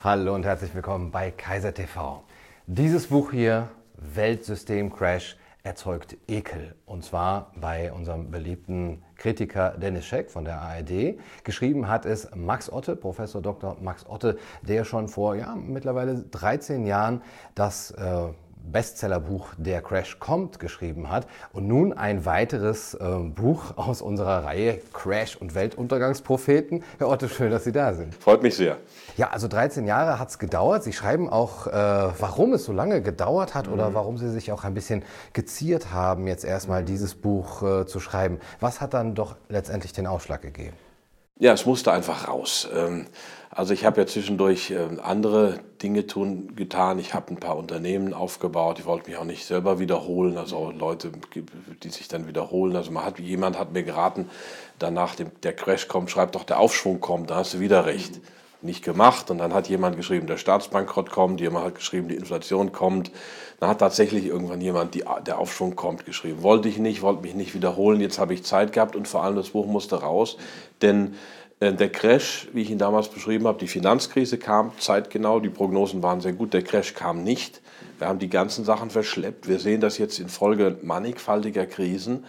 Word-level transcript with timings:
Hallo 0.00 0.32
und 0.32 0.44
herzlich 0.44 0.72
willkommen 0.76 1.10
bei 1.10 1.32
Kaiser 1.32 1.74
TV. 1.74 2.22
Dieses 2.68 3.08
Buch 3.08 3.32
hier, 3.32 3.68
Weltsystem 3.96 4.92
Crash, 4.92 5.36
erzeugt 5.64 6.16
Ekel. 6.28 6.76
Und 6.86 7.02
zwar 7.02 7.50
bei 7.56 7.92
unserem 7.92 8.30
beliebten 8.30 9.02
Kritiker 9.16 9.70
Dennis 9.70 10.06
Scheck 10.06 10.30
von 10.30 10.44
der 10.44 10.60
ARD. 10.60 11.18
Geschrieben 11.42 11.88
hat 11.88 12.06
es 12.06 12.30
Max 12.36 12.70
Otte, 12.70 12.94
Professor 12.94 13.42
Dr. 13.42 13.76
Max 13.80 14.06
Otte, 14.08 14.38
der 14.62 14.84
schon 14.84 15.08
vor 15.08 15.34
ja, 15.34 15.56
mittlerweile 15.56 16.14
13 16.14 16.86
Jahren 16.86 17.20
das 17.56 17.90
äh, 17.90 18.28
Bestsellerbuch 18.72 19.48
Der 19.56 19.82
Crash 19.82 20.18
kommt 20.18 20.58
geschrieben 20.58 21.10
hat 21.10 21.26
und 21.52 21.66
nun 21.66 21.92
ein 21.92 22.24
weiteres 22.24 22.94
äh, 22.94 23.18
Buch 23.18 23.76
aus 23.76 24.02
unserer 24.02 24.44
Reihe 24.44 24.80
Crash 24.92 25.36
und 25.36 25.54
Weltuntergangspropheten. 25.54 26.84
Herr 26.98 27.08
Otto, 27.08 27.28
schön, 27.28 27.50
dass 27.50 27.64
Sie 27.64 27.72
da 27.72 27.94
sind. 27.94 28.14
Freut 28.14 28.42
mich 28.42 28.56
sehr. 28.56 28.76
Ja, 29.16 29.30
also 29.30 29.48
13 29.48 29.86
Jahre 29.86 30.18
hat 30.18 30.30
es 30.30 30.38
gedauert. 30.38 30.84
Sie 30.84 30.92
schreiben 30.92 31.28
auch, 31.28 31.66
äh, 31.66 31.70
warum 31.72 32.52
es 32.52 32.64
so 32.64 32.72
lange 32.72 33.02
gedauert 33.02 33.54
hat 33.54 33.66
mhm. 33.66 33.72
oder 33.74 33.94
warum 33.94 34.18
Sie 34.18 34.30
sich 34.30 34.52
auch 34.52 34.64
ein 34.64 34.74
bisschen 34.74 35.02
geziert 35.32 35.92
haben, 35.92 36.26
jetzt 36.26 36.44
erstmal 36.44 36.84
dieses 36.84 37.14
Buch 37.14 37.62
äh, 37.62 37.86
zu 37.86 38.00
schreiben. 38.00 38.38
Was 38.60 38.80
hat 38.80 38.94
dann 38.94 39.14
doch 39.14 39.36
letztendlich 39.48 39.92
den 39.92 40.06
Ausschlag 40.06 40.42
gegeben? 40.42 40.76
Ja, 41.40 41.52
es 41.52 41.66
musste 41.66 41.92
einfach 41.92 42.26
raus. 42.26 42.68
Ähm, 42.74 43.06
also 43.58 43.74
ich 43.74 43.84
habe 43.84 44.00
ja 44.00 44.06
zwischendurch 44.06 44.70
ähm, 44.70 45.00
andere 45.02 45.58
Dinge 45.82 46.06
tun, 46.06 46.54
getan. 46.54 47.00
Ich 47.00 47.12
habe 47.12 47.32
ein 47.32 47.40
paar 47.40 47.56
Unternehmen 47.56 48.14
aufgebaut. 48.14 48.78
Ich 48.78 48.86
wollte 48.86 49.10
mich 49.10 49.18
auch 49.18 49.24
nicht 49.24 49.44
selber 49.44 49.80
wiederholen. 49.80 50.38
Also 50.38 50.70
Leute, 50.70 51.10
die 51.82 51.88
sich 51.88 52.06
dann 52.06 52.28
wiederholen. 52.28 52.76
Also 52.76 52.92
man 52.92 53.04
hat, 53.04 53.18
jemand 53.18 53.58
hat 53.58 53.72
mir 53.72 53.82
geraten, 53.82 54.30
danach 54.78 55.16
der 55.16 55.52
Crash 55.54 55.88
kommt, 55.88 56.08
schreibt 56.08 56.36
doch 56.36 56.44
der 56.44 56.60
Aufschwung 56.60 57.00
kommt. 57.00 57.30
Da 57.30 57.34
hast 57.34 57.54
du 57.54 57.58
wieder 57.58 57.84
recht 57.84 58.20
nicht 58.62 58.84
gemacht. 58.84 59.28
Und 59.28 59.38
dann 59.38 59.52
hat 59.52 59.68
jemand 59.68 59.96
geschrieben, 59.96 60.28
der 60.28 60.36
Staatsbankrott 60.36 61.10
kommt, 61.10 61.40
jemand 61.40 61.66
hat 61.66 61.74
geschrieben, 61.74 62.06
die 62.06 62.14
Inflation 62.14 62.70
kommt. 62.70 63.10
Dann 63.58 63.70
hat 63.70 63.80
tatsächlich 63.80 64.26
irgendwann 64.26 64.60
jemand, 64.60 64.94
die, 64.94 65.02
der 65.26 65.38
Aufschwung 65.38 65.74
kommt, 65.74 66.06
geschrieben. 66.06 66.44
Wollte 66.44 66.68
ich 66.68 66.78
nicht, 66.78 67.02
wollte 67.02 67.22
mich 67.22 67.34
nicht 67.34 67.54
wiederholen, 67.54 68.00
jetzt 68.00 68.20
habe 68.20 68.34
ich 68.34 68.44
Zeit 68.44 68.72
gehabt 68.72 68.94
und 68.94 69.08
vor 69.08 69.24
allem 69.24 69.34
das 69.34 69.50
Buch 69.50 69.66
musste 69.66 70.00
raus. 70.00 70.36
Denn 70.80 71.16
der 71.60 71.90
Crash, 71.90 72.48
wie 72.52 72.62
ich 72.62 72.70
ihn 72.70 72.78
damals 72.78 73.08
beschrieben 73.08 73.46
habe, 73.46 73.58
die 73.58 73.66
Finanzkrise 73.66 74.38
kam 74.38 74.72
zeitgenau, 74.78 75.40
die 75.40 75.48
Prognosen 75.48 76.02
waren 76.02 76.20
sehr 76.20 76.32
gut, 76.32 76.54
der 76.54 76.62
Crash 76.62 76.94
kam 76.94 77.24
nicht. 77.24 77.60
Wir 77.98 78.06
haben 78.06 78.20
die 78.20 78.28
ganzen 78.28 78.64
Sachen 78.64 78.90
verschleppt. 78.90 79.48
Wir 79.48 79.58
sehen 79.58 79.80
das 79.80 79.98
jetzt 79.98 80.20
infolge 80.20 80.78
mannigfaltiger 80.82 81.66
Krisen. 81.66 82.24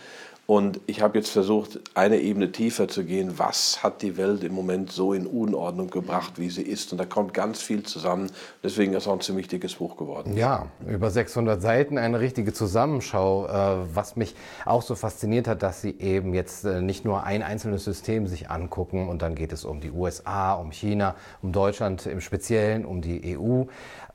Und 0.49 0.81
ich 0.87 1.03
habe 1.03 1.19
jetzt 1.19 1.29
versucht, 1.29 1.79
eine 1.93 2.17
Ebene 2.17 2.51
tiefer 2.51 2.87
zu 2.87 3.03
gehen. 3.03 3.37
Was 3.37 3.83
hat 3.83 4.01
die 4.01 4.17
Welt 4.17 4.43
im 4.43 4.55
Moment 4.55 4.91
so 4.91 5.13
in 5.13 5.27
Unordnung 5.27 5.91
gebracht, 5.91 6.39
wie 6.39 6.49
sie 6.49 6.63
ist? 6.63 6.91
Und 6.91 6.97
da 6.97 7.05
kommt 7.05 7.35
ganz 7.35 7.61
viel 7.61 7.83
zusammen. 7.83 8.31
Deswegen 8.63 8.93
ist 8.93 9.07
auch 9.07 9.13
ein 9.13 9.21
ziemlich 9.21 9.47
dickes 9.47 9.75
Buch 9.75 9.95
geworden. 9.95 10.35
Ja, 10.35 10.65
über 10.87 11.11
600 11.11 11.61
Seiten, 11.61 11.99
eine 11.99 12.19
richtige 12.19 12.51
Zusammenschau. 12.51 13.45
Äh, 13.45 13.95
was 13.95 14.15
mich 14.15 14.33
auch 14.65 14.81
so 14.81 14.95
fasziniert 14.95 15.47
hat, 15.47 15.61
dass 15.61 15.83
Sie 15.83 15.95
eben 15.99 16.33
jetzt 16.33 16.65
äh, 16.65 16.81
nicht 16.81 17.05
nur 17.05 17.25
ein 17.25 17.43
einzelnes 17.43 17.83
System 17.83 18.25
sich 18.25 18.49
angucken 18.49 19.07
und 19.07 19.21
dann 19.21 19.35
geht 19.35 19.53
es 19.53 19.65
um 19.65 19.81
die 19.81 19.91
USA, 19.91 20.53
um 20.53 20.71
China, 20.71 21.13
um 21.43 21.51
Deutschland 21.51 22.07
im 22.07 22.21
Speziellen, 22.21 22.85
um 22.85 23.01
die 23.01 23.37
EU 23.37 23.65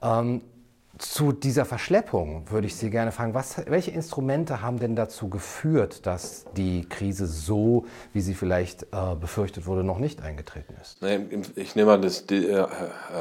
ähm, 0.02 0.42
zu 0.98 1.32
dieser 1.32 1.64
Verschleppung 1.64 2.44
würde 2.50 2.66
ich 2.66 2.76
Sie 2.76 2.88
gerne 2.90 3.10
fragen, 3.10 3.34
was, 3.34 3.62
welche 3.66 3.90
Instrumente 3.90 4.62
haben 4.62 4.78
denn 4.78 4.94
dazu 4.94 5.28
geführt, 5.28 6.06
dass 6.06 6.44
die 6.56 6.88
Krise 6.88 7.26
so, 7.26 7.84
wie 8.12 8.20
sie 8.20 8.34
vielleicht 8.34 8.84
äh, 8.84 9.14
befürchtet 9.20 9.66
wurde, 9.66 9.82
noch 9.82 9.98
nicht 9.98 10.22
eingetreten 10.22 10.74
ist? 10.80 10.98
Ich 11.56 11.74
nehme 11.74 11.92
mal 11.92 12.00
das 12.00 12.26
die, 12.26 12.46
äh, 12.46 12.66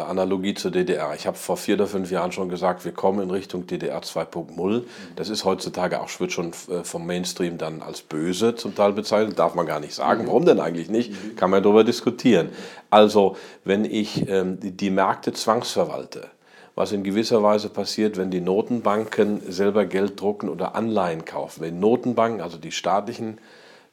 Analogie 0.08 0.54
zur 0.54 0.72
DDR. 0.72 1.14
Ich 1.16 1.26
habe 1.26 1.38
vor 1.38 1.58
vier 1.58 1.76
oder 1.76 1.88
fünf 1.88 2.12
Jahren 2.12 2.32
schon 2.32 2.50
gesagt, 2.50 2.86
wir 2.86 2.92
kommen 2.92 3.22
in 3.22 3.32
Richtung 3.32 3.66
DDR 3.66 4.02
2.0. 4.02 4.84
Das 5.16 5.30
ist 5.30 5.44
heutzutage 5.44 6.00
auch, 6.00 6.10
wird 6.20 6.32
schon 6.32 6.52
äh, 6.70 6.84
vom 6.84 7.08
Mainstream 7.08 7.58
dann 7.58 7.82
als 7.82 8.02
böse 8.02 8.56
zum 8.56 8.76
Teil 8.76 8.94
bezeichnet, 8.94 9.40
darf 9.40 9.56
man 9.56 9.66
gar 9.66 9.80
nicht 9.80 9.96
sagen. 9.96 10.24
Mhm. 10.24 10.28
Warum 10.28 10.46
denn 10.46 10.60
eigentlich 10.60 10.90
nicht? 10.90 11.12
Mhm. 11.12 11.36
Kann 11.36 11.50
man 11.50 11.64
darüber 11.64 11.84
diskutieren. 11.84 12.50
Also, 12.90 13.36
wenn 13.64 13.86
ich 13.86 14.30
ähm, 14.30 14.60
die, 14.60 14.72
die 14.72 14.92
Märkte 14.92 15.34
zwangsverwalte, 15.34 16.30
was 16.76 16.92
in 16.92 17.04
gewisser 17.04 17.44
Weise 17.44 17.70
passiert, 17.70 18.18
wenn 18.18 18.32
die 18.32 18.42
Notenbanken 18.42 19.42
selber 19.52 19.86
Geld 19.86 20.20
drucken 20.20 20.50
oder 20.50 20.76
Anleihen 20.76 21.26
kaufen. 21.26 21.62
Wenn 21.62 21.80
Notenbanken, 21.80 22.42
also 22.42 22.58
die 22.58 22.72
staatlichen 22.72 23.38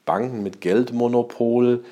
Banken 0.07 0.43
mit 0.43 0.61
Geldmonopol, 0.61 1.85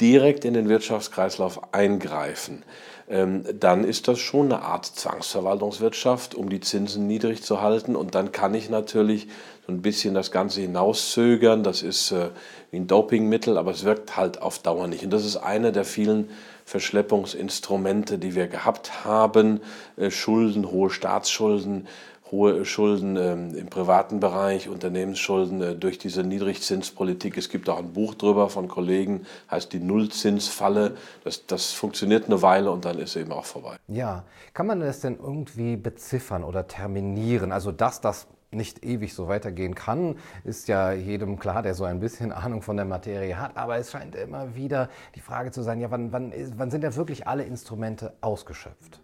direkt 0.00 0.44
in 0.44 0.54
den 0.54 0.68
Wirtschaftskreislauf 0.68 1.72
eingreifen, 1.72 2.62
ähm, 3.08 3.44
dann 3.58 3.84
ist 3.84 4.08
das 4.08 4.18
schon 4.18 4.46
eine 4.46 4.62
Art 4.62 4.86
Zwangsverwaltungswirtschaft, 4.86 6.34
um 6.34 6.48
die 6.48 6.60
Zinsen 6.60 7.06
niedrig 7.06 7.42
zu 7.42 7.60
halten. 7.60 7.96
Und 7.96 8.14
dann 8.14 8.32
kann 8.32 8.54
ich 8.54 8.70
natürlich 8.70 9.28
so 9.66 9.72
ein 9.72 9.82
bisschen 9.82 10.14
das 10.14 10.30
Ganze 10.30 10.62
hinauszögern. 10.62 11.62
Das 11.62 11.82
ist 11.82 12.12
äh, 12.12 12.30
wie 12.70 12.78
ein 12.78 12.86
Dopingmittel, 12.86 13.58
aber 13.58 13.70
es 13.70 13.84
wirkt 13.84 14.16
halt 14.16 14.40
auf 14.42 14.58
Dauer 14.58 14.88
nicht. 14.88 15.04
Und 15.04 15.10
das 15.10 15.24
ist 15.24 15.36
eine 15.36 15.70
der 15.72 15.84
vielen 15.84 16.30
Verschleppungsinstrumente, 16.64 18.18
die 18.18 18.34
wir 18.34 18.48
gehabt 18.48 19.04
haben. 19.04 19.60
Äh, 19.96 20.10
Schulden, 20.10 20.70
hohe 20.70 20.90
Staatsschulden, 20.90 21.86
hohe 22.30 22.64
Schulden 22.64 23.16
ähm, 23.16 23.54
im 23.54 23.68
privaten 23.68 24.18
Bereich, 24.18 24.68
Unternehmensschulden 24.68 25.62
äh, 25.62 25.74
durch 25.76 25.98
diese 25.98 26.24
Niedrigzinspolitik. 26.24 27.36
Es 27.36 27.48
gibt 27.48 27.68
auch 27.68 27.78
ein 27.78 27.92
Buch 27.92 28.14
drüber 28.14 28.48
von 28.48 28.66
Kollegen, 28.66 29.26
heißt 29.50 29.72
die 29.72 29.78
Nullzinsfalle. 29.78 30.96
Das, 31.22 31.46
das 31.46 31.72
funktioniert 31.72 32.26
eine 32.26 32.42
Weile 32.42 32.70
und 32.70 32.84
dann 32.84 32.98
ist 32.98 33.10
es 33.10 33.16
eben 33.16 33.32
auch 33.32 33.44
vorbei. 33.44 33.76
Ja, 33.88 34.24
kann 34.52 34.66
man 34.66 34.80
das 34.80 35.00
denn 35.00 35.18
irgendwie 35.18 35.76
beziffern 35.76 36.44
oder 36.44 36.66
terminieren? 36.66 37.52
Also 37.52 37.72
dass 37.72 38.00
das 38.00 38.26
nicht 38.54 38.84
ewig 38.84 39.14
so 39.14 39.28
weitergehen 39.28 39.74
kann, 39.74 40.16
ist 40.44 40.68
ja 40.68 40.92
jedem 40.92 41.38
klar, 41.38 41.62
der 41.62 41.74
so 41.74 41.84
ein 41.84 42.00
bisschen 42.00 42.32
Ahnung 42.32 42.62
von 42.62 42.76
der 42.76 42.86
Materie 42.86 43.38
hat. 43.38 43.56
Aber 43.56 43.76
es 43.76 43.90
scheint 43.90 44.14
immer 44.14 44.54
wieder 44.54 44.88
die 45.14 45.20
Frage 45.20 45.50
zu 45.50 45.62
sein, 45.62 45.80
ja, 45.80 45.90
wann, 45.90 46.12
wann, 46.12 46.32
wann 46.56 46.70
sind 46.70 46.82
denn 46.82 46.96
wirklich 46.96 47.26
alle 47.26 47.44
Instrumente 47.44 48.14
ausgeschöpft? 48.20 49.00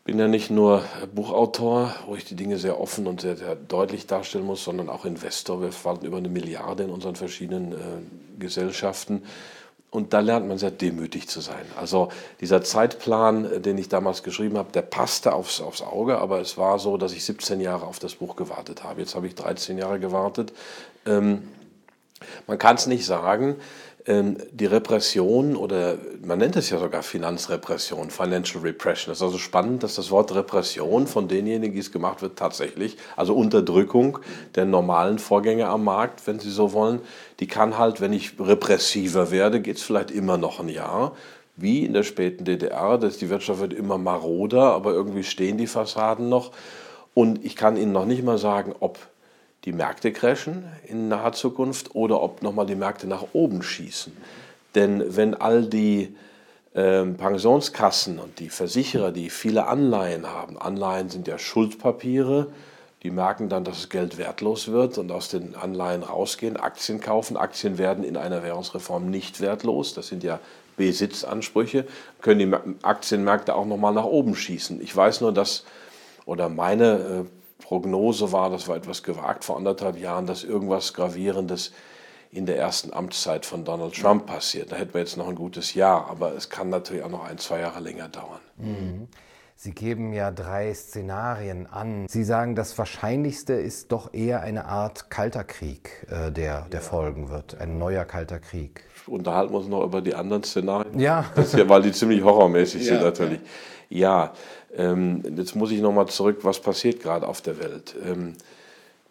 Ich 0.00 0.04
bin 0.04 0.18
ja 0.18 0.28
nicht 0.28 0.50
nur 0.50 0.82
Buchautor, 1.14 1.94
wo 2.06 2.16
ich 2.16 2.24
die 2.24 2.34
Dinge 2.34 2.56
sehr 2.56 2.80
offen 2.80 3.06
und 3.06 3.20
sehr, 3.20 3.36
sehr 3.36 3.54
deutlich 3.54 4.06
darstellen 4.06 4.46
muss, 4.46 4.64
sondern 4.64 4.88
auch 4.88 5.04
Investor. 5.04 5.60
Wir 5.60 5.72
verwalten 5.72 6.06
über 6.06 6.16
eine 6.16 6.30
Milliarde 6.30 6.84
in 6.84 6.90
unseren 6.90 7.16
verschiedenen 7.16 7.72
äh, 7.72 7.76
Gesellschaften. 8.38 9.22
Und 9.90 10.12
da 10.12 10.20
lernt 10.20 10.46
man 10.46 10.56
sehr 10.56 10.70
demütig 10.70 11.28
zu 11.28 11.40
sein. 11.40 11.64
Also 11.76 12.10
dieser 12.40 12.62
Zeitplan, 12.62 13.44
äh, 13.44 13.60
den 13.60 13.76
ich 13.76 13.88
damals 13.88 14.22
geschrieben 14.22 14.56
habe, 14.56 14.70
der 14.72 14.82
passte 14.82 15.32
aufs, 15.32 15.60
aufs 15.60 15.82
Auge, 15.82 16.18
aber 16.18 16.40
es 16.40 16.56
war 16.56 16.78
so, 16.78 16.96
dass 16.96 17.12
ich 17.12 17.24
17 17.24 17.60
Jahre 17.60 17.86
auf 17.86 17.98
das 17.98 18.16
Buch 18.16 18.36
gewartet 18.36 18.84
habe. 18.84 19.00
Jetzt 19.00 19.14
habe 19.14 19.26
ich 19.26 19.34
13 19.34 19.78
Jahre 19.78 19.98
gewartet. 19.98 20.52
Ähm, 21.06 21.48
man 22.46 22.58
kann 22.58 22.76
es 22.76 22.86
nicht 22.86 23.04
sagen, 23.04 23.56
die 24.10 24.66
Repression 24.66 25.56
oder 25.56 25.96
man 26.24 26.38
nennt 26.38 26.56
es 26.56 26.70
ja 26.70 26.78
sogar 26.78 27.02
Finanzrepression, 27.02 28.10
Financial 28.10 28.62
Repression. 28.62 29.12
Es 29.12 29.18
ist 29.18 29.22
also 29.22 29.38
spannend, 29.38 29.82
dass 29.82 29.94
das 29.94 30.10
Wort 30.10 30.34
Repression 30.34 31.06
von 31.06 31.28
denjenigen, 31.28 31.74
die 31.74 31.80
es 31.80 31.92
gemacht 31.92 32.20
wird, 32.20 32.36
tatsächlich, 32.36 32.96
also 33.16 33.34
Unterdrückung 33.34 34.18
der 34.54 34.64
normalen 34.64 35.18
Vorgänge 35.18 35.68
am 35.68 35.84
Markt, 35.84 36.26
wenn 36.26 36.40
Sie 36.40 36.50
so 36.50 36.72
wollen, 36.72 37.00
die 37.38 37.46
kann 37.46 37.78
halt, 37.78 38.00
wenn 38.00 38.12
ich 38.12 38.32
repressiver 38.40 39.30
werde, 39.30 39.60
geht 39.60 39.76
es 39.76 39.82
vielleicht 39.82 40.10
immer 40.10 40.36
noch 40.38 40.60
ein 40.60 40.68
Jahr. 40.68 41.14
Wie 41.56 41.84
in 41.84 41.92
der 41.92 42.02
späten 42.02 42.44
DDR, 42.44 42.98
dass 42.98 43.18
die 43.18 43.28
Wirtschaft 43.28 43.60
wird 43.60 43.74
immer 43.74 43.98
maroder, 43.98 44.72
aber 44.72 44.92
irgendwie 44.92 45.24
stehen 45.24 45.58
die 45.58 45.66
Fassaden 45.66 46.28
noch. 46.28 46.52
Und 47.12 47.44
ich 47.44 47.54
kann 47.54 47.76
Ihnen 47.76 47.92
noch 47.92 48.06
nicht 48.06 48.24
mal 48.24 48.38
sagen, 48.38 48.74
ob 48.80 48.98
die 49.64 49.72
Märkte 49.72 50.12
crashen 50.12 50.64
in 50.86 51.08
naher 51.08 51.32
Zukunft 51.32 51.94
oder 51.94 52.22
ob 52.22 52.42
nochmal 52.42 52.66
die 52.66 52.74
Märkte 52.74 53.06
nach 53.06 53.24
oben 53.32 53.62
schießen. 53.62 54.16
Denn 54.74 55.16
wenn 55.16 55.34
all 55.34 55.66
die 55.66 56.14
äh, 56.74 57.04
Pensionskassen 57.04 58.18
und 58.18 58.38
die 58.38 58.48
Versicherer, 58.48 59.12
die 59.12 59.30
viele 59.30 59.66
Anleihen 59.66 60.26
haben, 60.26 60.56
Anleihen 60.58 61.10
sind 61.10 61.28
ja 61.28 61.38
Schuldpapiere, 61.38 62.46
die 63.02 63.10
merken 63.10 63.48
dann, 63.48 63.64
dass 63.64 63.76
das 63.76 63.88
Geld 63.88 64.18
wertlos 64.18 64.68
wird 64.68 64.98
und 64.98 65.10
aus 65.10 65.28
den 65.28 65.54
Anleihen 65.54 66.02
rausgehen, 66.02 66.58
Aktien 66.58 67.00
kaufen. 67.00 67.38
Aktien 67.38 67.78
werden 67.78 68.04
in 68.04 68.16
einer 68.16 68.42
Währungsreform 68.42 69.10
nicht 69.10 69.40
wertlos. 69.40 69.94
Das 69.94 70.08
sind 70.08 70.22
ja 70.22 70.38
Besitzansprüche. 70.76 71.86
Können 72.20 72.50
die 72.52 72.56
Aktienmärkte 72.82 73.54
auch 73.54 73.64
nochmal 73.64 73.94
nach 73.94 74.04
oben 74.04 74.36
schießen. 74.36 74.82
Ich 74.82 74.94
weiß 74.94 75.22
nur, 75.22 75.32
dass, 75.32 75.64
oder 76.26 76.50
meine 76.50 77.24
äh, 77.24 77.39
Prognose 77.60 78.32
war, 78.32 78.50
das 78.50 78.68
war 78.68 78.76
etwas 78.76 79.02
gewagt 79.02 79.44
vor 79.44 79.56
anderthalb 79.56 79.98
Jahren, 79.98 80.26
dass 80.26 80.44
irgendwas 80.44 80.94
Gravierendes 80.94 81.72
in 82.32 82.46
der 82.46 82.58
ersten 82.58 82.92
Amtszeit 82.92 83.44
von 83.44 83.64
Donald 83.64 83.94
Trump 83.94 84.26
passiert. 84.26 84.70
Da 84.72 84.76
hätten 84.76 84.94
wir 84.94 85.00
jetzt 85.00 85.16
noch 85.16 85.28
ein 85.28 85.34
gutes 85.34 85.74
Jahr, 85.74 86.08
aber 86.08 86.34
es 86.34 86.48
kann 86.48 86.70
natürlich 86.70 87.02
auch 87.02 87.10
noch 87.10 87.24
ein, 87.24 87.38
zwei 87.38 87.60
Jahre 87.60 87.80
länger 87.80 88.08
dauern. 88.08 88.40
Mhm. 88.56 89.08
Sie 89.62 89.72
geben 89.72 90.14
ja 90.14 90.30
drei 90.30 90.72
Szenarien 90.72 91.66
an. 91.66 92.06
Sie 92.08 92.24
sagen, 92.24 92.54
das 92.54 92.78
Wahrscheinlichste 92.78 93.52
ist 93.52 93.92
doch 93.92 94.14
eher 94.14 94.40
eine 94.40 94.64
Art 94.64 95.10
kalter 95.10 95.44
Krieg, 95.44 96.06
äh, 96.08 96.32
der, 96.32 96.62
der 96.72 96.80
ja. 96.80 96.80
folgen 96.80 97.28
wird. 97.28 97.60
Ein 97.60 97.76
neuer 97.76 98.06
kalter 98.06 98.38
Krieg. 98.38 98.84
Unterhalten 99.06 99.52
wir 99.52 99.58
uns 99.58 99.68
noch 99.68 99.84
über 99.84 100.00
die 100.00 100.14
anderen 100.14 100.44
Szenarien? 100.44 100.98
Ja. 100.98 101.26
Das 101.34 101.52
ja 101.52 101.68
weil 101.68 101.82
die 101.82 101.92
ziemlich 101.92 102.22
horrormäßig 102.22 102.86
ja. 102.86 102.94
sind 102.94 103.02
natürlich. 103.02 103.40
Ja, 103.40 103.46
ähm, 104.74 105.22
jetzt 105.36 105.56
muss 105.56 105.70
ich 105.72 105.80
nochmal 105.80 106.06
zurück, 106.06 106.38
was 106.42 106.60
passiert 106.60 107.02
gerade 107.02 107.26
auf 107.26 107.40
der 107.42 107.58
Welt? 107.58 107.94
Ähm, 108.04 108.34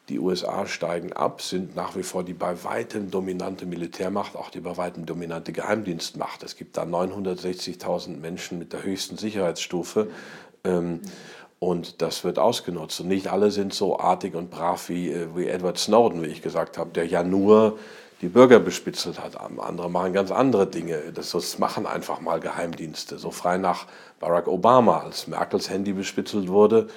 die 0.08 0.20
USA 0.20 0.66
steigen 0.66 1.14
ab, 1.14 1.42
sind 1.42 1.76
nach 1.76 1.96
wie 1.96 2.02
vor 2.02 2.24
die 2.24 2.34
bei 2.34 2.64
weitem 2.64 3.12
dominante 3.12 3.68
Militärmacht, 3.68 4.36
auch 4.36 4.50
die 4.50 4.60
bei 4.60 4.76
weitem 4.76 5.06
dominante 5.06 5.52
Geheimdienstmacht. 5.52 6.42
Es 6.42 6.56
gibt 6.56 6.78
da 6.78 6.84
960.000 6.84 8.18
Menschen 8.18 8.58
mit 8.58 8.74
der 8.74 8.84
höchsten 8.84 9.18
Sicherheitsstufe. 9.18 10.08
Ähm, 10.64 11.02
und 11.60 12.02
das 12.02 12.24
wird 12.24 12.40
ausgenutzt. 12.40 13.02
Und 13.02 13.10
nicht 13.10 13.28
alle 13.28 13.52
sind 13.52 13.74
so 13.74 14.00
artig 14.00 14.34
und 14.34 14.50
brav 14.50 14.90
wie, 14.90 15.12
äh, 15.12 15.28
wie 15.36 15.48
Edward 15.48 15.78
Snowden, 15.78 16.24
wie 16.24 16.28
ich 16.28 16.42
gesagt 16.42 16.78
habe, 16.78 16.92
der 16.92 17.06
ja 17.06 17.24
nur 17.24 17.78
die 18.22 18.28
Bürger 18.28 18.60
bespitzelt 18.60 19.20
hat. 19.20 19.40
Andere 19.40 19.90
machen 19.90 20.14
ganz 20.14 20.32
andere 20.32 20.68
Dinge. 20.68 21.00
Das, 21.14 21.58
machen 21.60 21.86
einfach 21.86 22.20
mal 22.20 22.40
Geheimdienste. 22.40 23.18
So 23.18 23.32
frei 23.32 23.58
nach 23.58 23.86
Barack 24.20 24.48
Obama, 24.48 25.00
als 25.00 25.28
Merkels 25.28 25.70
Handy 25.70 25.94
bespitzelt 25.94 26.50
wurde, 26.50 26.88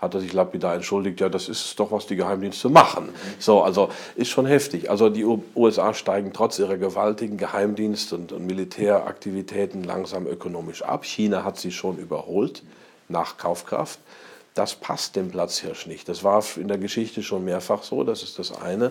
hat 0.00 0.14
er 0.14 0.20
sich 0.20 0.32
lapidar 0.32 0.74
entschuldigt, 0.74 1.20
ja, 1.20 1.28
das 1.28 1.48
ist 1.48 1.78
doch, 1.78 1.92
was 1.92 2.06
die 2.08 2.16
Geheimdienste 2.16 2.68
machen. 2.68 3.10
So, 3.38 3.62
also 3.62 3.88
ist 4.16 4.30
schon 4.30 4.46
heftig. 4.46 4.90
Also 4.90 5.08
die 5.08 5.24
USA 5.54 5.94
steigen 5.94 6.32
trotz 6.32 6.58
ihrer 6.58 6.76
gewaltigen 6.76 7.38
Geheimdienst- 7.38 8.12
und, 8.12 8.32
und 8.32 8.44
Militäraktivitäten 8.44 9.84
langsam 9.84 10.26
ökonomisch 10.26 10.82
ab. 10.82 11.04
China 11.04 11.44
hat 11.44 11.56
sie 11.58 11.70
schon 11.70 11.98
überholt 11.98 12.64
nach 13.08 13.36
Kaufkraft. 13.36 14.00
Das 14.54 14.74
passt 14.74 15.14
dem 15.14 15.30
Platzhirsch 15.30 15.86
nicht. 15.86 16.08
Das 16.08 16.24
war 16.24 16.44
in 16.56 16.66
der 16.66 16.78
Geschichte 16.78 17.22
schon 17.22 17.44
mehrfach 17.44 17.84
so, 17.84 18.02
das 18.02 18.24
ist 18.24 18.40
das 18.40 18.52
eine. 18.60 18.90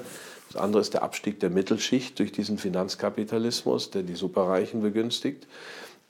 Das 0.52 0.62
andere 0.62 0.82
ist 0.82 0.94
der 0.94 1.04
Abstieg 1.04 1.40
der 1.40 1.50
Mittelschicht 1.50 2.20
durch 2.20 2.34
diesen 2.34 2.58
Finanzkapitalismus, 2.58 3.90
der 3.90 4.04
die 4.04 4.16
Superreichen 4.16 4.82
begünstigt. 4.82 5.48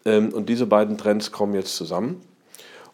Ähm, 0.03 0.33
und 0.33 0.49
diese 0.49 0.65
beiden 0.65 0.97
Trends 0.97 1.31
kommen 1.31 1.53
jetzt 1.53 1.75
zusammen. 1.75 2.21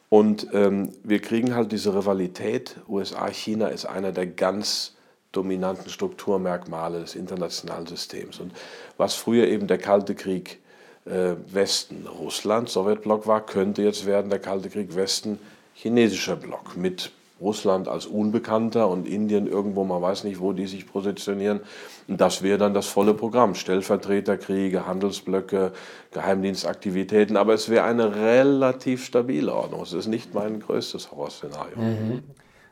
Und 0.09 0.47
ähm, 0.53 0.89
wir 1.03 1.19
kriegen 1.19 1.55
halt 1.55 1.71
diese 1.71 1.95
Rivalität. 1.95 2.75
USA-China 2.89 3.67
ist 3.67 3.85
einer 3.85 4.11
der 4.11 4.27
ganz 4.27 4.95
dominanten 5.31 5.89
Strukturmerkmale 5.89 6.99
des 6.99 7.15
internationalen 7.15 7.87
Systems. 7.87 8.39
Und 8.39 8.51
was 8.97 9.15
früher 9.15 9.47
eben 9.47 9.67
der 9.67 9.77
Kalte 9.77 10.15
Krieg 10.15 10.59
äh, 11.05 11.35
Westen 11.49 12.07
Russland, 12.07 12.67
Sowjetblock 12.69 13.25
war, 13.25 13.45
könnte 13.45 13.83
jetzt 13.83 14.05
werden 14.05 14.29
der 14.29 14.39
Kalte 14.39 14.69
Krieg 14.69 14.95
Westen 14.95 15.39
chinesischer 15.73 16.35
Block 16.35 16.75
mit 16.75 17.11
Russland 17.39 17.87
als 17.87 18.05
Unbekannter 18.05 18.87
und 18.87 19.07
Indien 19.07 19.47
irgendwo, 19.47 19.83
man 19.83 20.01
weiß 20.01 20.23
nicht, 20.23 20.39
wo 20.39 20.53
die 20.53 20.67
sich 20.67 20.87
positionieren. 20.91 21.61
Und 22.07 22.19
das 22.19 22.41
wäre 22.41 22.57
dann 22.57 22.73
das 22.73 22.87
volle 22.87 23.13
Programm. 23.13 23.55
Stellvertreterkriege, 23.55 24.87
Handelsblöcke, 24.87 25.71
Geheimdienstaktivitäten. 26.11 27.37
Aber 27.37 27.53
es 27.53 27.69
wäre 27.69 27.85
eine 27.85 28.15
relativ 28.15 29.05
stabile 29.05 29.53
Ordnung. 29.53 29.81
Es 29.81 29.93
ist 29.93 30.07
nicht 30.07 30.33
mein 30.33 30.59
größtes 30.59 31.11
Horrorszenario. 31.11 31.77
Mhm. 31.77 32.23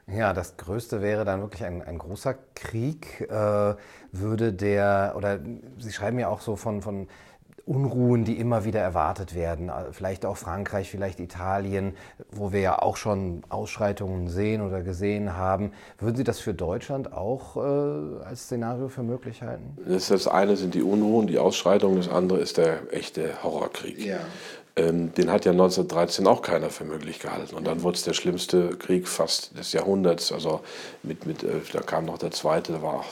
Ja, 0.08 0.34
das 0.34 0.56
Größte 0.58 1.02
wäre 1.02 1.26
dann 1.26 1.42
wirklich 1.42 1.64
ein, 1.64 1.82
ein 1.82 1.98
großer 1.98 2.36
Krieg. 2.54 3.22
Äh, 3.22 3.76
würde 4.12 4.54
der, 4.54 5.14
oder 5.18 5.40
Sie 5.80 5.92
schreiben 5.92 6.20
ja 6.20 6.30
auch 6.30 6.42
so 6.42 6.56
von, 6.56 6.82
von 6.82 7.08
Unruhen, 7.66 8.26
die 8.26 8.38
immer 8.38 8.64
wieder 8.64 8.80
erwartet 8.80 9.34
werden. 9.34 9.70
Äh, 9.70 9.92
vielleicht 9.92 10.26
auch 10.26 10.38
Frankreich, 10.38 10.90
vielleicht 10.90 11.20
Italien, 11.20 11.96
wo 12.32 12.52
wir 12.52 12.60
ja 12.60 12.80
auch 12.80 12.98
schon 12.98 13.44
Ausschreitungen 13.50 14.28
sehen 14.28 14.62
oder 14.62 14.82
gesehen 14.82 15.36
haben. 15.36 15.72
Würden 16.00 16.16
Sie 16.16 16.24
das 16.24 16.40
für 16.40 16.54
Deutschland 16.54 17.12
auch 17.12 17.58
äh, 17.58 18.24
als 18.24 18.44
Szenario 18.44 18.88
für 18.88 19.04
möglich 19.04 19.42
halten? 19.42 19.78
Das, 19.88 20.08
das 20.08 20.28
eine 20.28 20.56
sind 20.58 20.76
die 20.76 20.84
Unruhen, 20.84 21.28
die 21.28 21.40
Ausschreitungen, 21.40 21.98
das 21.98 22.10
andere 22.10 22.40
ist 22.40 22.58
der 22.58 22.94
echte 22.94 23.44
Horrorkrieg. 23.44 24.06
Ja. 24.06 24.20
Ähm, 24.78 25.14
den 25.14 25.32
hat 25.32 25.46
ja 25.46 25.54
1913 25.54 26.28
auch 26.28 26.42
keiner 26.42 26.70
für 26.70 26.84
möglich 26.84 27.20
gehalten. 27.20 27.56
Und 27.56 27.66
dann 27.66 27.82
wurde 27.82 27.96
es 27.96 28.04
der 28.04 28.14
schlimmste 28.14 28.72
Krieg 28.72 29.08
fast 29.08 29.58
des 29.58 29.72
Jahrhunderts. 29.72 30.34
Also 30.34 30.62
mit, 31.02 31.26
mit, 31.26 31.44
äh, 31.44 31.62
da 31.72 31.80
kam 31.80 32.06
noch 32.06 32.18
der 32.18 32.32
zweite, 32.32 32.74
der 32.74 32.82
war 32.82 32.96
auch 32.96 33.06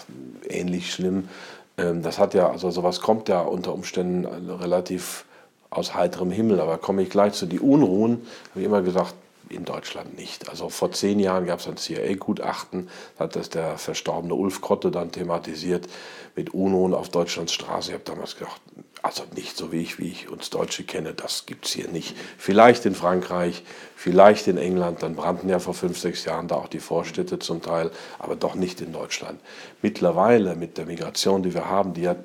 ähnlich 0.49 0.91
schlimm. 0.91 1.29
Ähm, 1.77 2.01
das 2.01 2.19
hat 2.19 2.33
ja, 2.33 2.49
also 2.49 2.71
sowas 2.71 3.01
kommt 3.01 3.29
ja 3.29 3.41
unter 3.41 3.73
Umständen 3.73 4.25
relativ 4.49 5.25
aus 5.69 5.95
heiterem 5.95 6.31
Himmel. 6.31 6.59
Aber 6.59 6.77
komme 6.77 7.01
ich 7.01 7.09
gleich 7.09 7.33
zu 7.33 7.45
die 7.45 7.59
Unruhen, 7.59 8.25
habe 8.51 8.59
ich 8.61 8.65
immer 8.65 8.81
gesagt, 8.81 9.15
in 9.49 9.65
Deutschland 9.65 10.17
nicht. 10.17 10.49
Also 10.49 10.69
vor 10.69 10.91
zehn 10.91 11.19
Jahren 11.19 11.45
gab 11.45 11.59
es 11.59 11.67
ein 11.67 11.77
CIA-Gutachten, 11.77 12.89
hat 13.19 13.35
das 13.35 13.49
der 13.49 13.77
verstorbene 13.77 14.33
Ulf 14.33 14.61
Krotte 14.61 14.89
dann 14.89 15.11
thematisiert 15.11 15.87
mit 16.35 16.53
Unruhen 16.53 16.93
auf 16.93 17.09
Deutschlands 17.09 17.53
Straße. 17.53 17.89
Ich 17.89 17.93
habe 17.93 18.03
damals 18.05 18.35
gedacht, 18.35 18.61
also 19.03 19.23
nicht 19.35 19.57
so 19.57 19.73
wie 19.73 19.81
ich, 19.81 19.99
wie 19.99 20.07
ich 20.07 20.29
uns 20.29 20.49
Deutsche 20.49 20.85
kenne, 20.85 21.13
das 21.13 21.45
gibt 21.45 21.65
es 21.65 21.73
hier 21.73 21.89
nicht. 21.89 22.15
Vielleicht 22.37 22.85
in 22.85 22.95
Frankreich, 22.95 23.63
vielleicht 23.97 24.47
in 24.47 24.57
England, 24.57 25.03
dann 25.03 25.15
brannten 25.15 25.49
ja 25.49 25.59
vor 25.59 25.73
fünf, 25.73 25.99
sechs 25.99 26.23
Jahren 26.23 26.47
da 26.47 26.55
auch 26.55 26.69
die 26.69 26.79
Vorstädte 26.79 27.37
zum 27.37 27.61
Teil, 27.61 27.91
aber 28.17 28.37
doch 28.37 28.55
nicht 28.55 28.79
in 28.79 28.93
Deutschland. 28.93 29.41
Mittlerweile 29.81 30.55
mit 30.55 30.77
der 30.77 30.85
Migration, 30.85 31.43
die 31.43 31.53
wir 31.53 31.67
haben, 31.67 31.93
die 31.93 32.03
ja, 32.03 32.15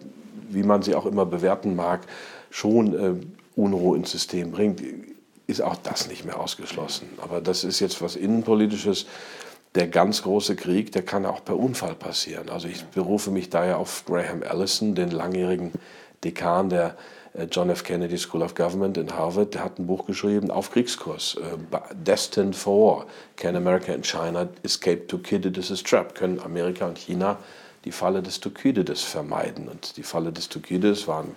wie 0.51 0.63
man 0.63 0.83
sie 0.83 0.95
auch 0.95 1.05
immer 1.05 1.27
bewerten 1.27 1.75
mag, 1.75 2.03
schon 2.51 2.95
äh, 2.95 3.27
Unruhe 3.57 3.97
ins 3.97 4.13
System 4.13 4.53
bringt, 4.53 4.81
ist 5.49 5.61
auch 5.61 5.77
das 5.77 6.09
nicht 6.09 6.25
mehr 6.25 6.39
ausgeschlossen. 6.39 7.09
Aber 7.21 7.41
das 7.41 7.65
ist 7.65 7.81
jetzt 7.81 8.01
was 8.01 8.15
Innenpolitisches. 8.15 9.07
Der 9.75 9.89
ganz 9.89 10.23
große 10.23 10.55
Krieg, 10.55 10.93
der 10.93 11.03
kann 11.03 11.27
auch 11.27 11.45
per 11.45 11.59
Unfall 11.59 11.95
passieren. 11.95 12.51
Also 12.51 12.69
ich 12.69 12.85
berufe 12.87 13.31
mich 13.31 13.51
daher 13.51 13.79
auf 13.79 14.05
Graham 14.07 14.43
Allison, 14.43 14.95
den 14.95 15.11
langjährigen 15.11 15.73
Dekan 16.25 16.69
der 16.69 16.97
äh, 17.35 17.47
John 17.51 17.71
F. 17.71 17.85
Kennedy 17.85 18.19
School 18.19 18.43
of 18.43 18.55
Government 18.55 18.97
in 18.97 19.15
Harvard, 19.15 19.55
der 19.55 19.65
hat 19.65 19.79
ein 19.79 19.87
Buch 19.87 20.07
geschrieben 20.07 20.51
auf 20.51 20.71
Kriegskurs, 20.73 21.37
äh, 21.37 21.95
Destined 21.95 22.57
for 22.57 22.97
War. 22.97 23.07
Can 23.37 23.57
America 23.57 23.93
and 23.93 24.05
China 24.05 24.49
escape 24.63 25.07
Thucydides' 25.07 25.83
trap? 25.83 26.15
Können 26.15 26.41
Amerika 26.41 26.87
und 26.87 26.99
China 26.99 27.39
die 27.85 27.93
Falle 27.93 28.23
des 28.23 28.41
Thukydides 28.41 29.03
vermeiden? 29.03 29.69
Und 29.69 29.97
die 29.97 30.03
Falle 30.03 30.33
des 30.33 30.49
Thukydides 30.49 31.07
war 31.07 31.25
ein 31.25 31.35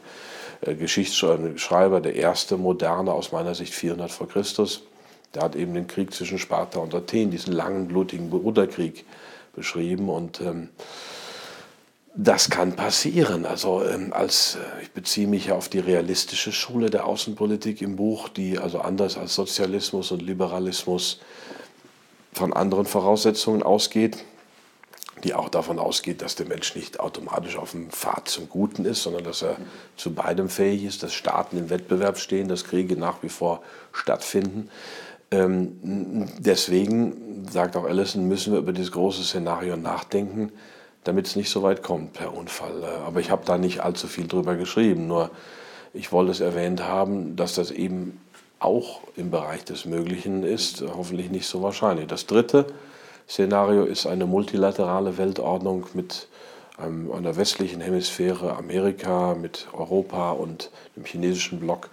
äh, 0.61 0.75
Geschichtsschreiber, 0.75 2.01
der 2.01 2.15
erste 2.15 2.57
moderne 2.57 3.11
aus 3.13 3.31
meiner 3.31 3.55
Sicht 3.55 3.73
400 3.73 4.11
vor 4.11 4.27
Christus. 4.27 4.83
Der 5.33 5.43
hat 5.43 5.55
eben 5.55 5.73
den 5.73 5.87
Krieg 5.87 6.13
zwischen 6.13 6.39
Sparta 6.39 6.79
und 6.79 6.93
Athen, 6.93 7.31
diesen 7.31 7.53
langen, 7.53 7.87
blutigen 7.87 8.29
Bruderkrieg 8.29 9.05
beschrieben 9.53 10.09
und 10.09 10.41
ähm, 10.41 10.69
das 12.15 12.49
kann 12.49 12.75
passieren. 12.75 13.45
Also 13.45 13.83
ähm, 13.83 14.13
als 14.13 14.55
äh, 14.55 14.83
ich 14.83 14.91
beziehe 14.91 15.27
mich 15.27 15.47
ja 15.47 15.55
auf 15.55 15.69
die 15.69 15.79
realistische 15.79 16.51
Schule 16.51 16.89
der 16.89 17.05
Außenpolitik 17.05 17.81
im 17.81 17.95
Buch, 17.95 18.29
die 18.29 18.59
also 18.59 18.79
anders 18.79 19.17
als 19.17 19.35
Sozialismus 19.35 20.11
und 20.11 20.21
Liberalismus 20.21 21.19
von 22.33 22.53
anderen 22.53 22.85
Voraussetzungen 22.85 23.63
ausgeht, 23.63 24.23
die 25.23 25.33
auch 25.33 25.49
davon 25.49 25.79
ausgeht, 25.79 26.21
dass 26.21 26.35
der 26.35 26.47
Mensch 26.47 26.75
nicht 26.75 26.99
automatisch 26.99 27.57
auf 27.57 27.71
dem 27.71 27.89
Pfad 27.91 28.27
zum 28.27 28.49
Guten 28.49 28.85
ist, 28.85 29.03
sondern 29.03 29.23
dass 29.23 29.41
er 29.41 29.57
zu 29.95 30.13
beidem 30.13 30.49
fähig 30.49 30.83
ist, 30.83 31.03
dass 31.03 31.13
Staaten 31.13 31.57
im 31.57 31.69
Wettbewerb 31.69 32.17
stehen, 32.17 32.47
dass 32.47 32.63
Kriege 32.63 32.97
nach 32.97 33.21
wie 33.23 33.29
vor 33.29 33.61
stattfinden. 33.93 34.69
Ähm, 35.29 36.27
deswegen, 36.39 37.47
sagt 37.49 37.77
auch 37.77 37.85
Allison, 37.85 38.27
müssen 38.27 38.51
wir 38.51 38.59
über 38.59 38.73
dieses 38.73 38.91
große 38.91 39.23
Szenario 39.23 39.77
nachdenken 39.77 40.51
damit 41.03 41.27
es 41.27 41.35
nicht 41.35 41.49
so 41.49 41.63
weit 41.63 41.83
kommt 41.83 42.13
per 42.13 42.35
Unfall. 42.35 42.83
Äh, 42.83 43.05
aber 43.05 43.19
ich 43.19 43.31
habe 43.31 43.43
da 43.45 43.57
nicht 43.57 43.81
allzu 43.81 44.07
viel 44.07 44.27
drüber 44.27 44.55
geschrieben. 44.55 45.07
Nur 45.07 45.31
ich 45.93 46.11
wollte 46.11 46.31
es 46.31 46.39
erwähnt 46.39 46.83
haben, 46.83 47.35
dass 47.35 47.55
das 47.55 47.71
eben 47.71 48.19
auch 48.59 49.01
im 49.15 49.31
Bereich 49.31 49.65
des 49.65 49.85
Möglichen 49.85 50.43
ist, 50.43 50.83
hoffentlich 50.95 51.31
nicht 51.31 51.47
so 51.47 51.63
wahrscheinlich. 51.63 52.07
Das 52.07 52.27
dritte 52.27 52.67
Szenario 53.27 53.83
ist 53.85 54.05
eine 54.05 54.25
multilaterale 54.25 55.17
Weltordnung 55.17 55.87
mit 55.93 56.27
einem, 56.77 57.11
einer 57.11 57.35
westlichen 57.35 57.81
Hemisphäre, 57.81 58.55
Amerika, 58.55 59.35
mit 59.35 59.67
Europa 59.73 60.31
und 60.31 60.69
dem 60.95 61.05
chinesischen 61.05 61.59
Block. 61.59 61.89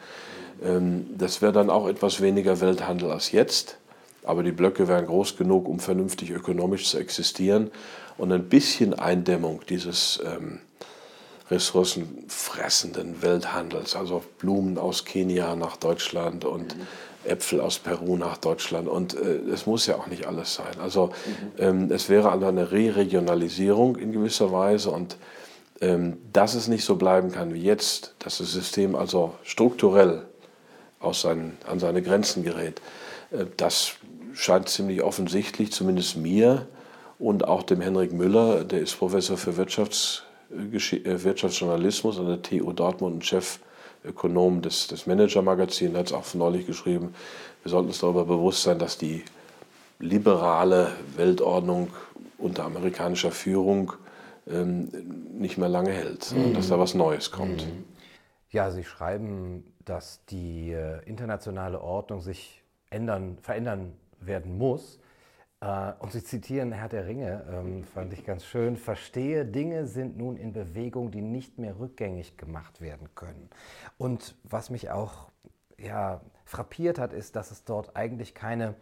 Ähm, 0.62 1.06
das 1.16 1.40
wäre 1.40 1.52
dann 1.52 1.70
auch 1.70 1.88
etwas 1.88 2.20
weniger 2.20 2.60
Welthandel 2.60 3.10
als 3.10 3.32
jetzt, 3.32 3.78
aber 4.24 4.42
die 4.42 4.52
Blöcke 4.52 4.88
wären 4.88 5.06
groß 5.06 5.36
genug, 5.36 5.68
um 5.68 5.80
vernünftig 5.80 6.30
ökonomisch 6.30 6.90
zu 6.90 6.98
existieren 6.98 7.70
und 8.18 8.32
ein 8.32 8.48
bisschen 8.48 8.98
Eindämmung 8.98 9.62
dieses 9.68 10.20
ähm, 10.24 10.60
ressourcenfressenden 11.50 13.22
Welthandels, 13.22 13.96
also 13.96 14.22
Blumen 14.38 14.76
aus 14.76 15.04
Kenia 15.04 15.56
nach 15.56 15.76
Deutschland 15.76 16.44
und 16.44 16.76
mhm. 16.76 16.86
Äpfel 17.24 17.60
aus 17.60 17.78
Peru 17.78 18.16
nach 18.16 18.36
Deutschland. 18.36 18.88
Und 18.88 19.14
es 19.14 19.62
äh, 19.62 19.70
muss 19.70 19.86
ja 19.86 19.96
auch 19.96 20.08
nicht 20.08 20.26
alles 20.26 20.54
sein. 20.54 20.78
Also 20.80 21.06
mhm. 21.06 21.12
ähm, 21.58 21.90
es 21.90 22.08
wäre 22.08 22.30
eine 22.32 22.70
Re-Regionalisierung 22.70 23.96
in 23.96 24.12
gewisser 24.12 24.52
Weise 24.52 24.90
und 24.90 25.16
ähm, 25.80 26.18
dass 26.32 26.54
es 26.54 26.68
nicht 26.68 26.84
so 26.84 26.96
bleiben 26.96 27.30
kann 27.30 27.54
wie 27.54 27.62
jetzt, 27.62 28.14
dass 28.18 28.38
das 28.38 28.52
System 28.52 28.96
also 28.96 29.34
strukturell 29.44 30.26
aus 30.98 31.20
seinen, 31.20 31.56
an 31.66 31.78
seine 31.78 32.02
Grenzen 32.02 32.42
gerät. 32.42 32.82
Äh, 33.30 33.46
das 33.56 33.92
scheint 34.34 34.68
ziemlich 34.68 35.02
offensichtlich, 35.02 35.72
zumindest 35.72 36.16
mir 36.16 36.66
und 37.18 37.46
auch 37.46 37.62
dem 37.62 37.80
Henrik 37.80 38.12
Müller, 38.12 38.64
der 38.64 38.80
ist 38.80 38.96
Professor 38.96 39.36
für 39.36 39.56
Wirtschafts, 39.56 40.24
äh, 40.50 41.22
Wirtschaftsjournalismus 41.24 42.18
an 42.18 42.26
der 42.26 42.42
TU 42.42 42.72
Dortmund 42.72 43.14
und 43.14 43.24
Chefökonom 43.24 44.62
des, 44.62 44.86
des 44.86 45.06
Manager-Magazins, 45.06 45.96
hat 45.96 46.06
es 46.06 46.12
auch 46.12 46.32
neulich 46.34 46.66
geschrieben, 46.66 47.14
wir 47.62 47.70
sollten 47.70 47.88
uns 47.88 48.00
darüber 48.00 48.24
bewusst 48.24 48.62
sein, 48.62 48.78
dass 48.78 48.98
die 48.98 49.24
liberale 49.98 50.92
Weltordnung 51.16 51.88
unter 52.38 52.64
amerikanischer 52.64 53.32
Führung 53.32 53.92
ähm, 54.46 54.88
nicht 55.32 55.58
mehr 55.58 55.68
lange 55.68 55.90
hält, 55.90 56.32
mhm. 56.32 56.54
dass 56.54 56.68
da 56.68 56.78
was 56.78 56.94
Neues 56.94 57.30
kommt. 57.30 57.66
Mhm. 57.66 57.84
Ja, 58.50 58.70
Sie 58.70 58.84
schreiben, 58.84 59.64
dass 59.84 60.24
die 60.26 60.72
äh, 60.72 61.04
internationale 61.04 61.80
Ordnung 61.80 62.20
sich 62.20 62.62
ändern, 62.90 63.38
verändern 63.42 63.92
werden 64.20 64.56
muss. 64.56 64.97
Äh, 65.60 65.92
und 65.98 66.12
Sie 66.12 66.22
zitieren 66.22 66.72
Herr 66.72 66.88
der 66.88 67.06
Ringe, 67.06 67.44
ähm, 67.50 67.84
fand 67.84 68.12
ich 68.12 68.24
ganz 68.24 68.44
schön. 68.44 68.76
Verstehe, 68.76 69.44
Dinge 69.44 69.86
sind 69.86 70.16
nun 70.16 70.36
in 70.36 70.52
Bewegung, 70.52 71.10
die 71.10 71.22
nicht 71.22 71.58
mehr 71.58 71.78
rückgängig 71.78 72.36
gemacht 72.36 72.80
werden 72.80 73.08
können. 73.14 73.50
Und 73.96 74.36
was 74.44 74.70
mich 74.70 74.90
auch 74.90 75.30
ja, 75.78 76.20
frappiert 76.44 76.98
hat, 76.98 77.12
ist, 77.12 77.36
dass 77.36 77.50
es 77.50 77.64
dort 77.64 77.96
eigentlich 77.96 78.34
keine 78.34 78.74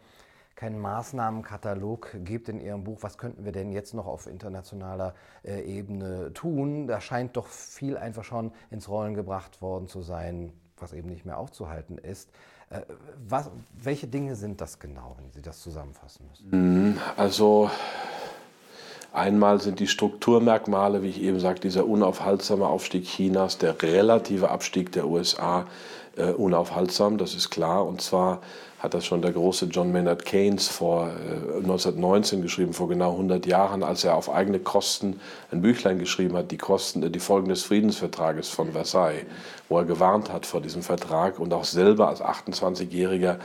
keinen 0.57 0.79
Maßnahmenkatalog 0.79 2.17
gibt 2.23 2.49
in 2.49 2.59
Ihrem 2.59 2.83
Buch. 2.83 2.97
Was 3.01 3.19
könnten 3.19 3.45
wir 3.45 3.51
denn 3.51 3.71
jetzt 3.71 3.93
noch 3.93 4.07
auf 4.07 4.25
internationaler 4.25 5.13
äh, 5.43 5.61
Ebene 5.61 6.33
tun? 6.33 6.87
Da 6.87 6.99
scheint 6.99 7.37
doch 7.37 7.45
viel 7.47 7.95
einfach 7.95 8.23
schon 8.23 8.51
ins 8.71 8.89
Rollen 8.89 9.13
gebracht 9.13 9.61
worden 9.61 9.87
zu 9.87 10.01
sein, 10.01 10.51
was 10.77 10.93
eben 10.93 11.09
nicht 11.09 11.25
mehr 11.25 11.37
aufzuhalten 11.37 11.99
ist. 11.99 12.31
Äh, 12.69 12.81
was, 13.27 13.49
welche 13.81 14.07
Dinge 14.07 14.35
sind 14.35 14.59
das 14.61 14.79
genau, 14.79 15.15
wenn 15.19 15.31
Sie 15.31 15.41
das 15.41 15.61
zusammenfassen 15.61 16.25
müssen? 16.29 16.49
Mhm, 16.49 16.97
also 17.15 17.69
einmal 19.13 19.61
sind 19.61 19.79
die 19.79 19.87
Strukturmerkmale, 19.87 21.01
wie 21.01 21.09
ich 21.09 21.21
eben 21.21 21.39
sagte, 21.39 21.61
dieser 21.61 21.85
unaufhaltsame 21.85 22.67
Aufstieg 22.67 23.05
Chinas, 23.05 23.57
der 23.57 23.81
relative 23.81 24.49
Abstieg 24.49 24.91
der 24.91 25.07
USA 25.07 25.65
äh, 26.17 26.31
unaufhaltsam, 26.31 27.17
das 27.17 27.35
ist 27.35 27.49
klar. 27.49 27.85
Und 27.85 28.01
zwar 28.01 28.41
hat 28.79 28.93
das 28.93 29.07
schon 29.07 29.23
der 29.23 29.31
große 29.31 29.65
John 29.65 29.91
Maynard 29.91 30.23
Keynes 30.23 30.67
vor 30.67 31.07
äh, 31.07 31.57
1919 31.57 32.43
geschrieben, 32.43 32.73
vor 32.73 32.87
genau 32.87 33.11
100 33.11 33.47
Jahren, 33.47 33.81
als 33.81 34.03
er 34.03 34.15
auf 34.15 34.29
eigene 34.29 34.59
Kosten 34.59 35.19
ein 35.51 35.61
Büchlein 35.63 35.97
geschrieben 35.97 36.37
hat, 36.37 36.51
die 36.51 36.57
Kosten, 36.57 37.01
äh, 37.01 37.09
die 37.09 37.19
Folgen 37.19 37.49
des 37.49 37.63
Friedensvertrages 37.63 38.49
von 38.49 38.73
Versailles, 38.73 39.25
wo 39.67 39.79
er 39.79 39.85
gewarnt 39.85 40.31
hat 40.31 40.45
vor 40.45 40.61
diesem 40.61 40.83
Vertrag 40.83 41.39
und 41.39 41.53
auch 41.53 41.63
selber 41.63 42.07
als 42.07 42.21
28-jähriger 42.21 43.37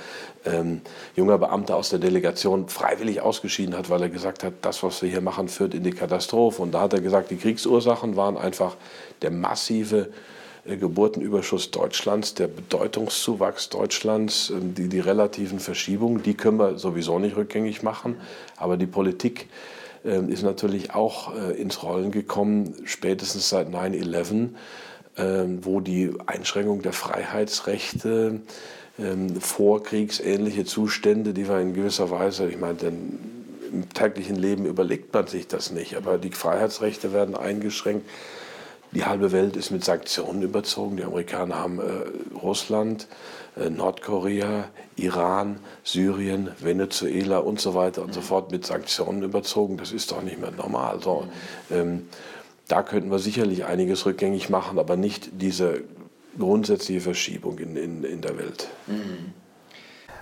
ähm, 0.45 0.83
junger 1.17 1.39
Beamter 1.39 1.77
aus 1.77 1.89
der 1.89 1.99
Delegation 1.99 2.69
freiwillig 2.69 3.23
ausgeschieden 3.23 3.75
hat, 3.75 3.89
weil 3.89 4.03
er 4.03 4.11
gesagt 4.11 4.45
hat, 4.45 4.53
das, 4.61 4.83
was 4.83 5.01
wir 5.01 5.09
hier 5.09 5.23
machen, 5.23 5.49
führt 5.49 5.73
in 5.73 5.83
die 5.83 5.93
Katastrophe. 5.93 6.61
Und 6.61 6.73
da 6.73 6.83
hat 6.83 6.93
er 6.93 7.01
gesagt, 7.01 7.31
die 7.31 7.39
Kriegsursachen 7.39 8.17
waren 8.17 8.37
einfach 8.37 8.77
der 9.23 9.31
massive 9.31 9.97
äh, 9.97 10.11
Geburtenüberschuss 10.65 11.73
Deutschlands, 11.73 12.35
der 12.35 12.47
Bedeutungszuwachs 12.47 13.69
Deutschlands, 13.69 14.51
ähm, 14.51 14.75
die, 14.75 14.89
die 14.89 15.01
relativen 15.01 15.59
Verschiebungen, 15.59 16.23
die 16.23 16.35
können 16.35 16.59
wir 16.59 16.79
sowieso 16.79 17.19
nicht 17.19 17.37
rückgängig 17.37 17.83
machen. 17.83 18.17
Aber 18.57 18.77
die 18.77 18.87
Politik 18.87 19.49
ähm, 20.05 20.29
ist 20.29 20.43
natürlich 20.43 20.95
auch 20.95 21.35
äh, 21.35 21.61
ins 21.61 21.83
Rollen 21.83 22.13
gekommen, 22.13 22.75
spätestens 22.85 23.49
seit 23.49 23.69
9-11, 23.69 24.51
ähm, 25.17 25.65
wo 25.65 25.81
die 25.81 26.13
Einschränkung 26.27 26.83
der 26.83 26.93
Freiheitsrechte, 26.93 28.41
vorkriegsähnliche 29.41 30.67
Zustände, 30.67 31.33
die 31.33 31.49
wir 31.49 31.59
in 31.61 31.73
gewisser 31.73 32.11
Weise, 32.11 32.47
ich 32.47 32.59
meine, 32.59 32.75
denn 32.75 33.19
im 33.73 33.89
täglichen 33.89 34.37
Leben 34.37 34.67
überlegt 34.67 35.15
man 35.15 35.27
sich 35.27 35.49
das 35.49 35.71
nicht, 35.71 35.97
aber 35.97 36.19
die 36.19 36.31
Freiheitsrechte 36.31 37.15
werden 37.15 37.35
eingeschränkt. 37.35 38.07
Die 38.93 39.05
halbe 39.07 39.33
Welt 39.33 39.57
ist 39.57 39.71
mit 39.71 39.85
Sanktionen 39.85 40.43
überzogen. 40.43 40.99
Die 40.99 41.05
Amerikaner 41.05 41.57
haben 41.57 41.81
äh, 41.81 42.37
Russland, 42.37 43.09
äh, 43.57 43.71
Nordkorea, 43.71 44.65
Iran, 44.97 45.61
Syrien, 45.83 46.51
Venezuela 46.61 47.39
und 47.39 47.59
so 47.59 47.75
weiter 47.75 48.03
und 48.03 48.13
so 48.13 48.21
fort 48.21 48.53
mit 48.53 48.67
Sanktionen 48.67 49.23
überzogen. 49.23 49.79
Das 49.79 49.93
ist 49.93 50.13
doch 50.13 50.23
nicht 50.23 50.39
mehr 50.39 50.51
normal. 50.51 51.01
So, 51.01 51.27
ähm, 51.71 52.09
da 52.69 52.83
könnten 52.83 53.11
wir 53.11 53.19
sicherlich 53.19 53.65
einiges 53.65 54.05
rückgängig 54.05 54.51
machen, 54.51 54.79
aber 54.79 54.97
nicht 54.97 55.31
diese 55.41 55.85
grundsätzliche 56.39 57.01
Verschiebung 57.01 57.59
in, 57.59 57.77
in, 57.77 58.05
in 58.05 58.21
der 58.21 58.37
Welt. 58.39 58.69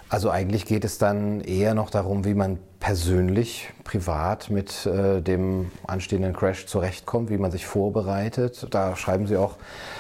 Also 0.08 0.30
eigentlich 0.30 0.64
geht 0.64 0.84
es 0.84 0.98
dann 0.98 1.40
eher 1.40 1.74
noch 1.74 1.90
darum, 1.90 2.24
wie 2.24 2.34
man 2.34 2.58
persönlich, 2.80 3.68
privat 3.84 4.50
mit 4.50 4.87
äh, 4.87 5.20
dem 5.20 5.70
anstehenden 5.87 6.32
Crash 6.32 6.66
zurechtkommt, 6.66 7.30
wie 7.30 7.37
man 7.37 7.50
sich 7.50 7.66
vorbereitet. 7.66 8.66
Da 8.70 8.96
schreiben 8.96 9.26
Sie 9.26 9.37
auch 9.37 9.56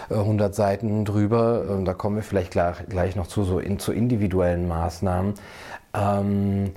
äh, 0.08 0.14
100 0.14 0.54
Seiten 0.54 1.04
drüber. 1.04 1.66
Ähm, 1.70 1.84
da 1.84 1.92
kommen 1.92 2.16
wir 2.16 2.22
vielleicht 2.22 2.50
gleich, 2.50 2.76
gleich 2.88 3.16
noch 3.16 3.26
zu, 3.26 3.44
so 3.44 3.58
in, 3.58 3.78
zu 3.78 3.92
individuellen 3.92 4.66
Maßnahmen. 4.66 5.34
Ähm, 5.94 6.72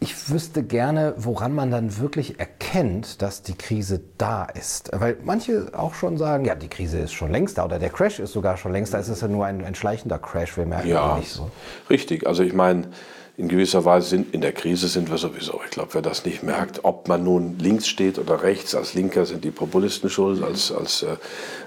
ich 0.00 0.30
wüsste 0.30 0.62
gerne, 0.62 1.14
woran 1.16 1.54
man 1.54 1.70
dann 1.70 1.98
wirklich 1.98 2.38
erkennt, 2.38 3.22
dass 3.22 3.42
die 3.42 3.54
Krise 3.54 4.00
da 4.18 4.44
ist. 4.44 4.90
Weil 4.92 5.16
manche 5.22 5.68
auch 5.72 5.94
schon 5.94 6.18
sagen, 6.18 6.44
ja, 6.44 6.54
die 6.54 6.68
Krise 6.68 6.98
ist 6.98 7.12
schon 7.12 7.30
längst 7.30 7.58
da 7.58 7.64
oder 7.64 7.78
der 7.78 7.90
Crash 7.90 8.20
ist 8.20 8.32
sogar 8.32 8.56
schon 8.56 8.72
längst 8.72 8.94
da. 8.94 8.98
Es 8.98 9.08
ist 9.08 9.22
ja 9.22 9.28
nur 9.28 9.46
ein, 9.46 9.64
ein 9.64 9.74
schleichender 9.74 10.18
Crash, 10.18 10.56
wir 10.56 10.66
merken 10.66 10.88
ja, 10.88 11.16
nicht 11.18 11.30
so. 11.30 11.50
Richtig, 11.90 12.26
also 12.26 12.42
ich 12.42 12.52
meine, 12.52 12.88
in 13.36 13.48
gewisser 13.48 13.84
Weise 13.84 14.10
sind 14.10 14.32
in 14.32 14.40
der 14.42 14.52
Krise 14.52 14.86
sind 14.86 15.10
wir 15.10 15.18
sowieso. 15.18 15.60
Ich 15.64 15.72
glaube, 15.72 15.92
wer 15.94 16.02
das 16.02 16.24
nicht 16.24 16.44
merkt, 16.44 16.84
ob 16.84 17.08
man 17.08 17.24
nun 17.24 17.58
links 17.58 17.88
steht 17.88 18.18
oder 18.18 18.44
rechts, 18.44 18.76
als 18.76 18.94
Linker 18.94 19.26
sind 19.26 19.42
die 19.44 19.50
Populisten 19.50 20.08
schuld, 20.08 20.40
als, 20.40 20.70
als 20.70 21.02
äh, 21.02 21.16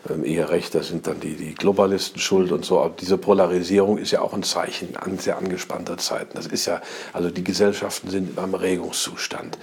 ähm, 0.10 0.24
eher 0.24 0.50
Rechter 0.50 0.82
sind 0.82 1.08
dann 1.08 1.20
die, 1.20 1.36
die 1.36 1.56
Globalisten 1.56 2.22
schuld 2.22 2.54
und 2.54 2.64
so. 2.64 2.80
Aber 2.80 2.96
diese 2.98 3.18
Polarisierung 3.18 3.98
ist 3.98 4.12
ja 4.12 4.22
auch 4.22 4.34
ein 4.34 4.44
Zeichen 4.44 4.96
an 4.96 5.18
sehr 5.18 5.38
angespannter 5.38 5.98
Zeiten. 5.98 6.36
Das 6.36 6.48
ist 6.48 6.68
ja, 6.68 6.82
also 7.12 7.30
die 7.30 7.44
Gesellschaften 7.44 8.10
sind 8.10 8.38
in 8.38 8.42
einem 8.42 8.56
Regungszustand. 8.56 9.58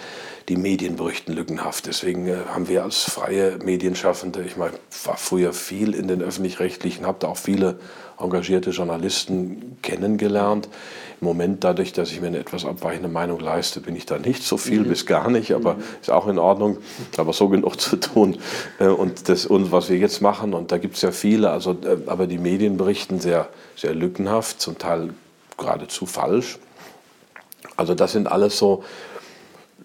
Die 0.50 0.56
Medien 0.56 0.96
berichten 0.96 1.32
lückenhaft. 1.32 1.86
Deswegen 1.86 2.28
äh, 2.28 2.36
haben 2.52 2.68
wir 2.68 2.84
als 2.84 3.04
freie 3.04 3.56
Medienschaffende, 3.64 4.42
ich 4.42 4.58
meine, 4.58 4.74
war 5.04 5.16
früher 5.16 5.54
viel 5.54 5.94
in 5.94 6.08
den 6.08 6.20
öffentlich-rechtlichen, 6.20 7.06
habe 7.06 7.16
da 7.20 7.28
auch 7.28 7.38
viele 7.38 7.78
engagierte 8.18 8.70
Journalisten 8.70 9.78
kennengelernt. 9.80 10.68
Im 11.20 11.26
Moment, 11.26 11.64
dadurch, 11.64 11.92
dass 11.92 12.10
ich 12.10 12.20
mir 12.20 12.28
eine 12.28 12.38
etwas 12.38 12.64
abweichende 12.64 13.08
Meinung 13.08 13.40
leiste, 13.40 13.80
bin 13.80 13.96
ich 13.96 14.06
da 14.06 14.18
nicht 14.18 14.42
so 14.42 14.56
viel 14.56 14.80
mhm. 14.80 14.88
bis 14.88 15.06
gar 15.06 15.30
nicht, 15.30 15.52
aber 15.52 15.74
mhm. 15.74 15.82
ist 16.00 16.10
auch 16.10 16.26
in 16.28 16.38
Ordnung, 16.38 16.78
aber 17.16 17.32
so 17.32 17.48
genug 17.48 17.80
zu 17.80 17.96
tun. 17.96 18.38
Äh, 18.78 18.86
und 18.86 19.28
das, 19.28 19.46
und 19.46 19.72
was 19.72 19.88
wir 19.88 19.98
jetzt 19.98 20.20
machen, 20.20 20.54
und 20.54 20.72
da 20.72 20.78
gibt 20.78 20.96
es 20.96 21.02
ja 21.02 21.12
viele, 21.12 21.50
also, 21.50 21.72
äh, 21.72 21.98
aber 22.06 22.26
die 22.26 22.38
Medien 22.38 22.76
berichten 22.76 23.20
sehr, 23.20 23.48
sehr 23.76 23.94
lückenhaft, 23.94 24.60
zum 24.60 24.78
Teil 24.78 25.10
geradezu 25.56 26.06
falsch. 26.06 26.58
Also 27.76 27.94
das 27.94 28.12
sind 28.12 28.30
alles 28.30 28.58
so 28.58 28.84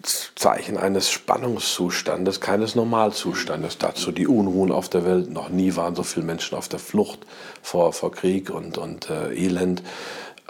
Zeichen 0.02 0.78
eines 0.78 1.10
Spannungszustandes, 1.10 2.40
keines 2.40 2.74
Normalzustandes. 2.74 3.76
Dazu 3.76 4.12
die 4.12 4.26
Unruhen 4.26 4.72
auf 4.72 4.88
der 4.88 5.04
Welt. 5.04 5.30
Noch 5.30 5.50
nie 5.50 5.76
waren 5.76 5.94
so 5.94 6.02
viele 6.02 6.24
Menschen 6.24 6.56
auf 6.56 6.68
der 6.68 6.78
Flucht 6.78 7.20
vor, 7.60 7.92
vor 7.92 8.10
Krieg 8.12 8.48
und, 8.48 8.78
und 8.78 9.10
äh, 9.10 9.34
Elend. 9.34 9.82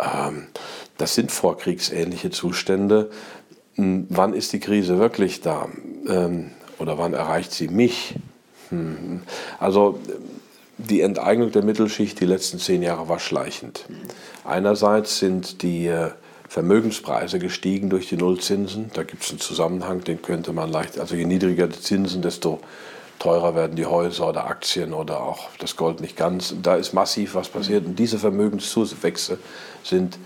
Ähm, 0.00 0.46
das 0.98 1.14
sind 1.14 1.30
vorkriegsähnliche 1.32 2.30
Zustände. 2.30 3.10
Hm, 3.74 4.06
wann 4.08 4.34
ist 4.34 4.52
die 4.52 4.60
Krise 4.60 4.98
wirklich 4.98 5.40
da? 5.40 5.68
Ähm, 6.08 6.50
oder 6.78 6.98
wann 6.98 7.14
erreicht 7.14 7.52
sie 7.52 7.68
mich? 7.68 8.14
Hm. 8.70 9.22
Also 9.58 9.98
die 10.78 11.02
Enteignung 11.02 11.52
der 11.52 11.62
Mittelschicht 11.62 12.20
die 12.20 12.26
letzten 12.26 12.58
zehn 12.58 12.82
Jahre 12.82 13.08
war 13.08 13.18
schleichend. 13.18 13.84
Einerseits 14.44 15.18
sind 15.18 15.62
die 15.62 15.86
äh, 15.86 16.10
Vermögenspreise 16.48 17.38
gestiegen 17.38 17.90
durch 17.90 18.08
die 18.08 18.16
Nullzinsen. 18.16 18.90
Da 18.94 19.02
gibt 19.02 19.22
es 19.22 19.30
einen 19.30 19.40
Zusammenhang, 19.40 20.02
den 20.02 20.22
könnte 20.22 20.52
man 20.52 20.70
leicht, 20.70 20.98
also 20.98 21.14
je 21.14 21.24
niedriger 21.24 21.68
die 21.68 21.80
Zinsen, 21.80 22.22
desto 22.22 22.60
teurer 23.20 23.54
werden 23.54 23.76
die 23.76 23.86
Häuser 23.86 24.30
oder 24.30 24.46
Aktien 24.46 24.92
oder 24.92 25.20
auch 25.20 25.50
das 25.58 25.76
Gold 25.76 26.00
nicht 26.00 26.16
ganz. 26.16 26.54
Da 26.60 26.74
ist 26.74 26.92
massiv 26.92 27.36
was 27.36 27.48
passiert. 27.48 27.86
Und 27.86 27.96
diese 27.96 28.18
Vermögenszuwächse 28.18 29.38
sind 29.84 30.18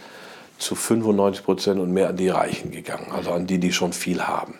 zu 0.56 0.74
95 0.74 1.44
Prozent 1.44 1.80
und 1.80 1.92
mehr 1.92 2.08
an 2.08 2.16
die 2.16 2.28
Reichen 2.28 2.70
gegangen, 2.70 3.08
also 3.12 3.32
an 3.32 3.46
die, 3.46 3.58
die 3.58 3.72
schon 3.72 3.92
viel 3.92 4.22
haben. 4.22 4.54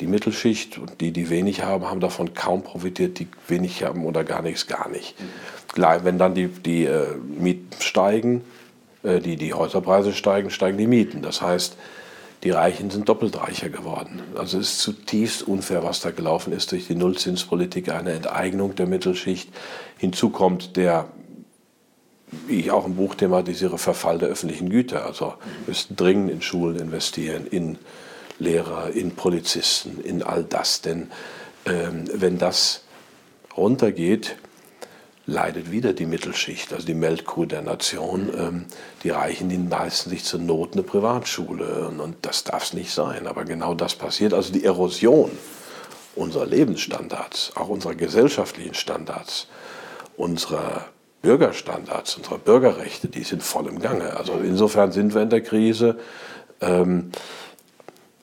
Die 0.00 0.06
Mittelschicht 0.06 0.78
und 0.78 1.00
die, 1.00 1.12
die 1.12 1.30
wenig 1.30 1.62
haben, 1.62 1.88
haben 1.88 2.00
davon 2.00 2.34
kaum 2.34 2.62
profitiert, 2.62 3.18
die 3.18 3.28
wenig 3.48 3.84
haben 3.84 4.04
oder 4.04 4.24
gar 4.24 4.42
nichts, 4.42 4.66
gar 4.66 4.88
nicht. 4.88 5.14
Wenn 5.76 6.18
dann 6.18 6.34
die, 6.34 6.48
die 6.48 6.86
äh, 6.86 7.06
Mieten 7.38 7.80
steigen, 7.80 8.42
äh, 9.04 9.20
die, 9.20 9.36
die 9.36 9.54
Häuserpreise 9.54 10.12
steigen, 10.12 10.50
steigen 10.50 10.78
die 10.78 10.88
Mieten. 10.88 11.22
Das 11.22 11.40
heißt, 11.40 11.76
die 12.42 12.50
Reichen 12.50 12.90
sind 12.90 13.08
doppelt 13.08 13.36
reicher 13.36 13.68
geworden. 13.68 14.22
Also 14.34 14.58
es 14.58 14.72
ist 14.72 14.80
zutiefst 14.80 15.42
unfair, 15.42 15.84
was 15.84 16.00
da 16.00 16.10
gelaufen 16.10 16.52
ist 16.52 16.72
durch 16.72 16.86
die 16.86 16.94
Nullzinspolitik, 16.94 17.90
eine 17.90 18.12
Enteignung 18.12 18.74
der 18.74 18.86
Mittelschicht. 18.86 19.50
Hinzu 19.98 20.30
kommt 20.30 20.76
der 20.76 21.08
wie 22.46 22.60
ich 22.60 22.70
auch 22.70 22.86
im 22.86 22.96
Buch 22.96 23.14
thematisiere, 23.14 23.78
Verfall 23.78 24.18
der 24.18 24.28
öffentlichen 24.28 24.70
Güter. 24.70 25.04
Also 25.04 25.34
wir 25.64 25.68
müssen 25.68 25.96
dringend 25.96 26.30
in 26.30 26.42
Schulen 26.42 26.78
investieren, 26.78 27.46
in 27.46 27.78
Lehrer, 28.38 28.90
in 28.90 29.12
Polizisten, 29.12 30.00
in 30.02 30.22
all 30.22 30.44
das. 30.44 30.80
Denn 30.80 31.10
ähm, 31.66 32.04
wenn 32.12 32.38
das 32.38 32.84
runtergeht, 33.56 34.36
leidet 35.26 35.70
wieder 35.70 35.92
die 35.92 36.06
Mittelschicht, 36.06 36.72
also 36.72 36.86
die 36.86 36.94
Melkkuh 36.94 37.44
der 37.44 37.62
Nation. 37.62 38.30
Ähm, 38.36 38.64
die 39.02 39.10
Reichen, 39.10 39.48
die 39.48 39.56
leisten 39.56 40.10
sich 40.10 40.24
zur 40.24 40.40
Not 40.40 40.72
eine 40.72 40.82
Privatschule. 40.82 41.88
Und 41.88 42.16
das 42.22 42.44
darf 42.44 42.64
es 42.64 42.72
nicht 42.72 42.92
sein. 42.92 43.26
Aber 43.26 43.44
genau 43.44 43.74
das 43.74 43.94
passiert. 43.94 44.34
Also 44.34 44.52
die 44.52 44.64
Erosion 44.64 45.30
unserer 46.16 46.46
Lebensstandards, 46.46 47.52
auch 47.54 47.68
unserer 47.68 47.94
gesellschaftlichen 47.94 48.74
Standards, 48.74 49.46
unserer 50.16 50.86
Bürgerstandards, 51.22 52.16
unserer 52.16 52.38
Bürgerrechte, 52.38 53.08
die 53.08 53.22
sind 53.22 53.42
voll 53.42 53.68
im 53.68 53.78
Gange. 53.78 54.16
Also 54.16 54.34
insofern 54.42 54.90
sind 54.92 55.14
wir 55.14 55.22
in 55.22 55.30
der 55.30 55.42
Krise. 55.42 55.98
Ähm, 56.60 57.10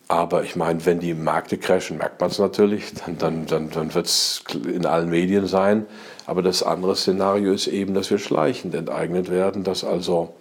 aber 0.07 0.43
ich 0.43 0.55
meine, 0.55 0.85
wenn 0.85 0.99
die 0.99 1.13
Märkte 1.13 1.57
crashen, 1.57 1.97
merkt 1.97 2.21
man 2.21 2.29
es 2.29 2.39
natürlich, 2.39 2.93
dann, 2.93 3.17
dann, 3.17 3.45
dann, 3.45 3.69
dann 3.69 3.93
wird 3.93 4.05
es 4.05 4.41
in 4.65 4.85
allen 4.85 5.09
Medien 5.09 5.47
sein. 5.47 5.85
Aber 6.25 6.41
das 6.41 6.63
andere 6.63 6.95
Szenario 6.95 7.51
ist 7.51 7.67
eben, 7.67 7.93
dass 7.93 8.09
wir 8.09 8.17
schleichend 8.17 8.73
enteignet 8.73 9.29
werden, 9.29 9.63
dass 9.63 9.83
also 9.83 10.33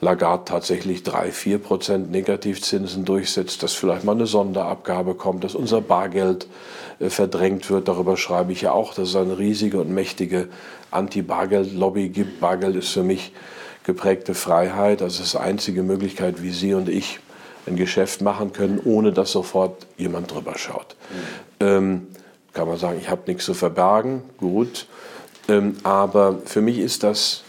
Lagarde 0.00 0.44
tatsächlich 0.46 1.02
3, 1.02 1.32
4 1.32 1.58
Prozent 1.58 2.10
Negativzinsen 2.10 3.04
durchsetzt, 3.04 3.62
dass 3.62 3.74
vielleicht 3.74 4.04
mal 4.04 4.12
eine 4.12 4.26
Sonderabgabe 4.26 5.14
kommt, 5.14 5.44
dass 5.44 5.54
unser 5.54 5.80
Bargeld 5.80 6.46
äh, 7.00 7.10
verdrängt 7.10 7.68
wird. 7.68 7.88
Darüber 7.88 8.16
schreibe 8.16 8.52
ich 8.52 8.62
ja 8.62 8.72
auch, 8.72 8.94
dass 8.94 9.08
es 9.10 9.16
eine 9.16 9.38
riesige 9.38 9.80
und 9.80 9.90
mächtige 9.90 10.48
Anti-Bargeld-Lobby 10.92 12.08
gibt. 12.10 12.40
Bargeld 12.40 12.76
ist 12.76 12.90
für 12.90 13.02
mich 13.02 13.32
geprägte 13.84 14.34
Freiheit. 14.34 15.00
Das 15.00 15.20
ist 15.20 15.34
die 15.34 15.38
einzige 15.38 15.82
Möglichkeit, 15.82 16.42
wie 16.42 16.52
Sie 16.52 16.74
und 16.74 16.88
ich 16.88 17.18
ein 17.68 17.76
Geschäft 17.76 18.20
machen 18.20 18.52
können, 18.52 18.80
ohne 18.84 19.12
dass 19.12 19.32
sofort 19.32 19.86
jemand 19.96 20.32
drüber 20.32 20.56
schaut. 20.56 20.96
Mhm. 21.10 21.66
Ähm, 21.66 22.06
kann 22.52 22.66
man 22.66 22.78
sagen, 22.78 22.98
ich 23.00 23.08
habe 23.08 23.22
nichts 23.26 23.44
zu 23.44 23.54
verbergen, 23.54 24.22
gut. 24.38 24.86
Ähm, 25.48 25.76
aber 25.82 26.38
für 26.44 26.60
mich 26.60 26.78
ist 26.78 27.02
das 27.02 27.42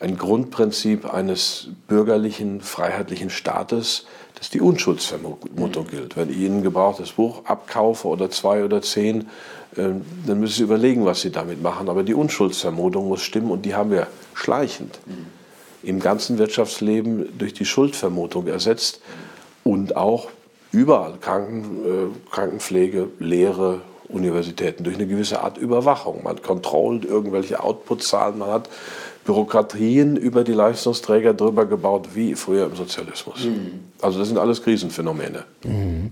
ein 0.00 0.16
Grundprinzip 0.16 1.12
eines 1.12 1.68
bürgerlichen, 1.86 2.60
freiheitlichen 2.60 3.30
Staates, 3.30 4.06
dass 4.34 4.50
die 4.50 4.60
Unschuldsvermutung 4.60 5.86
gilt. 5.86 6.16
Wenn 6.16 6.30
ich 6.30 6.38
Ihnen 6.38 6.58
ein 6.58 6.62
gebrauchtes 6.62 7.12
Buch 7.12 7.44
abkaufe 7.44 8.08
oder 8.08 8.30
zwei 8.30 8.64
oder 8.64 8.82
zehn, 8.82 9.28
ähm, 9.76 10.04
dann 10.26 10.40
müssen 10.40 10.54
Sie 10.54 10.62
überlegen, 10.64 11.04
was 11.04 11.20
Sie 11.20 11.30
damit 11.30 11.62
machen. 11.62 11.88
Aber 11.88 12.02
die 12.02 12.14
Unschuldsvermutung 12.14 13.08
muss 13.08 13.22
stimmen 13.22 13.50
und 13.50 13.64
die 13.64 13.74
haben 13.74 13.90
wir 13.90 14.08
schleichend 14.34 14.98
im 15.82 16.00
ganzen 16.00 16.38
Wirtschaftsleben 16.38 17.38
durch 17.38 17.54
die 17.54 17.64
Schuldvermutung 17.64 18.46
ersetzt 18.46 19.00
und 19.64 19.96
auch 19.96 20.28
überall 20.72 21.14
Kranken, 21.20 21.84
äh, 21.84 22.30
Krankenpflege, 22.30 23.08
Lehre, 23.18 23.80
Universitäten 24.08 24.84
durch 24.84 24.96
eine 24.96 25.06
gewisse 25.06 25.42
Art 25.42 25.58
Überwachung. 25.58 26.22
Man 26.22 26.40
kontrollt 26.42 27.04
irgendwelche 27.04 27.62
Outputzahlen, 27.62 28.38
man 28.38 28.50
hat 28.50 28.68
Bürokratien 29.24 30.16
über 30.16 30.44
die 30.44 30.52
Leistungsträger 30.52 31.34
drüber 31.34 31.64
gebaut, 31.66 32.08
wie 32.14 32.34
früher 32.34 32.66
im 32.66 32.76
Sozialismus. 32.76 33.44
Mhm. 33.44 33.80
Also 34.00 34.18
das 34.18 34.28
sind 34.28 34.38
alles 34.38 34.62
Krisenphänomene. 34.62 35.44
Mhm. 35.64 36.10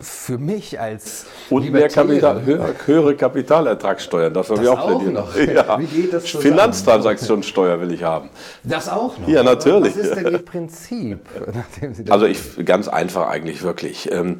für 0.00 0.38
mich 0.38 0.80
als 0.80 1.26
und 1.50 1.70
mehr 1.70 1.88
Kapital, 1.88 2.44
höhere, 2.44 2.74
höhere 2.86 3.16
Kapitalertragssteuern, 3.16 4.32
das 4.32 4.50
haben 4.50 4.62
wir 4.62 4.72
auch 4.72 4.86
plädiert. 4.86 5.12
Noch. 5.12 5.36
Ja. 5.36 5.78
Wie 5.80 5.86
geht 5.86 6.12
das 6.12 6.28
Finanztransaktionssteuer 6.28 7.80
will 7.80 7.92
ich 7.92 8.02
haben. 8.02 8.30
Das 8.64 8.88
auch 8.88 9.18
noch. 9.18 9.28
Ja, 9.28 9.42
natürlich. 9.42 9.96
Was 9.96 10.04
ist 10.04 10.14
denn 10.16 10.32
Ihr 10.32 10.38
Prinzip? 10.44 11.20
also 12.08 12.26
ich 12.26 12.64
ganz 12.64 12.88
einfach 12.88 13.28
eigentlich 13.28 13.62
wirklich. 13.62 14.10
Ähm, 14.10 14.38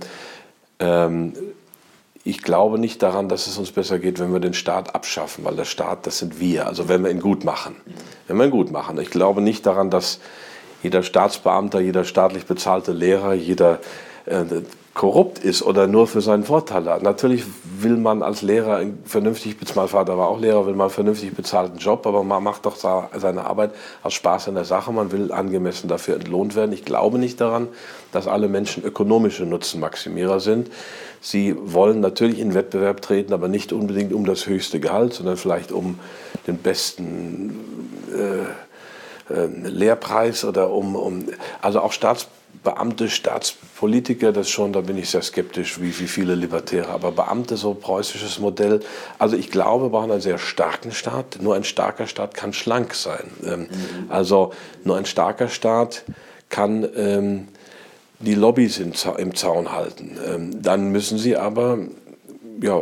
ähm, 0.78 1.34
ich 2.24 2.42
glaube 2.42 2.78
nicht 2.78 3.02
daran, 3.02 3.28
dass 3.28 3.48
es 3.48 3.58
uns 3.58 3.72
besser 3.72 3.98
geht, 3.98 4.20
wenn 4.20 4.32
wir 4.32 4.38
den 4.38 4.54
Staat 4.54 4.94
abschaffen, 4.94 5.44
weil 5.44 5.56
der 5.56 5.64
Staat, 5.64 6.06
das 6.06 6.18
sind 6.18 6.38
wir. 6.38 6.68
Also 6.68 6.88
wenn 6.88 7.02
wir 7.02 7.10
ihn 7.10 7.20
gut 7.20 7.44
machen. 7.44 7.76
Wenn 8.28 8.36
wir 8.36 8.44
ihn 8.44 8.50
gut 8.50 8.70
machen. 8.70 8.98
Ich 9.00 9.10
glaube 9.10 9.40
nicht 9.40 9.66
daran, 9.66 9.90
dass 9.90 10.20
jeder 10.82 11.02
Staatsbeamter, 11.02 11.80
jeder 11.80 12.04
staatlich 12.04 12.46
bezahlte 12.46 12.92
Lehrer, 12.92 13.34
jeder 13.34 13.80
äh, 14.26 14.44
korrupt 14.94 15.38
ist 15.38 15.62
oder 15.62 15.86
nur 15.86 16.06
für 16.06 16.20
seinen 16.20 16.44
Vorteil 16.44 16.84
hat. 16.84 17.02
Natürlich 17.02 17.44
will 17.78 17.96
man 17.96 18.22
als 18.22 18.42
Lehrer 18.42 18.82
vernünftig, 19.04 19.56
mein 19.74 19.88
Vater 19.88 20.18
war 20.18 20.28
auch 20.28 20.38
Lehrer, 20.38 20.66
will 20.66 20.74
man 20.74 20.86
einen 20.86 20.94
vernünftig 20.94 21.34
bezahlten 21.34 21.78
Job, 21.78 22.06
aber 22.06 22.22
man 22.24 22.42
macht 22.42 22.66
doch 22.66 22.76
seine 22.76 23.46
Arbeit 23.46 23.70
aus 24.02 24.12
Spaß 24.12 24.48
an 24.48 24.54
der 24.54 24.66
Sache, 24.66 24.92
man 24.92 25.10
will 25.10 25.32
angemessen 25.32 25.88
dafür 25.88 26.16
entlohnt 26.16 26.56
werden. 26.56 26.72
Ich 26.72 26.84
glaube 26.84 27.18
nicht 27.18 27.40
daran, 27.40 27.68
dass 28.12 28.28
alle 28.28 28.48
Menschen 28.48 28.84
ökonomische 28.84 29.44
Nutzenmaximierer 29.44 30.40
sind. 30.40 30.70
Sie 31.22 31.56
wollen 31.58 32.00
natürlich 32.00 32.38
in 32.38 32.52
Wettbewerb 32.52 33.00
treten, 33.00 33.32
aber 33.32 33.48
nicht 33.48 33.72
unbedingt 33.72 34.12
um 34.12 34.26
das 34.26 34.46
höchste 34.46 34.78
Gehalt, 34.78 35.14
sondern 35.14 35.38
vielleicht 35.38 35.72
um 35.72 35.98
den 36.46 36.58
besten 36.58 37.88
äh, 38.12 38.42
äh, 39.32 39.46
Lehrpreis 39.46 40.44
oder 40.44 40.70
um, 40.70 40.96
um 40.96 41.24
also 41.62 41.80
auch 41.80 41.92
Staatsbeamte 41.92 42.41
Beamte, 42.62 43.08
Staatspolitiker, 43.08 44.32
das 44.32 44.48
schon, 44.48 44.72
da 44.72 44.82
bin 44.82 44.96
ich 44.96 45.10
sehr 45.10 45.22
skeptisch, 45.22 45.80
wie, 45.80 45.98
wie 45.98 46.06
viele 46.06 46.34
Libertäre. 46.34 46.88
Aber 46.88 47.10
Beamte, 47.10 47.56
so 47.56 47.74
preußisches 47.74 48.38
Modell. 48.38 48.80
Also 49.18 49.36
ich 49.36 49.50
glaube, 49.50 49.86
wir 49.86 49.90
brauchen 49.90 50.12
einen 50.12 50.20
sehr 50.20 50.38
starken 50.38 50.92
Staat. 50.92 51.38
Nur 51.40 51.56
ein 51.56 51.64
starker 51.64 52.06
Staat 52.06 52.34
kann 52.34 52.52
schlank 52.52 52.94
sein. 52.94 53.30
Ähm, 53.44 53.60
mhm. 53.60 53.68
Also 54.10 54.52
nur 54.84 54.96
ein 54.96 55.06
starker 55.06 55.48
Staat 55.48 56.04
kann 56.50 56.88
ähm, 56.94 57.48
die 58.20 58.34
Lobbys 58.34 58.78
im, 58.78 58.92
im 59.18 59.34
Zaun 59.34 59.72
halten. 59.72 60.16
Ähm, 60.24 60.62
dann 60.62 60.92
müssen 60.92 61.18
sie 61.18 61.36
aber 61.36 61.78
ja, 62.62 62.80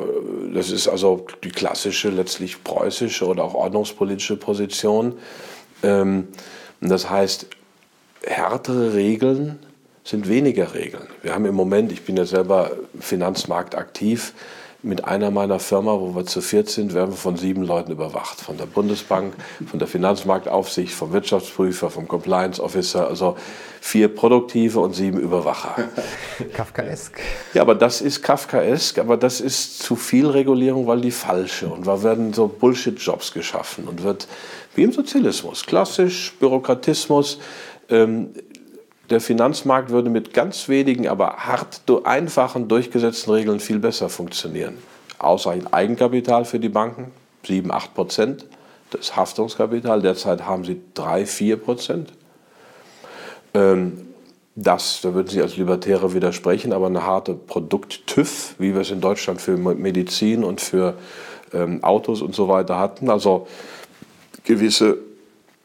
das 0.53 0.71
ist 0.71 0.89
also 0.89 1.27
die 1.43 1.51
klassische, 1.51 2.11
letztlich 2.11 2.63
preußische 2.63 3.27
oder 3.27 3.45
auch 3.45 3.55
ordnungspolitische 3.55 4.37
Position. 4.37 5.15
Ähm, 5.83 6.29
das 6.83 7.09
heißt, 7.09 7.47
härtere 8.23 8.95
Regeln 8.95 9.59
sind 10.11 10.29
weniger 10.29 10.75
Regeln. 10.75 11.07
Wir 11.23 11.35
haben 11.35 11.47
im 11.47 11.55
Moment, 11.55 11.93
ich 11.93 12.03
bin 12.03 12.17
ja 12.17 12.25
selber 12.25 12.73
Finanzmarkt 12.99 13.77
aktiv, 13.77 14.33
mit 14.83 15.05
einer 15.05 15.31
meiner 15.31 15.59
Firma, 15.59 15.93
wo 16.01 16.15
wir 16.15 16.25
zu 16.25 16.41
viert 16.41 16.71
sind, 16.71 16.95
werden 16.95 17.11
wir 17.11 17.17
von 17.17 17.37
sieben 17.37 17.63
Leuten 17.63 17.93
überwacht. 17.93 18.41
Von 18.41 18.57
der 18.57 18.65
Bundesbank, 18.65 19.35
von 19.67 19.79
der 19.79 19.87
Finanzmarktaufsicht, 19.87 20.95
vom 20.95 21.13
Wirtschaftsprüfer, 21.13 21.91
vom 21.91 22.09
Compliance 22.09 22.63
Officer. 22.63 23.07
Also 23.07 23.37
vier 23.81 24.09
Produktive 24.09 24.81
und 24.81 24.95
sieben 24.95 25.21
Überwacher. 25.21 25.77
Kafkaesk. 26.55 27.21
Ja, 27.53 27.61
aber 27.61 27.75
das 27.75 28.01
ist 28.01 28.23
Kafkaesk, 28.23 28.99
aber 28.99 29.19
das 29.19 29.43
ist 29.43 29.81
zu 29.81 29.97
viel 29.97 30.27
Regulierung, 30.27 30.87
weil 30.87 31.03
die 31.03 31.11
falsche. 31.11 31.69
Und 31.69 31.87
da 31.87 32.03
werden 32.03 32.33
so 32.33 32.49
Bullshit-Jobs 32.49 33.33
geschaffen 33.33 33.85
und 33.87 34.03
wird 34.03 34.27
wie 34.75 34.85
im 34.85 34.93
Sozialismus, 34.93 35.67
klassisch 35.67 36.33
Bürokratismus. 36.41 37.39
Ähm, 37.91 38.31
der 39.11 39.21
Finanzmarkt 39.21 39.91
würde 39.91 40.09
mit 40.09 40.33
ganz 40.33 40.69
wenigen, 40.69 41.09
aber 41.09 41.37
hart 41.39 41.83
einfachen, 42.05 42.69
durchgesetzten 42.69 43.33
Regeln 43.33 43.61
viel 43.61 43.81
besser 43.81 44.09
funktionieren. 44.09 44.79
Ausreichend 45.19 45.75
Eigenkapital 45.75 46.45
für 46.45 46.61
die 46.61 46.69
Banken, 46.69 47.11
7, 47.45 47.71
8 47.71 47.95
Prozent. 47.95 48.47
Das 48.91 49.17
Haftungskapital, 49.17 50.01
derzeit 50.01 50.47
haben 50.47 50.65
sie 50.65 50.81
3, 50.95 51.27
4 51.27 51.57
Prozent. 51.57 52.13
Ähm, 53.55 54.07
das, 54.57 55.01
da 55.01 55.15
würden 55.15 55.29
Sie 55.29 55.41
als 55.41 55.57
Libertäre 55.57 56.13
widersprechen, 56.13 56.73
aber 56.73 56.87
eine 56.87 57.05
harte 57.05 57.35
Produkt-TÜV, 57.35 58.57
wie 58.59 58.75
wir 58.75 58.81
es 58.81 58.91
in 58.91 59.01
Deutschland 59.01 59.41
für 59.41 59.57
Medizin 59.57 60.45
und 60.45 60.61
für 60.61 60.95
ähm, 61.53 61.83
Autos 61.83 62.21
und 62.21 62.35
so 62.35 62.49
weiter 62.49 62.79
hatten. 62.79 63.11
Also 63.11 63.47
gewisse 64.45 64.99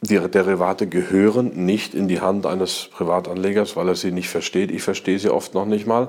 die 0.02 0.18
Derivate 0.18 0.86
gehören 0.86 1.64
nicht 1.64 1.94
in 1.94 2.06
die 2.08 2.20
Hand 2.20 2.46
eines 2.46 2.88
Privatanlegers, 2.92 3.76
weil 3.76 3.88
er 3.88 3.96
sie 3.96 4.12
nicht 4.12 4.28
versteht. 4.28 4.70
Ich 4.70 4.82
verstehe 4.82 5.18
sie 5.18 5.30
oft 5.30 5.54
noch 5.54 5.66
nicht 5.66 5.86
mal. 5.86 6.08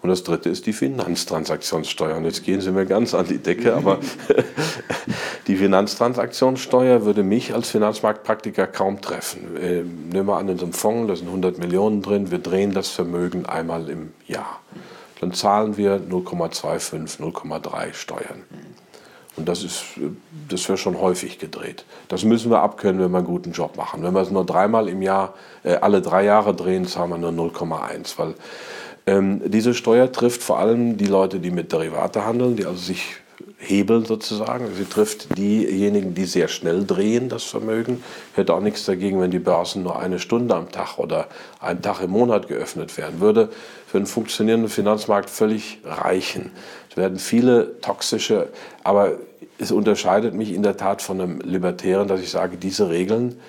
Und 0.00 0.10
das 0.10 0.22
dritte 0.22 0.48
ist 0.48 0.66
die 0.66 0.72
Finanztransaktionssteuer. 0.72 2.16
Und 2.16 2.24
jetzt 2.24 2.44
gehen 2.44 2.60
Sie 2.60 2.70
mir 2.70 2.86
ganz 2.86 3.14
an 3.14 3.26
die 3.26 3.38
Decke, 3.38 3.74
aber 3.74 3.98
die 5.48 5.56
Finanztransaktionssteuer 5.56 7.04
würde 7.04 7.24
mich 7.24 7.52
als 7.52 7.70
Finanzmarktpraktiker 7.70 8.68
kaum 8.68 9.00
treffen. 9.00 9.56
Äh, 9.56 9.82
nehmen 9.82 10.28
wir 10.28 10.36
an, 10.36 10.48
in 10.48 10.58
so 10.58 10.66
einem 10.66 10.72
Fonds, 10.72 11.08
da 11.08 11.16
sind 11.16 11.26
100 11.26 11.58
Millionen 11.58 12.02
drin, 12.02 12.30
wir 12.30 12.38
drehen 12.38 12.72
das 12.72 12.90
Vermögen 12.90 13.46
einmal 13.46 13.90
im 13.90 14.12
Jahr. 14.26 14.60
Dann 15.20 15.32
zahlen 15.32 15.76
wir 15.76 15.96
0,25, 15.98 17.18
0,3 17.18 17.92
Steuern. 17.92 18.44
Und 19.38 19.48
das 19.48 19.62
ist, 19.62 19.84
das 20.48 20.68
wäre 20.68 20.76
schon 20.76 21.00
häufig 21.00 21.38
gedreht. 21.38 21.84
Das 22.08 22.24
müssen 22.24 22.50
wir 22.50 22.60
abkönnen, 22.60 23.00
wenn 23.00 23.12
wir 23.12 23.18
einen 23.18 23.26
guten 23.26 23.52
Job 23.52 23.76
machen. 23.76 24.02
Wenn 24.02 24.12
wir 24.12 24.20
es 24.20 24.32
nur 24.32 24.44
dreimal 24.44 24.88
im 24.88 25.00
Jahr, 25.00 25.34
äh, 25.62 25.74
alle 25.74 26.02
drei 26.02 26.24
Jahre 26.24 26.54
drehen, 26.54 26.86
zahlen 26.86 27.10
wir 27.10 27.18
nur 27.18 27.30
0,1. 27.30 28.18
Weil 28.18 28.34
ähm, 29.06 29.40
diese 29.46 29.74
Steuer 29.74 30.10
trifft 30.10 30.42
vor 30.42 30.58
allem 30.58 30.96
die 30.96 31.06
Leute, 31.06 31.38
die 31.38 31.52
mit 31.52 31.72
Derivate 31.72 32.26
handeln, 32.26 32.56
die 32.56 32.66
also 32.66 32.78
sich 32.78 33.16
hebeln 33.58 34.04
sozusagen. 34.04 34.74
Sie 34.74 34.84
trifft 34.84 35.36
diejenigen, 35.36 36.14
die 36.14 36.24
sehr 36.24 36.48
schnell 36.48 36.84
drehen, 36.84 37.28
das 37.28 37.44
Vermögen. 37.44 38.02
Hätte 38.34 38.54
auch 38.54 38.60
nichts 38.60 38.84
dagegen, 38.84 39.20
wenn 39.20 39.30
die 39.30 39.38
Börsen 39.38 39.82
nur 39.82 39.98
eine 39.98 40.18
Stunde 40.18 40.54
am 40.54 40.70
Tag 40.70 40.98
oder 40.98 41.28
einen 41.60 41.82
Tag 41.82 42.00
im 42.00 42.10
Monat 42.10 42.48
geöffnet 42.48 42.96
werden. 42.96 43.20
Würde 43.20 43.50
für 43.86 43.98
einen 43.98 44.06
funktionierenden 44.06 44.70
Finanzmarkt 44.70 45.30
völlig 45.30 45.78
reichen. 45.84 46.52
Es 46.90 46.96
werden 46.96 47.18
viele 47.18 47.80
toxische, 47.80 48.48
aber 48.84 49.12
es 49.58 49.72
unterscheidet 49.72 50.34
mich 50.34 50.52
in 50.52 50.62
der 50.62 50.76
Tat 50.76 51.02
von 51.02 51.20
einem 51.20 51.40
Libertären, 51.40 52.08
dass 52.08 52.20
ich 52.20 52.30
sage, 52.30 52.56
diese 52.56 52.88
Regeln 52.88 53.40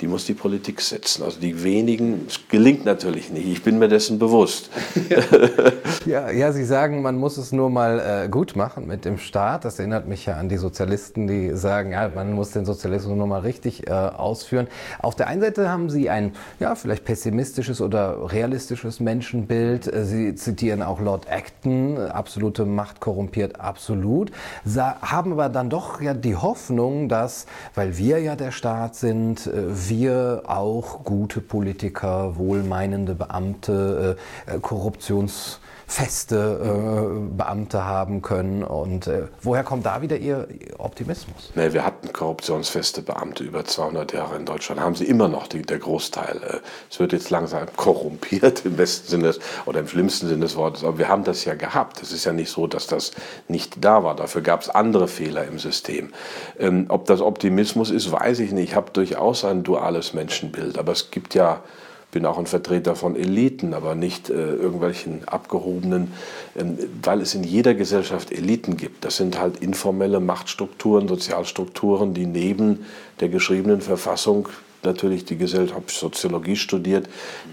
die 0.00 0.06
muss 0.06 0.26
die 0.26 0.34
Politik 0.34 0.80
setzen. 0.80 1.22
Also 1.22 1.40
die 1.40 1.62
wenigen, 1.62 2.26
es 2.26 2.40
gelingt 2.48 2.84
natürlich 2.84 3.30
nicht, 3.30 3.46
ich 3.46 3.62
bin 3.62 3.78
mir 3.78 3.88
dessen 3.88 4.18
bewusst. 4.18 4.70
Ja, 6.06 6.30
ja, 6.30 6.52
Sie 6.52 6.64
sagen, 6.64 7.02
man 7.02 7.16
muss 7.16 7.36
es 7.36 7.52
nur 7.52 7.68
mal 7.68 8.00
äh, 8.24 8.28
gut 8.28 8.56
machen 8.56 8.86
mit 8.86 9.04
dem 9.04 9.18
Staat. 9.18 9.66
Das 9.66 9.78
erinnert 9.78 10.08
mich 10.08 10.24
ja 10.24 10.36
an 10.36 10.48
die 10.48 10.56
Sozialisten, 10.56 11.26
die 11.26 11.54
sagen, 11.54 11.92
ja, 11.92 12.10
man 12.14 12.32
muss 12.32 12.52
den 12.52 12.64
Sozialismus 12.64 13.14
nur 13.14 13.26
mal 13.26 13.40
richtig 13.40 13.88
äh, 13.88 13.90
ausführen. 13.90 14.68
Auf 15.00 15.16
der 15.16 15.26
einen 15.26 15.42
Seite 15.42 15.68
haben 15.68 15.90
Sie 15.90 16.08
ein, 16.08 16.32
ja, 16.60 16.76
vielleicht 16.76 17.04
pessimistisches 17.04 17.82
oder 17.82 18.32
realistisches 18.32 19.00
Menschenbild. 19.00 19.92
Äh, 19.92 20.04
Sie 20.04 20.34
zitieren 20.34 20.82
auch 20.82 21.00
Lord 21.00 21.30
Acton, 21.30 21.98
absolute 21.98 22.64
Macht 22.64 23.00
korrumpiert 23.00 23.60
absolut, 23.60 24.30
Sa 24.64 24.96
haben 25.02 25.32
aber 25.32 25.48
dann 25.48 25.68
doch 25.68 26.00
ja 26.00 26.14
die 26.14 26.36
Hoffnung, 26.36 27.08
dass, 27.08 27.46
weil 27.74 27.98
wir 27.98 28.18
ja 28.20 28.36
der 28.36 28.52
Staat 28.52 28.94
sind, 28.94 29.46
äh, 29.46 29.74
wir 29.88 30.42
auch 30.46 31.04
gute 31.04 31.40
Politiker, 31.40 32.36
wohlmeinende 32.36 33.14
Beamte, 33.14 34.16
äh, 34.46 34.56
äh 34.56 34.60
Korruptions 34.60 35.60
feste 35.88 36.36
äh, 36.36 37.34
Beamte 37.34 37.84
haben 37.86 38.20
können. 38.20 38.62
Und 38.62 39.06
äh, 39.06 39.22
woher 39.40 39.64
kommt 39.64 39.86
da 39.86 40.02
wieder 40.02 40.18
Ihr 40.18 40.46
Optimismus? 40.76 41.50
Nee, 41.54 41.72
wir 41.72 41.84
hatten 41.84 42.12
korruptionsfeste 42.12 43.00
Beamte 43.00 43.42
über 43.42 43.64
200 43.64 44.12
Jahre 44.12 44.36
in 44.36 44.44
Deutschland, 44.44 44.82
haben 44.82 44.94
sie 44.94 45.06
immer 45.06 45.28
noch, 45.28 45.46
die, 45.46 45.62
der 45.62 45.78
Großteil. 45.78 46.36
Äh, 46.46 46.56
es 46.90 47.00
wird 47.00 47.14
jetzt 47.14 47.30
langsam 47.30 47.66
korrumpiert 47.76 48.66
im 48.66 48.76
besten 48.76 49.08
Sinne 49.08 49.34
oder 49.64 49.80
im 49.80 49.88
schlimmsten 49.88 50.28
Sinne 50.28 50.42
des 50.42 50.56
Wortes, 50.56 50.84
aber 50.84 50.98
wir 50.98 51.08
haben 51.08 51.24
das 51.24 51.46
ja 51.46 51.54
gehabt. 51.54 52.02
Es 52.02 52.12
ist 52.12 52.26
ja 52.26 52.34
nicht 52.34 52.50
so, 52.50 52.66
dass 52.66 52.86
das 52.86 53.12
nicht 53.48 53.82
da 53.82 54.04
war. 54.04 54.14
Dafür 54.14 54.42
gab 54.42 54.60
es 54.60 54.68
andere 54.68 55.08
Fehler 55.08 55.46
im 55.46 55.58
System. 55.58 56.12
Ähm, 56.58 56.84
ob 56.90 57.06
das 57.06 57.22
Optimismus 57.22 57.90
ist, 57.90 58.12
weiß 58.12 58.40
ich 58.40 58.52
nicht. 58.52 58.68
Ich 58.68 58.76
habe 58.76 58.90
durchaus 58.92 59.42
ein 59.46 59.62
duales 59.62 60.12
Menschenbild, 60.12 60.76
aber 60.76 60.92
es 60.92 61.10
gibt 61.10 61.34
ja 61.34 61.62
bin 62.10 62.24
auch 62.24 62.38
ein 62.38 62.46
Vertreter 62.46 62.96
von 62.96 63.16
Eliten, 63.16 63.74
aber 63.74 63.94
nicht 63.94 64.30
äh, 64.30 64.32
irgendwelchen 64.32 65.28
abgehobenen, 65.28 66.12
ähm, 66.56 66.78
weil 67.02 67.20
es 67.20 67.34
in 67.34 67.44
jeder 67.44 67.74
Gesellschaft 67.74 68.32
Eliten 68.32 68.76
gibt. 68.76 69.04
Das 69.04 69.16
sind 69.16 69.38
halt 69.38 69.58
informelle 69.58 70.20
Machtstrukturen, 70.20 71.08
Sozialstrukturen, 71.08 72.14
die 72.14 72.26
neben 72.26 72.86
der 73.20 73.28
geschriebenen 73.28 73.80
Verfassung 73.80 74.48
natürlich 74.82 75.24
die 75.24 75.36
Gesellschaft 75.36 75.90
Soziologie 75.90 76.56
studiert, 76.56 77.08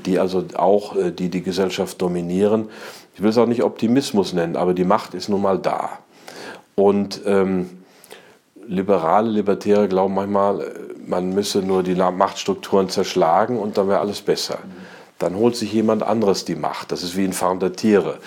die 0.05 0.19
also 0.19 0.45
auch 0.55 0.95
äh, 0.95 1.11
die 1.11 1.29
die 1.29 1.41
Gesellschaft 1.41 2.01
dominieren. 2.01 2.69
Ich 3.15 3.21
will 3.21 3.29
es 3.29 3.37
auch 3.37 3.47
nicht 3.47 3.63
Optimismus 3.63 4.33
nennen, 4.33 4.55
aber 4.55 4.73
die 4.73 4.83
Macht 4.85 5.13
ist 5.13 5.29
nun 5.29 5.41
mal 5.41 5.57
da. 5.57 5.99
Und 6.75 7.21
ähm, 7.25 7.69
Liberale, 8.67 9.29
Libertäre 9.29 9.87
glauben 9.87 10.15
manchmal, 10.15 10.61
äh, 10.61 10.65
man 11.07 11.33
müsse 11.33 11.59
nur 11.59 11.83
die 11.83 11.95
Machtstrukturen 11.95 12.89
zerschlagen 12.89 13.59
und 13.59 13.77
dann 13.77 13.87
wäre 13.87 13.99
alles 13.99 14.21
besser. 14.21 14.59
Dann 15.19 15.35
holt 15.35 15.55
sich 15.55 15.71
jemand 15.71 16.03
anderes 16.03 16.45
die 16.45 16.55
Macht. 16.55 16.91
Das 16.91 17.03
ist 17.03 17.15
wie 17.15 17.23
ein 17.23 17.33
Farm 17.33 17.59
der 17.59 17.73
Tiere. 17.73 18.17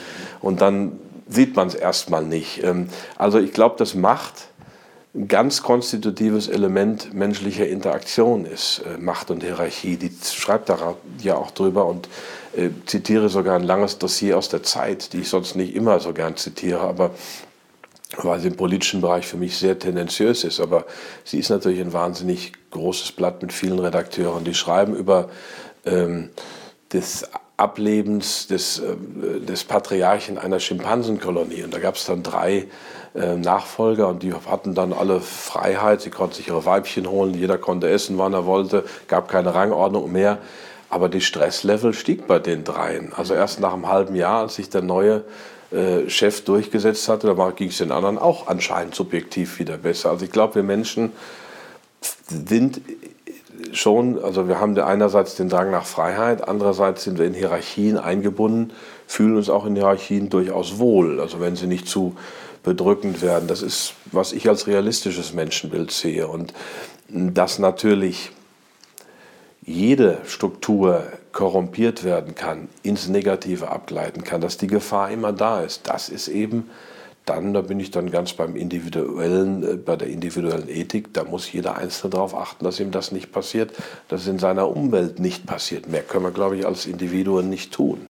Und 0.41 0.61
dann 0.61 0.99
sieht 1.29 1.57
man 1.57 1.69
es 1.69 1.75
erstmal 1.75 2.25
nicht. 2.25 2.63
Ähm, 2.63 2.89
also 3.17 3.39
ich 3.39 3.53
glaube, 3.53 3.77
dass 3.77 3.95
Macht 3.95 4.49
ein 5.15 5.27
ganz 5.27 5.63
konstitutives 5.63 6.49
Element 6.49 7.13
menschlicher 7.15 7.67
Interaktion 7.67 8.45
ist, 8.45 8.83
äh, 8.87 8.99
Macht 8.99 9.31
und 9.31 9.43
Hierarchie. 9.43 9.97
Die 9.97 10.13
schreibt 10.23 10.69
da 10.69 10.95
ja 11.21 11.37
auch 11.37 11.51
drüber 11.51 11.87
und 11.87 12.09
äh, 12.57 12.71
zitiere 12.87 13.29
sogar 13.29 13.57
ein 13.57 13.65
langes 13.65 13.99
Dossier 13.99 14.39
aus 14.39 14.49
der 14.49 14.63
Zeit, 14.63 15.13
die 15.13 15.21
ich 15.21 15.29
sonst 15.29 15.57
nicht 15.57 15.75
immer 15.75 16.01
so 16.01 16.13
gern 16.13 16.37
zitiere, 16.37 16.81
aber 16.81 17.11
weil 18.17 18.41
sie 18.41 18.49
im 18.49 18.57
politischen 18.57 19.01
Bereich 19.01 19.27
für 19.27 19.37
mich 19.37 19.59
sehr 19.59 19.79
tendenziös 19.79 20.45
ist. 20.45 20.61
Aber 20.61 20.87
sie 21.25 21.39
ist 21.39 21.51
natürlich 21.51 21.81
ein 21.81 21.93
wahnsinnig 21.93 22.53
großes 22.71 23.13
Blatt 23.13 23.43
mit 23.43 23.53
vielen 23.53 23.79
Redakteuren. 23.79 24.45
Die 24.45 24.55
schreiben 24.55 24.95
über 24.95 25.29
ähm, 25.85 26.31
des 26.93 27.29
Ablebens 27.59 28.47
des, 28.47 28.79
äh, 28.79 29.41
des 29.41 29.65
Patriarchen 29.65 30.39
einer 30.39 30.61
Schimpansenkolonie. 30.61 31.65
Und 31.65 31.75
da 31.75 31.81
gab 31.81 31.97
es 31.97 32.07
dann 32.07 32.23
drei 32.23 32.69
äh, 33.15 33.35
Nachfolger 33.35 34.09
und 34.09 34.23
die 34.23 34.33
hatten 34.33 34.75
dann 34.75 34.93
alle 34.93 35.21
Freiheit. 35.21 36.01
Sie 36.01 36.11
konnten 36.11 36.37
sich 36.37 36.49
ihre 36.49 36.65
Weibchen 36.65 37.11
holen, 37.11 37.35
jeder 37.35 37.59
konnte 37.59 37.91
essen, 37.91 38.17
wann 38.17 38.33
er 38.33 38.47
wollte, 38.47 38.85
gab 39.09 39.29
keine 39.29 39.55
Rangordnung 39.55 40.11
mehr. 40.13 40.39
Aber 40.89 41.09
die 41.09 41.21
Stresslevel 41.21 41.93
stieg 41.93 42.27
bei 42.27 42.39
den 42.39 42.65
dreien. 42.65 43.13
Also 43.15 43.35
erst 43.35 43.61
nach 43.61 43.75
einem 43.75 43.89
halben 43.89 44.15
Jahr, 44.15 44.41
als 44.43 44.55
sich 44.55 44.71
der 44.71 44.83
neue 44.83 45.25
äh, 45.71 46.09
Chef 46.09 46.45
durchgesetzt 46.45 47.09
hatte, 47.09 47.35
da 47.35 47.51
ging 47.51 47.69
es 47.69 47.79
den 47.79 47.93
anderen 47.93 48.19
auch 48.19 48.47
anscheinend 48.47 48.95
subjektiv 48.95 49.59
wieder 49.59 49.77
besser. 49.77 50.11
Also 50.11 50.25
ich 50.25 50.33
glaube, 50.33 50.57
wir 50.57 50.63
Menschen 50.63 51.13
sind 52.29 52.81
schon, 53.73 54.23
also 54.23 54.49
wir 54.49 54.61
haben 54.61 54.79
einerseits 54.79 55.35
den 55.35 55.49
Drang 55.49 55.71
nach 55.71 55.85
Freiheit, 55.85 56.47
andererseits 56.47 57.05
sind 57.05 57.19
wir 57.19 57.27
in 57.27 57.35
Hierarchien 57.35 57.99
eingebunden, 57.99 58.73
fühlen 59.07 59.37
uns 59.37 59.51
auch 59.51 59.67
in 59.67 59.75
Hierarchien 59.75 60.31
durchaus 60.31 60.79
wohl, 60.79 61.21
also 61.21 61.41
wenn 61.41 61.57
sie 61.57 61.67
nicht 61.67 61.89
zu 61.89 62.17
bedrückend 62.63 63.23
werden. 63.23 63.49
Das 63.49 63.63
ist, 63.63 63.95
was 64.13 64.33
ich 64.33 64.49
als 64.49 64.67
realistisches 64.67 65.33
Menschenbild 65.33 65.91
sehe. 65.91 66.29
Und 66.29 66.53
das 67.09 67.59
natürlich 67.59 68.31
jede 69.63 70.19
Struktur 70.27 71.05
korrumpiert 71.33 72.05
werden 72.05 72.35
kann, 72.35 72.69
ins 72.83 73.09
Negative 73.09 73.69
abgleiten 73.71 74.25
kann, 74.25 74.41
dass 74.41 74.57
die 74.57 74.67
Gefahr 74.67 75.11
immer 75.11 75.33
da 75.33 75.61
ist. 75.61 75.89
Das 75.89 76.09
ist 76.09 76.29
eben 76.29 76.71
dann, 77.29 77.53
da 77.53 77.61
bin 77.61 77.79
ich 77.79 77.91
dann 77.91 78.11
ganz 78.11 78.33
beim 78.33 78.57
individuellen, 78.57 79.63
äh, 79.63 79.77
bei 79.77 79.97
der 79.97 80.09
individuellen 80.09 80.69
Ethik, 80.69 81.13
da 81.13 81.25
muss 81.25 81.53
jeder 81.53 81.77
Einzelne 81.77 82.13
darauf 82.13 82.35
achten, 82.35 82.65
dass 82.65 82.81
ihm 82.81 82.91
das 82.91 83.13
nicht 83.13 83.33
passiert, 83.33 83.73
dass 84.09 84.23
es 84.23 84.29
in 84.29 84.39
seiner 84.39 84.69
Umwelt 84.69 85.19
nicht 85.19 85.47
passiert. 85.47 85.89
Mehr 85.89 86.03
können 86.03 86.25
wir, 86.25 86.31
glaube 86.31 86.57
ich, 86.57 86.67
als 86.67 86.87
Individuen 86.87 87.51
nicht 87.51 87.73
tun. 87.73 88.08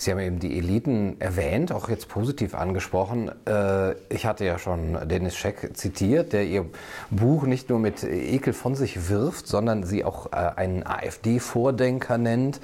Sie 0.00 0.10
haben 0.10 0.18
eben 0.18 0.38
die 0.38 0.56
Eliten 0.56 1.20
erwähnt, 1.20 1.72
auch 1.72 1.90
jetzt 1.90 2.08
positiv 2.08 2.54
angesprochen. 2.54 3.30
Äh, 3.46 3.96
ich 4.08 4.24
hatte 4.24 4.46
ja 4.46 4.58
schon 4.58 4.96
Dennis 5.06 5.36
Scheck 5.36 5.76
zitiert, 5.76 6.32
der 6.32 6.44
ihr 6.46 6.64
Buch 7.10 7.42
nicht 7.42 7.68
nur 7.68 7.78
mit 7.78 8.02
Ekel 8.02 8.54
von 8.54 8.74
sich 8.74 9.10
wirft, 9.10 9.46
sondern 9.46 9.84
sie 9.84 10.06
auch 10.06 10.32
äh, 10.32 10.36
einen 10.56 10.86
AfD-Vordenker 10.86 12.16
nennt 12.16 12.62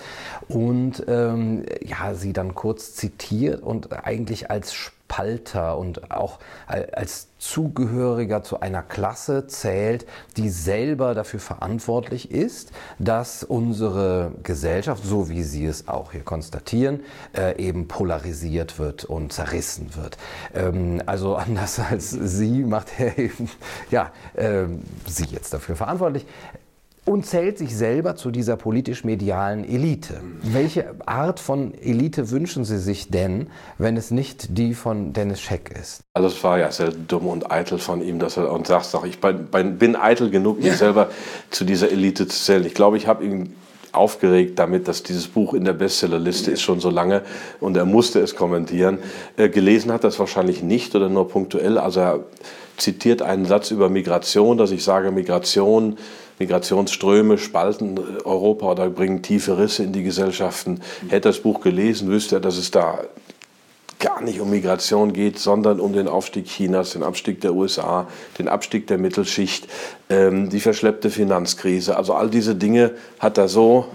und 0.49 1.05
ähm, 1.09 1.67
ja, 1.85 2.15
sie 2.15 2.33
dann 2.33 2.55
kurz 2.55 2.95
zitiert 2.95 3.63
und 3.63 3.93
eigentlich 3.93 4.51
als 4.51 4.73
Spalter 5.07 5.79
und 5.79 6.11
auch 6.11 6.39
als 6.67 7.29
Zugehöriger 7.39 8.43
zu 8.43 8.61
einer 8.61 8.83
Klasse 8.83 9.47
zählt, 9.47 10.07
die 10.37 10.49
selber 10.49 11.15
dafür 11.15 11.39
verantwortlich 11.39 12.31
ist, 12.31 12.73
dass 12.99 13.45
unsere 13.45 14.33
Gesellschaft, 14.43 15.05
so 15.05 15.29
wie 15.29 15.43
Sie 15.43 15.65
es 15.65 15.87
auch 15.87 16.13
hier 16.13 16.23
konstatieren, 16.23 17.01
äh, 17.37 17.57
eben 17.63 17.89
polarisiert 17.89 18.79
wird 18.79 19.05
und 19.05 19.33
zerrissen 19.33 19.95
wird. 19.95 20.17
Ähm, 20.55 21.03
also 21.07 21.37
anders 21.37 21.79
als 21.91 22.11
Sie 22.11 22.65
macht 22.65 22.99
er 22.99 23.17
eben, 23.19 23.49
ja, 23.91 24.13
ähm, 24.37 24.83
Sie 25.07 25.27
jetzt 25.27 25.55
dafür 25.55 25.77
verantwortlich. 25.77 26.27
Und 27.07 27.25
zählt 27.25 27.57
sich 27.57 27.75
selber 27.75 28.17
zu 28.17 28.31
dieser 28.31 28.57
politisch-medialen 28.57 29.65
Elite. 29.65 30.21
Welche 30.43 30.97
Art 31.07 31.39
von 31.39 31.73
Elite 31.75 32.31
wünschen 32.31 32.65
Sie 32.65 32.79
sich 32.79 33.11
denn, 33.11 33.47
wenn 33.79 33.97
es 33.97 34.11
nicht 34.11 34.59
die 34.59 34.75
von 34.75 35.13
Dennis 35.13 35.41
Scheck 35.41 35.73
ist? 35.81 36.01
Also 36.15 36.29
es 36.29 36.43
war 36.43 36.59
ja 36.59 36.71
sehr 36.73 36.91
dumm 36.91 37.29
und 37.29 37.51
eitel 37.51 37.79
von 37.79 38.03
ihm, 38.03 38.19
dass 38.19 38.37
er 38.37 38.53
und 38.53 38.67
sagt, 38.67 38.93
ich 39.05 39.21
bin 39.21 39.97
eitel 39.97 40.31
genug, 40.31 40.59
mich 40.59 40.67
ja. 40.67 40.75
selber 40.75 41.09
zu 41.51 41.65
dieser 41.65 41.91
Elite 41.93 42.27
zu 42.27 42.37
zählen. 42.37 42.67
Ich 42.67 42.75
glaube, 42.75 42.97
ich 42.97 43.07
habe 43.07 43.25
ihn 43.25 43.55
aufgeregt 43.93 44.59
damit, 44.59 44.89
dass 44.89 45.05
dieses 45.05 45.29
Buch 45.29 45.55
in 45.55 45.65
der 45.65 45.73
Bestsellerliste 45.73 46.51
ist 46.51 46.63
schon 46.63 46.81
so 46.81 46.91
lange 46.91 47.23
und 47.61 47.77
er 47.77 47.85
musste 47.85 48.21
es 48.21 48.35
kommentieren. 48.35 48.99
Äh, 49.37 49.49
gelesen 49.49 49.93
hat 49.93 50.05
er 50.05 50.09
es 50.09 50.19
wahrscheinlich 50.19 50.63
nicht 50.63 50.95
oder 50.97 51.09
nur 51.09 51.29
punktuell. 51.29 51.79
Also 51.79 52.01
er 52.01 52.21
zitiert 52.77 53.23
einen 53.23 53.47
Satz 53.47 53.71
über 53.71 53.89
Migration, 53.89 54.59
dass 54.59 54.71
ich 54.71 54.85
sage, 54.85 55.13
Migration 55.13 55.97
Migrationsströme 56.39 57.39
spalten 57.39 57.99
Europa 58.25 58.73
oder 58.73 58.91
bringen 58.91 59.23
tiefe 59.23 59.59
Risse 59.59 59.83
in 59.83 59.93
die 59.93 60.03
Gesellschaften. 60.03 60.81
Hätte 61.09 61.29
das 61.29 61.41
Buch 61.41 61.61
gelesen, 61.61 62.09
wüsste 62.09 62.37
er, 62.37 62.41
dass 62.41 62.59
es 62.59 62.71
da 62.71 63.01
gar 63.99 64.23
nicht 64.23 64.41
um 64.41 64.51
Migration 64.51 65.13
geht, 65.13 65.39
sondern 65.39 65.81
um 65.81 65.93
den 65.93 66.09
Aufstieg 66.09 66.47
Chinas, 66.47 66.91
den 66.91 67.03
Abstieg 67.03 67.41
der 67.41 67.55
USA, 67.55 68.07
den 68.39 68.49
Abstieg 68.49 68.87
der 68.87 68.99
Mittelschicht, 68.99 69.67
ähm, 70.11 70.51
die 70.51 70.61
verschleppte 70.61 71.09
Finanzkrise. 71.11 71.97
Also 71.97 72.15
all 72.15 72.29
diese 72.29 72.55
Dinge 72.55 72.93
hat 73.19 73.39
er 73.39 73.49
so 73.49 73.87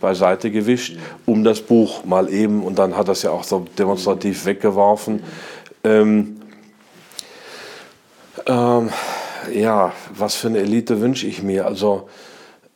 beiseite 0.00 0.50
gewischt, 0.50 0.98
um 1.24 1.44
das 1.44 1.60
Buch 1.60 2.04
mal 2.04 2.28
eben, 2.28 2.62
und 2.62 2.78
dann 2.78 2.96
hat 2.96 3.08
er 3.08 3.12
es 3.12 3.22
ja 3.22 3.30
auch 3.30 3.44
so 3.44 3.66
demonstrativ 3.78 4.44
weggeworfen. 4.44 5.22
Ähm, 5.84 6.40
ähm, 8.46 8.90
ja, 9.52 9.92
was 10.14 10.34
für 10.34 10.48
eine 10.48 10.58
Elite 10.58 11.00
wünsche 11.00 11.26
ich 11.26 11.42
mir? 11.42 11.66
Also 11.66 12.08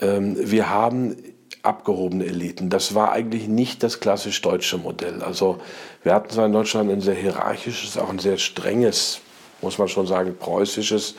ähm, 0.01 0.37
wir 0.39 0.71
haben 0.71 1.17
abgehobene 1.63 2.25
Eliten. 2.25 2.71
Das 2.71 2.95
war 2.95 3.13
eigentlich 3.13 3.49
nicht 3.49 3.83
das 3.83 4.01
klassisch 4.01 4.41
deutsche 4.41 4.79
Modell. 4.79 5.23
Also 5.23 5.59
wir 6.03 6.15
hatten 6.15 6.31
zwar 6.31 6.47
in 6.47 6.53
Deutschland 6.53 6.91
ein 6.91 7.01
sehr 7.01 7.15
hierarchisches, 7.15 7.99
auch 7.99 8.09
ein 8.09 8.19
sehr 8.19 8.39
strenges, 8.39 9.21
muss 9.61 9.79
man 9.79 9.89
schon 9.89 10.07
sagen, 10.07 10.37
preußisches. 10.39 11.15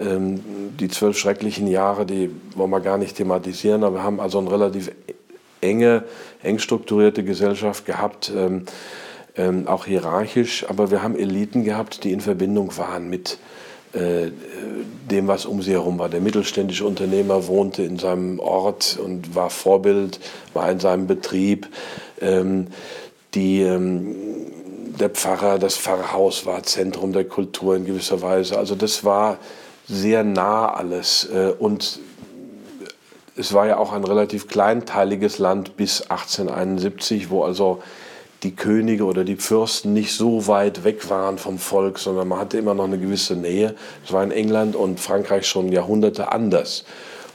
Ähm, 0.00 0.40
die 0.78 0.88
zwölf 0.88 1.18
schrecklichen 1.18 1.66
Jahre, 1.66 2.06
die 2.06 2.30
wollen 2.54 2.70
wir 2.70 2.80
gar 2.80 2.98
nicht 2.98 3.16
thematisieren, 3.16 3.84
aber 3.84 3.96
wir 3.96 4.02
haben 4.02 4.20
also 4.20 4.38
eine 4.38 4.50
relativ 4.50 4.92
enge, 5.60 6.04
eng 6.42 6.58
strukturierte 6.58 7.24
Gesellschaft 7.24 7.84
gehabt. 7.84 8.32
Ähm, 8.34 8.66
ähm, 9.36 9.66
auch 9.66 9.86
hierarchisch, 9.86 10.66
aber 10.68 10.90
wir 10.90 11.02
haben 11.02 11.16
Eliten 11.16 11.64
gehabt, 11.64 12.04
die 12.04 12.12
in 12.12 12.20
Verbindung 12.20 12.76
waren 12.76 13.08
mit 13.08 13.38
dem, 13.94 15.28
was 15.28 15.44
um 15.44 15.60
sie 15.60 15.72
herum 15.72 15.98
war. 15.98 16.08
Der 16.08 16.20
mittelständische 16.20 16.86
Unternehmer 16.86 17.46
wohnte 17.46 17.82
in 17.82 17.98
seinem 17.98 18.38
Ort 18.40 18.98
und 19.02 19.34
war 19.34 19.50
Vorbild, 19.50 20.18
war 20.54 20.70
in 20.70 20.80
seinem 20.80 21.06
Betrieb. 21.06 21.68
Ähm, 22.20 22.68
die, 23.34 23.62
ähm, 23.62 24.16
der 24.98 25.10
Pfarrer, 25.10 25.58
das 25.58 25.76
Pfarrhaus 25.76 26.46
war 26.46 26.62
Zentrum 26.62 27.12
der 27.12 27.24
Kultur 27.24 27.76
in 27.76 27.84
gewisser 27.84 28.22
Weise. 28.22 28.58
Also 28.58 28.74
das 28.74 29.04
war 29.04 29.38
sehr 29.88 30.24
nah 30.24 30.72
alles. 30.72 31.28
Äh, 31.32 31.52
und 31.58 32.00
es 33.36 33.52
war 33.52 33.66
ja 33.66 33.78
auch 33.78 33.92
ein 33.92 34.04
relativ 34.04 34.48
kleinteiliges 34.48 35.38
Land 35.38 35.76
bis 35.76 36.02
1871, 36.02 37.30
wo 37.30 37.44
also 37.44 37.82
die 38.42 38.56
Könige 38.56 39.04
oder 39.04 39.24
die 39.24 39.36
Fürsten 39.36 39.92
nicht 39.92 40.12
so 40.12 40.46
weit 40.46 40.84
weg 40.84 41.08
waren 41.10 41.38
vom 41.38 41.58
Volk, 41.58 41.98
sondern 41.98 42.28
man 42.28 42.40
hatte 42.40 42.58
immer 42.58 42.74
noch 42.74 42.84
eine 42.84 42.98
gewisse 42.98 43.36
Nähe. 43.36 43.74
Das 44.02 44.12
war 44.12 44.24
in 44.24 44.32
England 44.32 44.74
und 44.74 44.98
Frankreich 44.98 45.46
schon 45.46 45.70
Jahrhunderte 45.70 46.32
anders. 46.32 46.84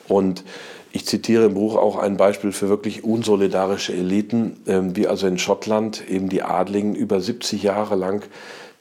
Und 0.08 0.44
ich 0.92 1.06
zitiere 1.06 1.46
im 1.46 1.54
Buch 1.54 1.76
auch 1.76 1.98
ein 1.98 2.18
Beispiel 2.18 2.52
für 2.52 2.70
wirklich 2.70 3.04
unsolidarische 3.04 3.94
Eliten, 3.94 4.58
ähm, 4.68 4.96
wie 4.96 5.08
also 5.08 5.28
in 5.28 5.38
Schottland 5.38 6.10
eben 6.10 6.30
die 6.30 6.44
Adligen 6.44 6.96
über 6.96 7.22
70 7.22 7.64
Jahre 7.64 7.96
lang 7.96 8.26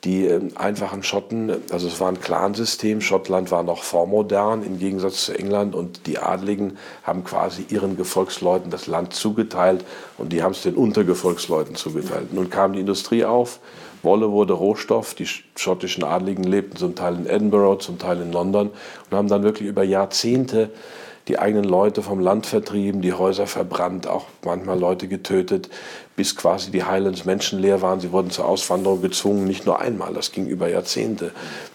die 0.04 0.26
ähm, 0.26 0.52
einfachen 0.54 1.02
Schotten, 1.02 1.50
also 1.70 1.88
es 1.88 2.00
war 2.00 2.08
ein 2.08 2.20
Clansystem, 2.20 3.00
Schottland 3.00 3.50
war 3.50 3.62
noch 3.62 3.82
vormodern 3.82 4.62
im 4.62 4.78
Gegensatz 4.78 5.26
zu 5.26 5.38
England 5.38 5.74
und 5.74 6.06
die 6.06 6.18
Adligen 6.18 6.78
haben 7.02 7.24
quasi 7.24 7.64
ihren 7.68 7.96
Gefolgsleuten 7.96 8.70
das 8.70 8.86
Land 8.86 9.14
zugeteilt 9.14 9.84
und 10.18 10.32
die 10.32 10.42
haben 10.42 10.52
es 10.52 10.62
den 10.62 10.74
Untergefolgsleuten 10.74 11.74
zugeteilt. 11.74 12.32
Nun 12.32 12.50
kam 12.50 12.74
die 12.74 12.80
Industrie 12.80 13.24
auf, 13.24 13.60
Wolle 14.02 14.30
wurde 14.30 14.52
Rohstoff, 14.52 15.14
die 15.14 15.26
schottischen 15.56 16.04
Adligen 16.04 16.44
lebten 16.44 16.76
zum 16.76 16.94
Teil 16.94 17.16
in 17.16 17.26
Edinburgh, 17.26 17.80
zum 17.80 17.98
Teil 17.98 18.20
in 18.20 18.32
London 18.32 18.70
und 19.10 19.16
haben 19.16 19.28
dann 19.28 19.42
wirklich 19.42 19.68
über 19.68 19.82
Jahrzehnte 19.82 20.70
die 21.28 21.38
eigenen 21.38 21.64
Leute 21.64 22.02
vom 22.02 22.20
Land 22.20 22.46
vertrieben, 22.46 23.02
die 23.02 23.12
Häuser 23.12 23.46
verbrannt, 23.46 24.06
auch 24.06 24.26
manchmal 24.44 24.78
Leute 24.78 25.08
getötet, 25.08 25.68
bis 26.14 26.36
quasi 26.36 26.70
die 26.70 26.84
Highlands 26.84 27.24
menschenleer 27.24 27.82
waren. 27.82 28.00
Sie 28.00 28.12
wurden 28.12 28.30
zur 28.30 28.46
Auswanderung 28.46 29.02
gezwungen, 29.02 29.44
nicht 29.44 29.66
nur 29.66 29.80
einmal, 29.80 30.14
das 30.14 30.30
ging 30.30 30.46
über 30.46 30.68
Jahrzehnte. 30.68 31.32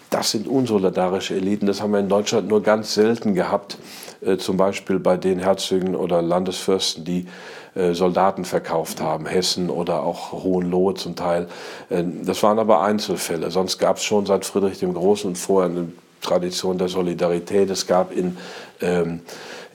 Das 0.08 0.30
sind 0.30 0.46
unsolidarische 0.46 1.34
Eliten, 1.34 1.66
das 1.66 1.82
haben 1.82 1.92
wir 1.92 2.00
in 2.00 2.08
Deutschland 2.08 2.48
nur 2.48 2.62
ganz 2.62 2.94
selten 2.94 3.34
gehabt, 3.34 3.78
äh, 4.24 4.36
zum 4.36 4.56
Beispiel 4.56 4.98
bei 4.98 5.16
den 5.16 5.38
Herzögen 5.38 5.94
oder 5.94 6.22
Landesfürsten, 6.22 7.04
die 7.04 7.26
äh, 7.74 7.94
Soldaten 7.94 8.44
verkauft 8.44 9.00
haben, 9.00 9.26
Hessen 9.26 9.70
oder 9.70 10.02
auch 10.02 10.32
Hohenlohe 10.32 10.94
zum 10.94 11.16
Teil. 11.16 11.48
Äh, 11.88 12.04
das 12.24 12.42
waren 12.42 12.58
aber 12.58 12.82
Einzelfälle. 12.82 13.50
Sonst 13.50 13.78
gab 13.78 13.96
es 13.96 14.04
schon 14.04 14.26
seit 14.26 14.44
Friedrich 14.44 14.78
dem 14.78 14.94
Großen 14.94 15.28
und 15.28 15.36
vorher 15.36 15.70
eine 15.70 15.88
Tradition 16.22 16.78
der 16.78 16.88
Solidarität. 16.88 17.68
Es 17.70 17.86
gab 17.86 18.16
in 18.16 18.36
ähm, 18.82 19.20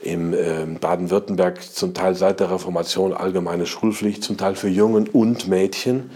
im 0.02 0.34
ähm, 0.34 0.80
Baden-Württemberg 0.80 1.62
zum 1.62 1.94
Teil 1.94 2.16
seit 2.16 2.40
der 2.40 2.52
Reformation 2.52 3.14
allgemeine 3.14 3.66
Schulpflicht, 3.66 4.24
zum 4.24 4.38
Teil 4.38 4.56
für 4.56 4.70
Jungen 4.70 5.08
und 5.08 5.48
Mädchen. 5.48 6.12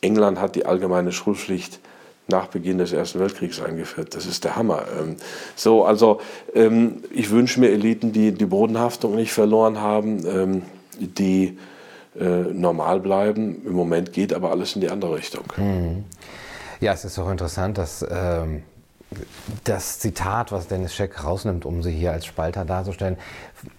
England 0.00 0.40
hat 0.40 0.54
die 0.54 0.66
allgemeine 0.66 1.12
Schulpflicht 1.12 1.80
nach 2.26 2.46
Beginn 2.46 2.78
des 2.78 2.92
Ersten 2.92 3.20
Weltkriegs 3.20 3.60
eingeführt. 3.60 4.14
Das 4.14 4.26
ist 4.26 4.44
der 4.44 4.56
Hammer. 4.56 4.84
Ähm, 4.98 5.16
so, 5.56 5.84
also 5.84 6.20
ähm, 6.54 7.02
ich 7.10 7.30
wünsche 7.30 7.60
mir 7.60 7.70
Eliten, 7.70 8.12
die 8.12 8.32
die 8.32 8.46
Bodenhaftung 8.46 9.14
nicht 9.14 9.32
verloren 9.32 9.80
haben, 9.80 10.26
ähm, 10.26 10.62
die 10.98 11.58
äh, 12.18 12.24
normal 12.24 13.00
bleiben. 13.00 13.62
Im 13.66 13.72
Moment 13.72 14.12
geht 14.12 14.32
aber 14.32 14.50
alles 14.50 14.74
in 14.74 14.80
die 14.80 14.90
andere 14.90 15.16
Richtung. 15.16 15.44
Hm. 15.56 16.04
Ja, 16.80 16.92
es 16.92 17.04
ist 17.04 17.18
auch 17.18 17.30
interessant, 17.30 17.78
dass 17.78 18.04
ähm, 18.08 18.62
das 19.64 19.98
Zitat, 19.98 20.52
was 20.52 20.68
Dennis 20.68 20.94
Scheck 20.94 21.24
rausnimmt, 21.24 21.64
um 21.64 21.82
sie 21.82 21.92
hier 21.92 22.12
als 22.12 22.26
Spalter 22.26 22.64
darzustellen, 22.64 23.16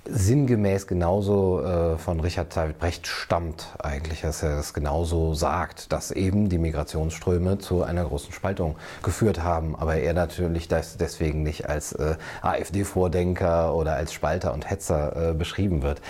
sinngemäß 0.06 0.88
genauso 0.88 1.62
äh, 1.62 1.98
von 1.98 2.19
Richard 2.19 2.56
David 2.56 2.80
Brecht 2.80 3.08
stammt 3.08 3.67
eigentlich, 3.80 4.21
dass 4.21 4.43
er 4.43 4.60
es 4.60 4.74
genauso 4.74 5.34
sagt, 5.34 5.91
dass 5.91 6.12
eben 6.12 6.50
die 6.50 6.58
Migrationsströme 6.58 7.60
zu 7.60 7.84
einer 7.84 8.06
großen 8.06 8.34
Spaltung 8.34 8.76
geführt 9.04 9.43
haben, 9.43 9.76
aber 9.76 9.98
er 9.98 10.13
natürlich 10.13 10.67
das 10.67 10.98
deswegen 10.98 11.43
nicht 11.43 11.69
als 11.69 11.93
äh, 11.93 12.15
AfD-Vordenker 12.41 13.76
oder 13.76 13.95
als 13.95 14.13
Spalter 14.13 14.54
und 14.54 14.69
Hetzer 14.69 15.32
äh, 15.32 15.34
beschrieben 15.34 15.82
wird. 15.82 16.02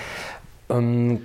Ähm, 0.70 1.22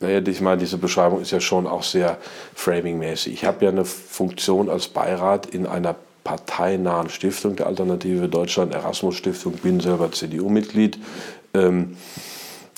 naja, 0.00 0.20
ich 0.26 0.40
meine, 0.40 0.58
diese 0.58 0.76
Beschreibung 0.76 1.22
ist 1.22 1.30
ja 1.30 1.40
schon 1.40 1.66
auch 1.66 1.82
sehr 1.82 2.18
framingmäßig. 2.54 3.32
Ich 3.32 3.44
habe 3.44 3.64
ja 3.64 3.70
eine 3.70 3.84
Funktion 3.84 4.68
als 4.68 4.88
Beirat 4.88 5.46
in 5.46 5.66
einer 5.66 5.94
parteinahen 6.26 7.08
Stiftung 7.08 7.54
der 7.54 7.68
Alternative 7.68 8.28
Deutschland, 8.28 8.74
Erasmus 8.74 9.14
Stiftung, 9.14 9.52
bin 9.52 9.78
selber 9.78 10.10
CDU-Mitglied. 10.10 10.98
Ähm, 11.54 11.96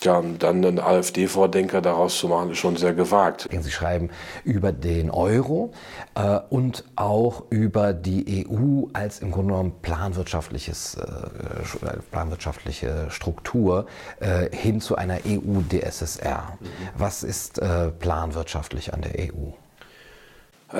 ja, 0.05 0.23
dann 0.39 0.65
einen 0.65 0.79
AfD-Vordenker 0.79 1.81
daraus 1.81 2.19
zu 2.19 2.29
machen, 2.29 2.53
ist 2.53 2.59
schon 2.59 2.77
sehr 2.77 2.93
gewagt. 2.93 3.49
Sie 3.51 3.71
schreiben 3.71 4.11
über 4.45 4.71
den 4.71 5.11
Euro 5.11 5.73
äh, 6.15 6.39
und 6.51 6.85
auch 6.95 7.45
über 7.51 7.95
die 7.95 8.47
EU 8.47 8.87
als 8.93 9.21
im 9.21 9.33
Grunde 9.33 9.55
genommen 9.55 9.73
planwirtschaftliches, 9.81 10.97
äh, 10.97 11.97
planwirtschaftliche 12.13 13.07
Struktur 13.09 13.87
äh, 14.21 14.55
hin 14.55 14.83
zu 14.83 14.95
einer 14.95 15.21
EU-DSSR. 15.27 16.59
Mhm. 16.61 16.67
Was 16.97 17.23
ist 17.23 17.59
äh, 17.59 17.89
planwirtschaftlich 17.89 18.93
an 18.93 19.01
der 19.01 19.19
EU? 19.19 19.53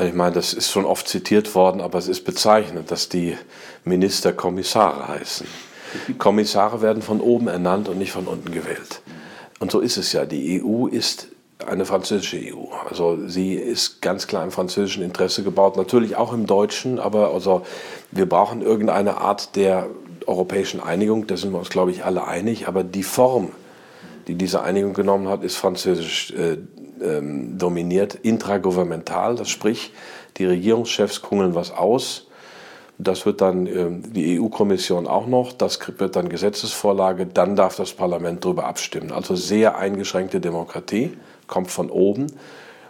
Ich 0.07 0.13
meine, 0.13 0.33
das 0.33 0.53
ist 0.53 0.71
schon 0.71 0.85
oft 0.85 1.09
zitiert 1.09 1.55
worden, 1.55 1.81
aber 1.81 1.99
es 1.99 2.09
ist 2.09 2.25
bezeichnend, 2.25 2.91
dass 2.91 3.09
die 3.09 3.37
Minister 3.85 4.35
Kommissare 4.35 5.09
heißen. 5.09 5.47
Kommissare 6.19 6.83
werden 6.83 7.03
von 7.03 7.23
oben 7.23 7.49
ernannt 7.49 7.89
und 7.89 7.99
nicht 7.99 8.13
von 8.13 8.27
unten 8.27 8.53
gewählt. 8.53 9.01
Und 9.61 9.71
so 9.71 9.81
ist 9.81 9.97
es 9.97 10.13
ja. 10.13 10.27
Die 10.27 10.63
EU 10.63 10.87
ist 10.87 11.29
eine 11.67 11.87
französische 11.87 12.37
EU. 12.37 12.67
Also 12.89 13.27
sie 13.27 13.55
ist 13.55 14.03
ganz 14.03 14.27
klar 14.27 14.45
im 14.45 14.51
französischen 14.51 15.03
Interesse 15.03 15.43
gebaut, 15.43 15.77
natürlich 15.77 16.17
auch 16.17 16.35
im 16.35 16.47
deutschen, 16.47 16.99
aber 16.99 17.33
also 17.33 17.63
wir 18.11 18.29
brauchen 18.29 18.61
irgendeine 18.63 19.19
Art 19.19 19.57
der 19.57 19.89
europäischen 20.27 20.81
Einigung, 20.81 21.27
da 21.27 21.37
sind 21.37 21.53
wir 21.53 21.59
uns, 21.59 21.71
glaube 21.71 21.91
ich, 21.91 22.05
alle 22.05 22.27
einig, 22.27 22.69
aber 22.69 22.85
die 22.85 23.03
Form, 23.03 23.53
die 24.29 24.35
diese 24.35 24.63
Einigung 24.63 24.93
genommen 24.93 25.29
hat, 25.29 25.43
ist 25.43 25.57
französisch 25.57 26.31
äh, 26.33 26.59
ähm, 27.03 27.59
dominiert, 27.59 28.15
intragovernmental, 28.15 29.37
das 29.37 29.49
sprich, 29.49 29.93
die 30.37 30.45
Regierungschefs 30.45 31.23
kungeln 31.23 31.55
was 31.55 31.71
aus, 31.71 32.29
Das 33.01 33.27
wird 33.27 33.41
dann 33.41 33.67
ähm, 33.69 34.13
die 34.13 34.41
EU-Kommission 34.41 35.07
auch 35.07 35.29
noch, 35.29 35.53
das 35.53 35.79
wird 35.99 36.17
dann 36.17 36.29
Gesetzesvorlage, 36.29 37.27
dann 37.27 37.55
darf 37.55 37.77
das 37.77 37.93
Parlament 37.93 38.45
darüber 38.45 38.67
abstimmen. 38.67 39.13
Also 39.13 39.37
sehr 39.37 39.79
eingeschränkte 39.79 40.41
Demokratie, 40.41 41.17
kommt 41.47 41.71
von 41.71 41.91
oben. 41.91 42.27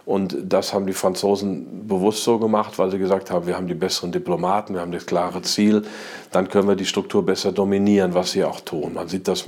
Und 0.09 0.35
das 0.41 0.73
haben 0.73 0.87
die 0.87 0.93
Franzosen 0.93 1.87
bewusst 1.87 2.23
so 2.23 2.39
gemacht, 2.39 2.79
weil 2.79 2.89
sie 2.89 2.97
gesagt 2.97 3.29
haben, 3.29 3.45
wir 3.45 3.55
haben 3.55 3.67
die 3.67 3.75
besseren 3.75 4.11
Diplomaten, 4.11 4.73
wir 4.73 4.81
haben 4.81 4.91
das 4.91 5.05
klare 5.05 5.43
Ziel, 5.43 5.83
dann 6.31 6.49
können 6.49 6.67
wir 6.67 6.75
die 6.75 6.87
Struktur 6.87 7.23
besser 7.23 7.51
dominieren, 7.51 8.15
was 8.15 8.31
sie 8.31 8.43
auch 8.43 8.59
tun. 8.59 8.95
Man 8.95 9.07
sieht 9.07 9.27
das 9.27 9.45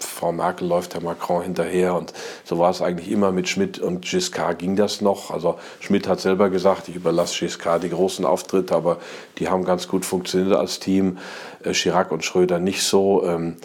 Frau 0.00 0.32
Merkel 0.32 0.66
läuft 0.66 0.94
Herr 0.94 1.02
Macron 1.02 1.42
hinterher 1.42 1.94
und 1.94 2.14
so 2.44 2.58
war 2.58 2.70
es 2.70 2.80
eigentlich 2.80 3.10
immer 3.10 3.32
mit 3.32 3.50
Schmidt 3.50 3.80
und 3.80 4.00
Giscard 4.00 4.58
ging 4.58 4.76
das 4.76 5.02
noch. 5.02 5.30
Also 5.30 5.58
Schmidt 5.78 6.08
hat 6.08 6.20
selber 6.20 6.48
gesagt, 6.48 6.88
ich 6.88 6.96
überlasse 6.96 7.40
Giscard 7.40 7.82
die 7.82 7.90
großen 7.90 8.24
Auftritte, 8.24 8.74
aber 8.74 8.96
die 9.36 9.50
haben 9.50 9.62
ganz 9.62 9.88
gut 9.88 10.06
funktioniert 10.06 10.56
als 10.56 10.80
Team. 10.80 11.18
Äh, 11.62 11.72
Chirac 11.72 12.12
und 12.12 12.24
Schröder 12.24 12.58
nicht 12.58 12.82
so. 12.82 13.26
Ähm, 13.26 13.56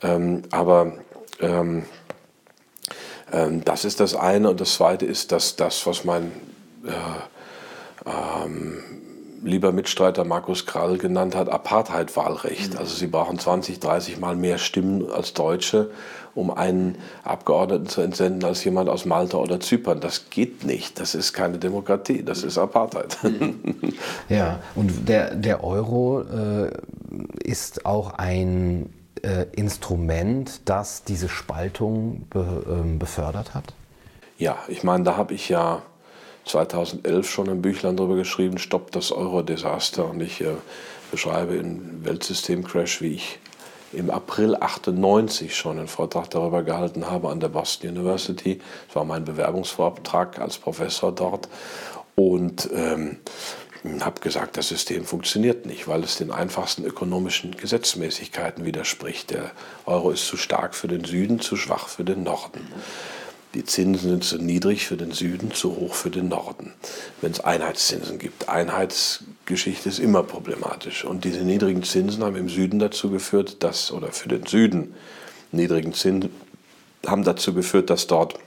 ähm, 0.00 0.44
aber 0.50 0.94
ähm, 1.40 1.84
ähm, 3.32 3.64
das 3.64 3.84
ist 3.84 4.00
das 4.00 4.14
eine. 4.14 4.50
Und 4.50 4.60
das 4.60 4.74
zweite 4.74 5.06
ist, 5.06 5.32
dass 5.32 5.56
das, 5.56 5.86
was 5.86 6.04
mein 6.04 6.32
äh, 6.84 6.90
ähm, 8.06 8.78
lieber 9.42 9.72
Mitstreiter 9.72 10.24
Markus 10.24 10.66
Krall 10.66 10.98
genannt 10.98 11.34
hat, 11.34 11.48
Apartheid-Wahlrecht. 11.48 12.74
Mhm. 12.74 12.78
Also 12.78 12.94
sie 12.94 13.06
brauchen 13.06 13.38
20, 13.38 13.80
30 13.80 14.18
Mal 14.18 14.36
mehr 14.36 14.58
Stimmen 14.58 15.10
als 15.10 15.32
Deutsche, 15.32 15.90
um 16.34 16.50
einen 16.50 16.98
Abgeordneten 17.24 17.86
zu 17.86 18.02
entsenden 18.02 18.44
als 18.44 18.62
jemand 18.64 18.88
aus 18.88 19.04
Malta 19.04 19.38
oder 19.38 19.60
Zypern. 19.60 20.00
Das 20.00 20.30
geht 20.30 20.64
nicht. 20.64 21.00
Das 21.00 21.14
ist 21.14 21.32
keine 21.32 21.58
Demokratie. 21.58 22.22
Das 22.22 22.42
ist 22.42 22.58
Apartheid. 22.58 23.16
Ja, 24.28 24.60
und 24.76 25.08
der, 25.08 25.34
der 25.34 25.64
Euro 25.64 26.22
äh, 26.22 26.70
ist 27.42 27.84
auch 27.84 28.12
ein 28.14 28.88
äh, 29.22 29.46
Instrument, 29.52 30.62
das 30.64 31.04
diese 31.04 31.28
Spaltung 31.28 32.26
be, 32.30 32.64
äh, 32.66 32.98
befördert 32.98 33.54
hat? 33.54 33.74
Ja, 34.38 34.58
ich 34.68 34.82
meine, 34.84 35.04
da 35.04 35.16
habe 35.16 35.34
ich 35.34 35.48
ja 35.48 35.82
2011 36.46 37.28
schon 37.28 37.48
ein 37.48 37.62
Büchlein 37.62 37.96
darüber 37.96 38.16
geschrieben, 38.16 38.58
Stopp 38.58 38.90
das 38.92 39.12
Euro-Desaster. 39.12 40.08
Und 40.08 40.20
ich 40.20 40.40
äh, 40.40 40.54
beschreibe 41.10 41.56
im 41.56 42.04
Weltsystem-Crash, 42.04 43.00
wie 43.02 43.14
ich 43.14 43.38
im 43.92 44.10
April 44.10 44.56
98 44.58 45.54
schon 45.54 45.78
einen 45.78 45.88
Vortrag 45.88 46.30
darüber 46.30 46.62
gehalten 46.62 47.10
habe 47.10 47.28
an 47.28 47.40
der 47.40 47.48
Boston 47.48 47.90
University. 47.90 48.60
Das 48.86 48.96
war 48.96 49.04
mein 49.04 49.24
Bewerbungsvortrag 49.24 50.40
als 50.40 50.58
Professor 50.58 51.12
dort. 51.12 51.48
Und 52.14 52.68
ähm, 52.72 53.18
habe 54.00 54.20
gesagt, 54.20 54.56
das 54.56 54.68
System 54.68 55.04
funktioniert 55.04 55.66
nicht, 55.66 55.88
weil 55.88 56.04
es 56.04 56.16
den 56.16 56.30
einfachsten 56.30 56.84
ökonomischen 56.84 57.56
Gesetzmäßigkeiten 57.56 58.64
widerspricht. 58.64 59.30
Der 59.30 59.52
Euro 59.86 60.10
ist 60.10 60.26
zu 60.26 60.36
stark 60.36 60.74
für 60.74 60.88
den 60.88 61.04
Süden, 61.04 61.40
zu 61.40 61.56
schwach 61.56 61.88
für 61.88 62.04
den 62.04 62.22
Norden. 62.22 62.60
Die 63.54 63.64
Zinsen 63.64 64.10
sind 64.10 64.24
zu 64.24 64.38
niedrig 64.38 64.86
für 64.86 64.96
den 64.96 65.10
Süden, 65.10 65.50
zu 65.50 65.74
hoch 65.76 65.94
für 65.94 66.10
den 66.10 66.28
Norden. 66.28 66.72
Wenn 67.20 67.32
es 67.32 67.40
Einheitszinsen 67.40 68.18
gibt, 68.18 68.48
Einheitsgeschichte 68.48 69.88
ist 69.88 69.98
immer 69.98 70.22
problematisch. 70.22 71.04
Und 71.04 71.24
diese 71.24 71.40
niedrigen 71.40 71.82
Zinsen 71.82 72.22
haben 72.22 72.36
im 72.36 72.48
Süden 72.48 72.78
dazu 72.78 73.10
geführt, 73.10 73.56
dass, 73.64 73.90
oder 73.90 74.12
für 74.12 74.28
den 74.28 74.46
Süden 74.46 74.94
niedrigen 75.50 75.94
Zinsen 75.94 76.30
haben 77.04 77.24
dazu 77.24 77.52
geführt, 77.52 77.90
dass 77.90 78.06
dort 78.06 78.38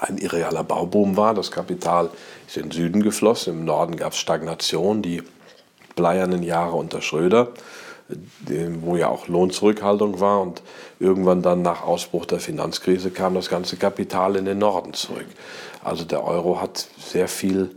ein 0.00 0.18
irrealer 0.18 0.64
Bauboom 0.64 1.16
war. 1.16 1.34
Das 1.34 1.50
Kapital 1.50 2.10
ist 2.46 2.56
in 2.56 2.64
den 2.64 2.72
Süden 2.72 3.02
geflossen. 3.02 3.54
Im 3.54 3.64
Norden 3.64 3.96
gab 3.96 4.12
es 4.12 4.18
Stagnation, 4.18 5.02
die 5.02 5.22
bleiernen 5.94 6.42
Jahre 6.42 6.76
unter 6.76 7.00
Schröder, 7.00 7.48
wo 8.80 8.96
ja 8.96 9.08
auch 9.08 9.28
Lohnzurückhaltung 9.28 10.20
war. 10.20 10.40
Und 10.40 10.62
irgendwann 11.00 11.42
dann 11.42 11.62
nach 11.62 11.82
Ausbruch 11.82 12.26
der 12.26 12.40
Finanzkrise 12.40 13.10
kam 13.10 13.34
das 13.34 13.48
ganze 13.48 13.76
Kapital 13.76 14.36
in 14.36 14.44
den 14.44 14.58
Norden 14.58 14.92
zurück. 14.92 15.26
Also 15.82 16.04
der 16.04 16.24
Euro 16.24 16.60
hat 16.60 16.86
sehr 16.98 17.28
viel 17.28 17.70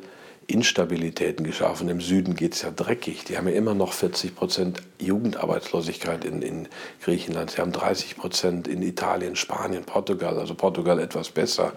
Instabilitäten 0.49 1.45
geschaffen. 1.45 1.89
Im 1.89 2.01
Süden 2.01 2.35
geht 2.35 2.55
es 2.55 2.63
ja 2.63 2.71
dreckig. 2.71 3.23
Die 3.25 3.37
haben 3.37 3.47
ja 3.47 3.53
immer 3.53 3.75
noch 3.75 3.93
40 3.93 4.35
Prozent 4.35 4.81
Jugendarbeitslosigkeit 4.99 6.25
in, 6.25 6.41
in 6.41 6.67
Griechenland. 7.01 7.51
Sie 7.51 7.61
haben 7.61 7.71
30 7.71 8.17
Prozent 8.17 8.67
in 8.67 8.81
Italien, 8.81 9.35
Spanien, 9.35 9.83
Portugal. 9.83 10.39
Also 10.39 10.55
Portugal 10.55 10.99
etwas 10.99 11.29
besser. 11.29 11.73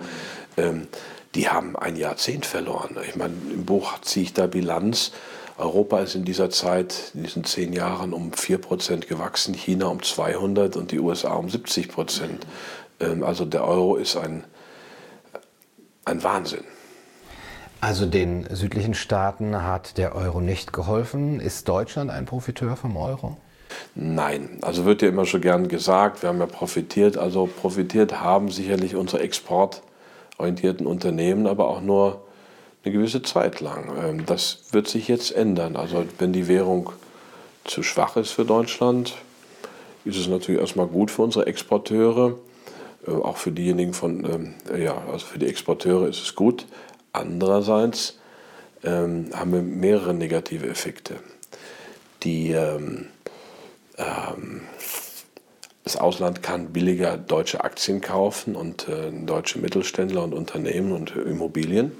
Ähm, 0.57 0.87
die 1.35 1.49
haben 1.49 1.77
ein 1.77 1.97
Jahrzehnt 1.97 2.47
verloren. 2.47 2.97
Ich 3.09 3.17
meine, 3.17 3.35
im 3.53 3.65
Buch 3.65 4.01
ziehe 4.01 4.25
ich 4.25 4.33
da 4.33 4.47
Bilanz. 4.47 5.13
Europa 5.59 6.01
ist 6.01 6.15
in 6.15 6.25
dieser 6.25 6.49
Zeit, 6.49 7.13
in 7.15 7.25
diesen 7.25 7.45
zehn 7.45 7.73
Jahren, 7.73 8.13
um 8.15 8.33
4 8.33 8.59
Prozent 8.59 9.07
gewachsen, 9.07 9.55
China 9.55 9.87
um 9.87 10.03
200 10.03 10.77
und 10.77 10.93
die 10.93 10.99
USA 10.99 11.35
um 11.35 11.51
70 11.51 11.89
Prozent. 11.89 12.47
Ähm, 13.01 13.23
also 13.23 13.45
der 13.45 13.65
Euro 13.65 13.97
ist 13.97 14.17
ein, 14.17 14.45
ein 16.07 16.23
Wahnsinn. 16.23 16.65
Also 17.83 18.07
den 18.07 18.47
südlichen 18.49 18.95
Staaten 18.95 19.61
hat 19.61 19.99
der 19.99 20.15
Euro 20.15 20.41
nicht 20.41 20.73
geholfen. 20.73 21.41
Ist 21.41 21.69
Deutschland 21.69 22.13
ein 22.13 22.27
Profiteur 22.27 22.77
vom 22.77 22.97
Euro? 22.97 23.37
Nein, 23.97 24.59
also 24.61 24.85
wird 24.85 25.03
ja 25.03 25.09
immer 25.09 25.27
schon 25.27 25.41
gern 25.41 25.67
gesagt, 25.67 26.23
wir 26.23 26.29
haben 26.29 26.39
ja 26.39 26.47
profitiert. 26.47 27.19
Also 27.19 27.47
profitiert 27.47 28.21
haben 28.21 28.53
sicherlich 28.53 28.95
unsere 28.95 29.25
exportorientierten 29.25 30.87
Unternehmen, 30.87 31.49
aber 31.49 31.67
auch 31.67 31.81
nur 31.81 32.23
eine 32.85 32.95
gewisse 32.95 33.23
Zeit 33.23 33.61
lang. 33.61 33.91
Ähm, 34.01 34.27
das 34.27 34.61
wird 34.71 34.87
sich 34.87 35.09
jetzt 35.09 35.35
ändern. 35.35 35.75
Also 35.75 36.05
wenn 36.21 36.33
die 36.33 36.47
Währung 36.47 36.91
zu 37.65 37.83
schwach 37.83 38.17
ist 38.17 38.31
für 38.31 38.45
Deutschland, 38.45 39.17
ist 40.05 40.19
es 40.19 40.29
natürlich 40.29 40.61
erstmal 40.61 40.87
gut 40.87 41.11
für 41.11 41.23
unsere 41.23 41.47
Exporteure. 41.47 42.37
Äh, 43.09 43.11
auch 43.11 43.39
für 43.39 43.51
diejenigen 43.51 43.93
von, 43.93 44.25
ähm, 44.25 44.55
ja, 44.81 45.03
also 45.11 45.27
für 45.27 45.41
die 45.41 45.49
Exporteure 45.49 46.07
ist 46.07 46.23
es 46.23 46.37
gut. 46.37 46.65
Andererseits 47.13 48.19
ähm, 48.85 49.31
haben 49.35 49.53
wir 49.53 49.63
mehrere 49.63 50.15
negative 50.15 50.67
Effekte. 50.69 51.17
Die, 52.23 52.53
ähm, 52.53 53.09
ähm, 53.99 54.63
das 55.85 55.97
Ausland 55.97 56.43
kann 56.43 56.73
billiger 56.73 57.19
deutsche 57.19 57.65
Aktien 57.65 58.01
kaufen 58.01 58.55
und 58.57 58.89
äh, 58.89 59.11
deutsche 59.11 59.59
Mittelständler 59.59 60.23
und 60.23 60.33
Unternehmen 60.33 60.93
und 60.93 61.15
Immobilien, 61.17 61.93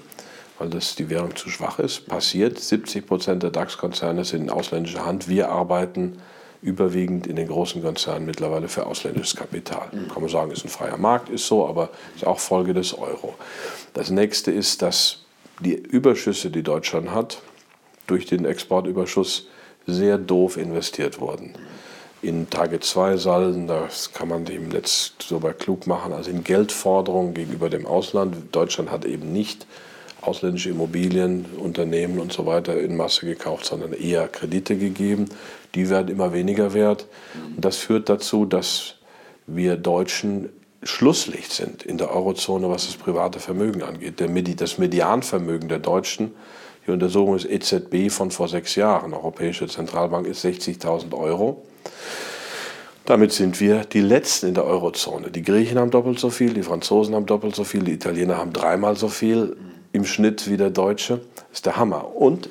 weil 0.57 0.69
das 0.69 0.95
die 0.95 1.09
Währung 1.09 1.35
zu 1.35 1.49
schwach 1.49 1.79
ist. 1.79 2.07
Passiert, 2.07 2.59
70 2.59 3.05
Prozent 3.05 3.43
der 3.43 3.51
DAX-Konzerne 3.51 4.25
sind 4.25 4.43
in 4.43 4.49
ausländischer 4.49 5.05
Hand. 5.05 5.27
Wir 5.27 5.49
arbeiten 5.49 6.17
überwiegend 6.63 7.27
in 7.27 7.35
den 7.35 7.47
großen 7.47 7.83
Konzernen 7.83 8.25
mittlerweile 8.25 8.67
für 8.67 8.85
ausländisches 8.85 9.35
Kapital. 9.35 9.89
Mhm. 9.91 10.07
Kann 10.07 10.21
man 10.21 10.31
sagen, 10.31 10.51
ist 10.51 10.65
ein 10.65 10.69
freier 10.69 10.97
Markt, 10.97 11.29
ist 11.29 11.45
so, 11.45 11.67
aber 11.67 11.89
ist 12.15 12.25
auch 12.25 12.39
Folge 12.39 12.73
des 12.73 12.97
Euro. 12.97 13.35
Das 13.93 14.09
nächste 14.09 14.51
ist, 14.51 14.81
dass 14.81 15.25
die 15.59 15.73
Überschüsse, 15.73 16.49
die 16.49 16.63
Deutschland 16.63 17.11
hat, 17.11 17.41
durch 18.07 18.25
den 18.25 18.45
Exportüberschuss 18.45 19.47
sehr 19.85 20.17
doof 20.17 20.57
investiert 20.57 21.19
wurden. 21.19 21.53
In 22.21 22.49
Target 22.49 22.85
2 22.85 23.17
Salden, 23.17 23.67
das 23.67 24.13
kann 24.13 24.29
man 24.29 24.45
im 24.47 24.69
Netz 24.69 25.13
so 25.21 25.39
bei 25.39 25.51
klug 25.51 25.87
machen, 25.87 26.13
also 26.13 26.31
in 26.31 26.43
Geldforderungen 26.43 27.33
gegenüber 27.33 27.69
dem 27.69 27.85
Ausland. 27.85 28.55
Deutschland 28.55 28.89
hat 28.91 29.03
eben 29.03 29.33
nicht 29.33 29.67
ausländische 30.27 30.69
Immobilien, 30.69 31.45
Unternehmen 31.57 32.19
und 32.19 32.31
so 32.31 32.45
weiter 32.45 32.79
in 32.79 32.95
Masse 32.95 33.25
gekauft, 33.25 33.65
sondern 33.65 33.93
eher 33.93 34.27
Kredite 34.27 34.77
gegeben. 34.77 35.25
Die 35.75 35.89
werden 35.89 36.09
immer 36.09 36.33
weniger 36.33 36.73
wert. 36.73 37.07
Und 37.55 37.63
das 37.63 37.77
führt 37.77 38.09
dazu, 38.09 38.45
dass 38.45 38.95
wir 39.47 39.75
Deutschen 39.75 40.49
Schlusslicht 40.83 41.51
sind 41.51 41.83
in 41.83 41.97
der 41.97 42.11
Eurozone, 42.11 42.69
was 42.69 42.87
das 42.87 42.95
private 42.95 43.39
Vermögen 43.39 43.83
angeht. 43.83 44.21
das 44.59 44.77
Medianvermögen 44.77 45.69
der 45.69 45.79
Deutschen, 45.79 46.31
die 46.85 46.91
Untersuchung 46.91 47.37
des 47.37 47.45
EZB 47.45 48.11
von 48.11 48.31
vor 48.31 48.49
sechs 48.49 48.75
Jahren, 48.75 49.13
Europäische 49.13 49.67
Zentralbank, 49.67 50.27
ist 50.27 50.43
60.000 50.43 51.17
Euro. 51.17 51.63
Damit 53.05 53.33
sind 53.33 53.59
wir 53.59 53.81
die 53.81 54.01
Letzten 54.01 54.47
in 54.47 54.53
der 54.53 54.65
Eurozone. 54.65 55.29
Die 55.29 55.41
Griechen 55.41 55.77
haben 55.77 55.91
doppelt 55.91 56.19
so 56.19 56.29
viel, 56.29 56.53
die 56.53 56.63
Franzosen 56.63 57.15
haben 57.15 57.25
doppelt 57.25 57.55
so 57.55 57.65
viel, 57.65 57.83
die 57.83 57.93
Italiener 57.93 58.37
haben 58.37 58.53
dreimal 58.53 58.95
so 58.95 59.09
viel 59.09 59.57
im 59.93 60.03
Schnitt 60.03 60.49
wie 60.49 60.57
der 60.57 60.69
Deutsche. 60.69 61.21
Ist 61.53 61.65
der 61.65 61.77
Hammer. 61.77 62.15
Und 62.15 62.49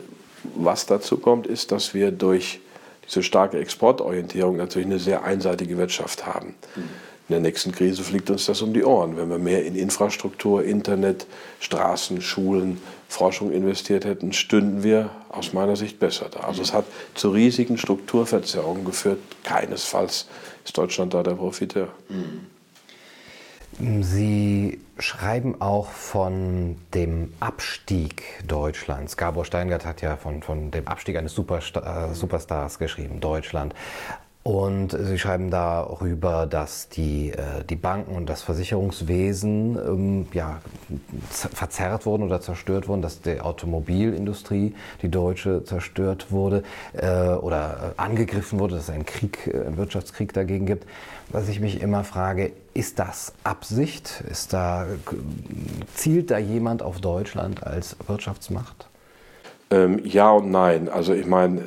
was 0.55 0.87
dazu 0.87 1.19
kommt, 1.19 1.47
ist, 1.47 1.73
dass 1.73 1.93
wir 1.93 2.11
durch 2.11 2.61
diese 3.07 3.23
starke 3.23 3.59
Exportorientierung 3.59 4.57
natürlich 4.57 4.87
eine 4.87 4.99
sehr 4.99 5.25
einseitige 5.25 5.77
Wirtschaft 5.77 6.25
haben. 6.25 6.55
In 6.77 7.35
der 7.35 7.41
nächsten 7.41 7.73
Krise 7.73 8.03
fliegt 8.03 8.31
uns 8.31 8.47
das 8.47 8.63
um 8.63 8.73
die 8.73 8.85
Ohren. 8.85 9.17
Wenn 9.17 9.29
wir 9.29 9.39
mehr 9.39 9.65
in 9.65 9.75
Infrastruktur, 9.75 10.65
Internet, 10.65 11.27
Straßen, 11.61 12.21
Schulen, 12.21 12.81
Forschung 13.09 13.53
investiert 13.53 14.05
hätten, 14.05 14.33
stünden 14.33 14.83
wir 14.83 15.11
aus 15.29 15.53
meiner 15.53 15.77
Sicht 15.77 15.99
besser 15.99 16.27
da. 16.31 16.41
Also 16.41 16.63
es 16.63 16.73
hat 16.73 16.85
zu 17.15 17.31
riesigen 17.31 17.79
Strukturverzerrungen 17.79 18.85
geführt. 18.85 19.19
Keinesfalls 19.45 20.27
ist 20.65 20.77
Deutschland 20.77 21.15
da 21.15 21.23
der 21.23 21.33
Profiteur. 21.33 21.89
Sie 23.79 24.81
schreiben 24.99 25.61
auch 25.61 25.91
von 25.91 26.77
dem 26.95 27.33
Abstieg 27.41 28.23
Deutschlands. 28.47 29.17
Gabor 29.17 29.45
Steingart 29.45 29.87
hat 29.87 30.03
ja 30.03 30.17
von, 30.17 30.43
von 30.43 30.71
dem 30.71 30.87
Abstieg 30.87 31.17
eines 31.17 31.35
Superstar, 31.35 32.11
äh, 32.11 32.15
Superstars 32.15 32.79
geschrieben, 32.79 33.21
Deutschland. 33.21 33.75
Und 34.45 34.91
Sie 34.91 35.21
schreiben 35.21 35.51
darüber, 35.51 36.47
dass 36.47 36.89
die, 36.89 37.31
äh, 37.31 37.63
die 37.69 37.77
Banken 37.77 38.17
und 38.17 38.29
das 38.29 38.43
Versicherungswesen 38.43 39.77
ähm, 39.77 40.27
ja, 40.33 40.61
verzerrt 41.31 42.07
wurden 42.07 42.25
oder 42.25 42.41
zerstört 42.41 42.89
wurden, 42.89 43.03
dass 43.03 43.21
die 43.21 43.41
Automobilindustrie, 43.41 44.75
die 45.01 45.09
deutsche, 45.09 45.63
zerstört 45.63 46.33
wurde 46.33 46.65
äh, 46.95 47.29
oder 47.29 47.95
angegriffen 47.97 48.59
wurde, 48.59 48.75
dass 48.75 48.85
es 48.85 48.91
einen 48.91 49.07
Krieg, 49.07 49.47
äh, 49.47 49.65
einen 49.65 49.77
Wirtschaftskrieg 49.77 50.33
dagegen 50.33 50.67
gibt. 50.67 50.89
Was 51.29 51.49
ich 51.49 51.61
mich 51.61 51.81
immer 51.81 52.03
frage, 52.03 52.51
ist 52.75 52.99
das 52.99 53.35
Absicht? 53.45 54.25
Ist 54.29 54.53
da, 54.53 54.87
zielt 55.95 56.33
da 56.33 56.39
jemand 56.39 56.83
auf 56.83 57.01
Deutschland 57.01 57.65
als 57.65 57.97
Wirtschaftsmacht? 58.09 58.89
Ähm, 59.71 60.01
ja 60.05 60.33
und 60.33 60.51
nein. 60.51 60.89
Also 60.89 61.15
ich 61.15 61.27
meine, 61.27 61.63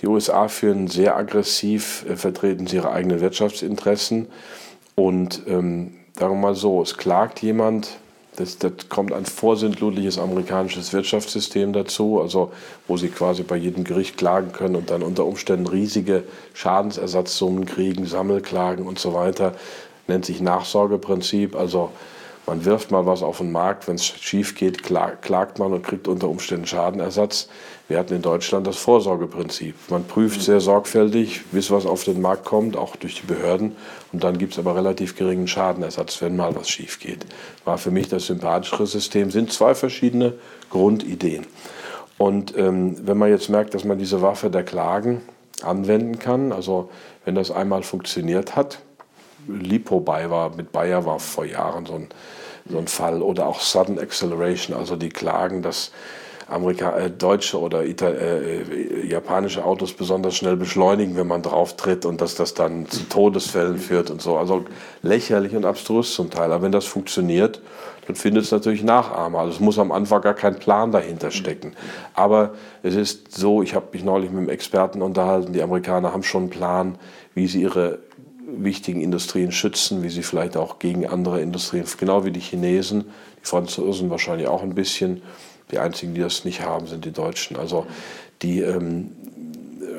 die 0.00 0.06
USA 0.06 0.48
führen 0.48 0.88
sehr 0.88 1.16
aggressiv, 1.16 2.04
äh, 2.08 2.16
vertreten 2.16 2.66
sie 2.66 2.76
ihre 2.76 2.92
eigenen 2.92 3.20
Wirtschaftsinteressen. 3.20 4.28
Und 4.94 5.42
ähm, 5.46 5.94
sagen 6.18 6.34
wir 6.34 6.48
mal 6.48 6.54
so, 6.54 6.82
es 6.82 6.96
klagt 6.96 7.42
jemand, 7.42 7.98
das, 8.36 8.58
das 8.58 8.88
kommt 8.88 9.12
ein 9.12 9.26
vorsintflutliches 9.26 10.18
amerikanisches 10.18 10.92
Wirtschaftssystem 10.92 11.72
dazu, 11.72 12.20
also 12.20 12.52
wo 12.86 12.96
sie 12.96 13.08
quasi 13.08 13.42
bei 13.42 13.56
jedem 13.56 13.84
Gericht 13.84 14.16
klagen 14.16 14.52
können 14.52 14.76
und 14.76 14.90
dann 14.90 15.02
unter 15.02 15.26
Umständen 15.26 15.66
riesige 15.66 16.24
Schadensersatzsummen 16.54 17.66
kriegen, 17.66 18.06
Sammelklagen 18.06 18.86
und 18.86 18.98
so 18.98 19.14
weiter. 19.14 19.54
Nennt 20.06 20.24
sich 20.24 20.40
Nachsorgeprinzip. 20.40 21.56
Also 21.56 21.90
man 22.46 22.64
wirft 22.64 22.90
mal 22.90 23.06
was 23.06 23.22
auf 23.22 23.38
den 23.38 23.52
Markt, 23.52 23.86
wenn 23.86 23.94
es 23.94 24.04
schief 24.04 24.54
geht, 24.54 24.82
klagt 24.82 25.58
man 25.58 25.72
und 25.72 25.82
kriegt 25.82 26.08
unter 26.08 26.28
Umständen 26.28 26.66
Schadenersatz. 26.66 27.48
Wir 27.88 27.98
hatten 27.98 28.14
in 28.14 28.22
Deutschland 28.22 28.66
das 28.66 28.76
Vorsorgeprinzip. 28.76 29.74
Man 29.88 30.04
prüft 30.04 30.42
sehr 30.42 30.60
sorgfältig, 30.60 31.42
bis 31.52 31.70
was 31.70 31.86
auf 31.86 32.04
den 32.04 32.20
Markt 32.20 32.44
kommt, 32.44 32.76
auch 32.76 32.96
durch 32.96 33.20
die 33.20 33.26
Behörden. 33.26 33.76
Und 34.12 34.24
dann 34.24 34.38
gibt 34.38 34.52
es 34.52 34.58
aber 34.58 34.76
relativ 34.76 35.16
geringen 35.16 35.48
Schadenersatz, 35.48 36.22
wenn 36.22 36.36
mal 36.36 36.54
was 36.54 36.68
schief 36.68 37.00
geht. 37.00 37.26
War 37.64 37.78
für 37.78 37.90
mich 37.90 38.08
das 38.08 38.26
sympathischere 38.26 38.86
System. 38.86 39.30
Sind 39.30 39.52
zwei 39.52 39.74
verschiedene 39.74 40.34
Grundideen. 40.70 41.46
Und 42.16 42.56
ähm, 42.56 42.96
wenn 43.06 43.18
man 43.18 43.30
jetzt 43.30 43.48
merkt, 43.48 43.74
dass 43.74 43.84
man 43.84 43.98
diese 43.98 44.22
Waffe 44.22 44.50
der 44.50 44.62
Klagen 44.62 45.22
anwenden 45.62 46.18
kann, 46.18 46.52
also 46.52 46.90
wenn 47.24 47.34
das 47.34 47.50
einmal 47.50 47.82
funktioniert 47.82 48.56
hat, 48.56 48.80
Lipo 49.58 50.00
bei 50.00 50.30
war, 50.30 50.54
mit 50.54 50.72
Bayer 50.72 51.04
war 51.04 51.18
vor 51.18 51.44
Jahren 51.44 51.86
so 51.86 51.94
ein, 51.94 52.08
so 52.68 52.78
ein 52.78 52.88
Fall. 52.88 53.22
Oder 53.22 53.46
auch 53.46 53.60
Sudden 53.60 53.98
Acceleration, 53.98 54.76
also 54.76 54.96
die 54.96 55.08
Klagen, 55.08 55.62
dass 55.62 55.92
Amerika 56.50 56.98
äh, 56.98 57.10
deutsche 57.10 57.60
oder 57.60 57.84
Ital 57.84 58.16
äh, 58.16 59.06
japanische 59.06 59.64
Autos 59.64 59.92
besonders 59.92 60.34
schnell 60.34 60.56
beschleunigen, 60.56 61.16
wenn 61.16 61.28
man 61.28 61.42
drauf 61.42 61.76
tritt 61.76 62.04
und 62.04 62.20
dass 62.20 62.34
das 62.34 62.54
dann 62.54 62.88
zu 62.88 63.08
Todesfällen 63.08 63.78
führt 63.78 64.10
und 64.10 64.20
so. 64.20 64.36
Also 64.36 64.64
lächerlich 65.02 65.54
und 65.54 65.64
abstrus 65.64 66.14
zum 66.14 66.30
Teil. 66.30 66.52
Aber 66.52 66.62
wenn 66.62 66.72
das 66.72 66.86
funktioniert, 66.86 67.60
dann 68.06 68.16
findet 68.16 68.44
es 68.44 68.50
natürlich 68.50 68.82
Nachahmer. 68.82 69.38
Also 69.38 69.52
es 69.52 69.60
muss 69.60 69.78
am 69.78 69.92
Anfang 69.92 70.22
gar 70.22 70.34
kein 70.34 70.58
Plan 70.58 70.90
dahinter 70.90 71.30
stecken. 71.30 71.74
Aber 72.14 72.54
es 72.82 72.96
ist 72.96 73.36
so, 73.36 73.62
ich 73.62 73.76
habe 73.76 73.86
mich 73.92 74.02
neulich 74.02 74.30
mit 74.30 74.40
einem 74.40 74.48
Experten 74.48 75.02
unterhalten, 75.02 75.52
die 75.52 75.62
Amerikaner 75.62 76.12
haben 76.12 76.24
schon 76.24 76.42
einen 76.42 76.50
Plan, 76.50 76.98
wie 77.34 77.46
sie 77.46 77.62
ihre 77.62 78.00
wichtigen 78.56 79.00
Industrien 79.00 79.52
schützen, 79.52 80.02
wie 80.02 80.08
sie 80.08 80.22
vielleicht 80.22 80.56
auch 80.56 80.78
gegen 80.78 81.06
andere 81.06 81.40
Industrien, 81.40 81.84
genau 81.98 82.24
wie 82.24 82.30
die 82.30 82.40
Chinesen, 82.40 83.04
die 83.40 83.46
Franzosen 83.46 84.10
wahrscheinlich 84.10 84.48
auch 84.48 84.62
ein 84.62 84.74
bisschen. 84.74 85.22
Die 85.70 85.78
einzigen, 85.78 86.14
die 86.14 86.20
das 86.20 86.44
nicht 86.44 86.62
haben, 86.62 86.86
sind 86.86 87.04
die 87.04 87.12
Deutschen. 87.12 87.56
Also 87.56 87.86
die 88.42 88.60
ähm, 88.60 89.12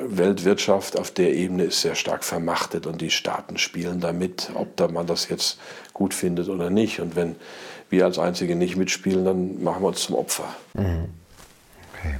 Weltwirtschaft 0.04 0.98
auf 0.98 1.10
der 1.10 1.34
Ebene 1.34 1.64
ist 1.64 1.80
sehr 1.80 1.94
stark 1.94 2.24
vermachtet 2.24 2.86
und 2.86 3.00
die 3.00 3.10
Staaten 3.10 3.56
spielen 3.56 4.00
damit, 4.00 4.50
ob 4.54 4.76
da 4.76 4.88
man 4.88 5.06
das 5.06 5.28
jetzt 5.28 5.58
gut 5.92 6.14
findet 6.14 6.48
oder 6.48 6.70
nicht. 6.70 7.00
Und 7.00 7.16
wenn 7.16 7.36
wir 7.88 8.04
als 8.04 8.18
Einzige 8.18 8.56
nicht 8.56 8.76
mitspielen, 8.76 9.24
dann 9.24 9.62
machen 9.62 9.82
wir 9.82 9.88
uns 9.88 10.02
zum 10.02 10.16
Opfer. 10.16 10.54
Mhm. 10.74 11.08
Okay. 11.94 12.16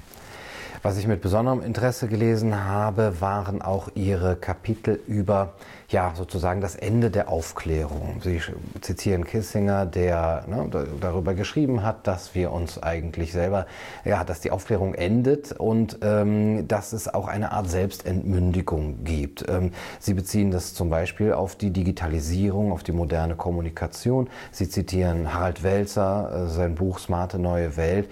Was 0.84 0.98
ich 0.98 1.06
mit 1.06 1.20
besonderem 1.20 1.62
Interesse 1.62 2.08
gelesen 2.08 2.64
habe, 2.64 3.20
waren 3.20 3.62
auch 3.62 3.88
Ihre 3.94 4.34
Kapitel 4.34 4.98
über 5.06 5.52
ja, 5.86 6.12
sozusagen 6.16 6.60
das 6.60 6.74
Ende 6.74 7.08
der 7.08 7.28
Aufklärung. 7.28 8.20
Sie 8.20 8.40
zitieren 8.80 9.24
Kissinger, 9.24 9.86
der 9.86 10.44
ne, 10.48 10.68
darüber 11.00 11.34
geschrieben 11.34 11.84
hat, 11.84 12.08
dass 12.08 12.34
wir 12.34 12.50
uns 12.50 12.82
eigentlich 12.82 13.30
selber, 13.30 13.66
ja, 14.04 14.24
dass 14.24 14.40
die 14.40 14.50
Aufklärung 14.50 14.94
endet 14.94 15.52
und 15.52 15.98
ähm, 16.02 16.66
dass 16.66 16.92
es 16.92 17.12
auch 17.12 17.28
eine 17.28 17.52
Art 17.52 17.70
Selbstentmündigung 17.70 19.04
gibt. 19.04 19.48
Ähm, 19.48 19.70
Sie 20.00 20.14
beziehen 20.14 20.50
das 20.50 20.74
zum 20.74 20.90
Beispiel 20.90 21.32
auf 21.32 21.54
die 21.54 21.70
Digitalisierung, 21.70 22.72
auf 22.72 22.82
die 22.82 22.92
moderne 22.92 23.36
Kommunikation. 23.36 24.28
Sie 24.50 24.68
zitieren 24.68 25.32
Harald 25.32 25.62
Welzer, 25.62 26.46
äh, 26.46 26.48
sein 26.48 26.74
Buch 26.74 26.98
Smarte 26.98 27.38
neue 27.38 27.76
Welt. 27.76 28.08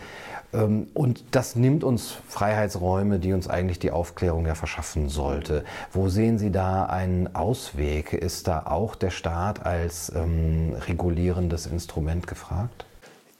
Ähm, 0.52 0.88
und 0.94 1.22
das 1.30 1.56
nimmt 1.56 1.84
uns 1.84 2.14
Freiheitsräume, 2.28 3.18
die 3.18 3.32
uns 3.32 3.48
eigentlich 3.48 3.78
die 3.78 3.90
Aufklärung 3.90 4.46
ja 4.46 4.54
verschaffen 4.54 5.08
sollte. 5.08 5.64
Wo 5.92 6.08
sehen 6.08 6.38
Sie 6.38 6.50
da 6.50 6.84
einen 6.84 7.34
Ausweg? 7.34 8.12
Ist 8.12 8.48
da 8.48 8.64
auch 8.66 8.94
der 8.94 9.10
Staat 9.10 9.64
als 9.64 10.12
ähm, 10.14 10.74
regulierendes 10.86 11.66
Instrument 11.66 12.26
gefragt? 12.26 12.84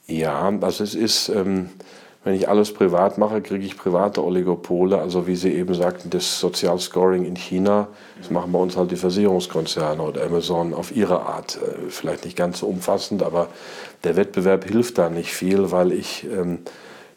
Ja, 0.07 0.53
also 0.61 0.85
es 0.85 0.95
ist, 0.95 1.29
ähm, 1.29 1.71
wenn 2.25 2.35
ich 2.35 2.49
alles 2.49 2.75
privat 2.75 3.17
mache, 3.17 3.41
kriege 3.41 3.65
ich 3.65 3.77
private 3.77 4.25
Oligopole. 4.25 4.99
Also 4.99 5.27
wie 5.27 5.37
Sie 5.37 5.53
eben 5.53 5.75
sagten, 5.75 6.11
das 6.11 6.39
Sozialscoring 6.39 7.25
in 7.25 7.37
China, 7.37 7.89
das 8.19 8.31
machen 8.31 8.53
bei 8.53 8.59
uns 8.59 8.77
halt 8.77 8.91
die 8.91 8.97
Versicherungskonzerne 8.97 10.03
oder 10.03 10.25
Amazon 10.25 10.75
auf 10.75 10.95
ihre 10.95 11.27
Art. 11.27 11.57
Äh, 11.57 11.91
vielleicht 11.91 12.25
nicht 12.25 12.37
ganz 12.37 12.61
so 12.61 12.67
umfassend, 12.67 13.23
aber 13.23 13.49
der 14.05 14.17
Wettbewerb 14.17 14.65
hilft 14.65 14.99
da 14.99 15.11
nicht 15.11 15.33
viel, 15.33 15.73
weil 15.73 15.91
ich... 15.91 16.25
Ähm, 16.25 16.61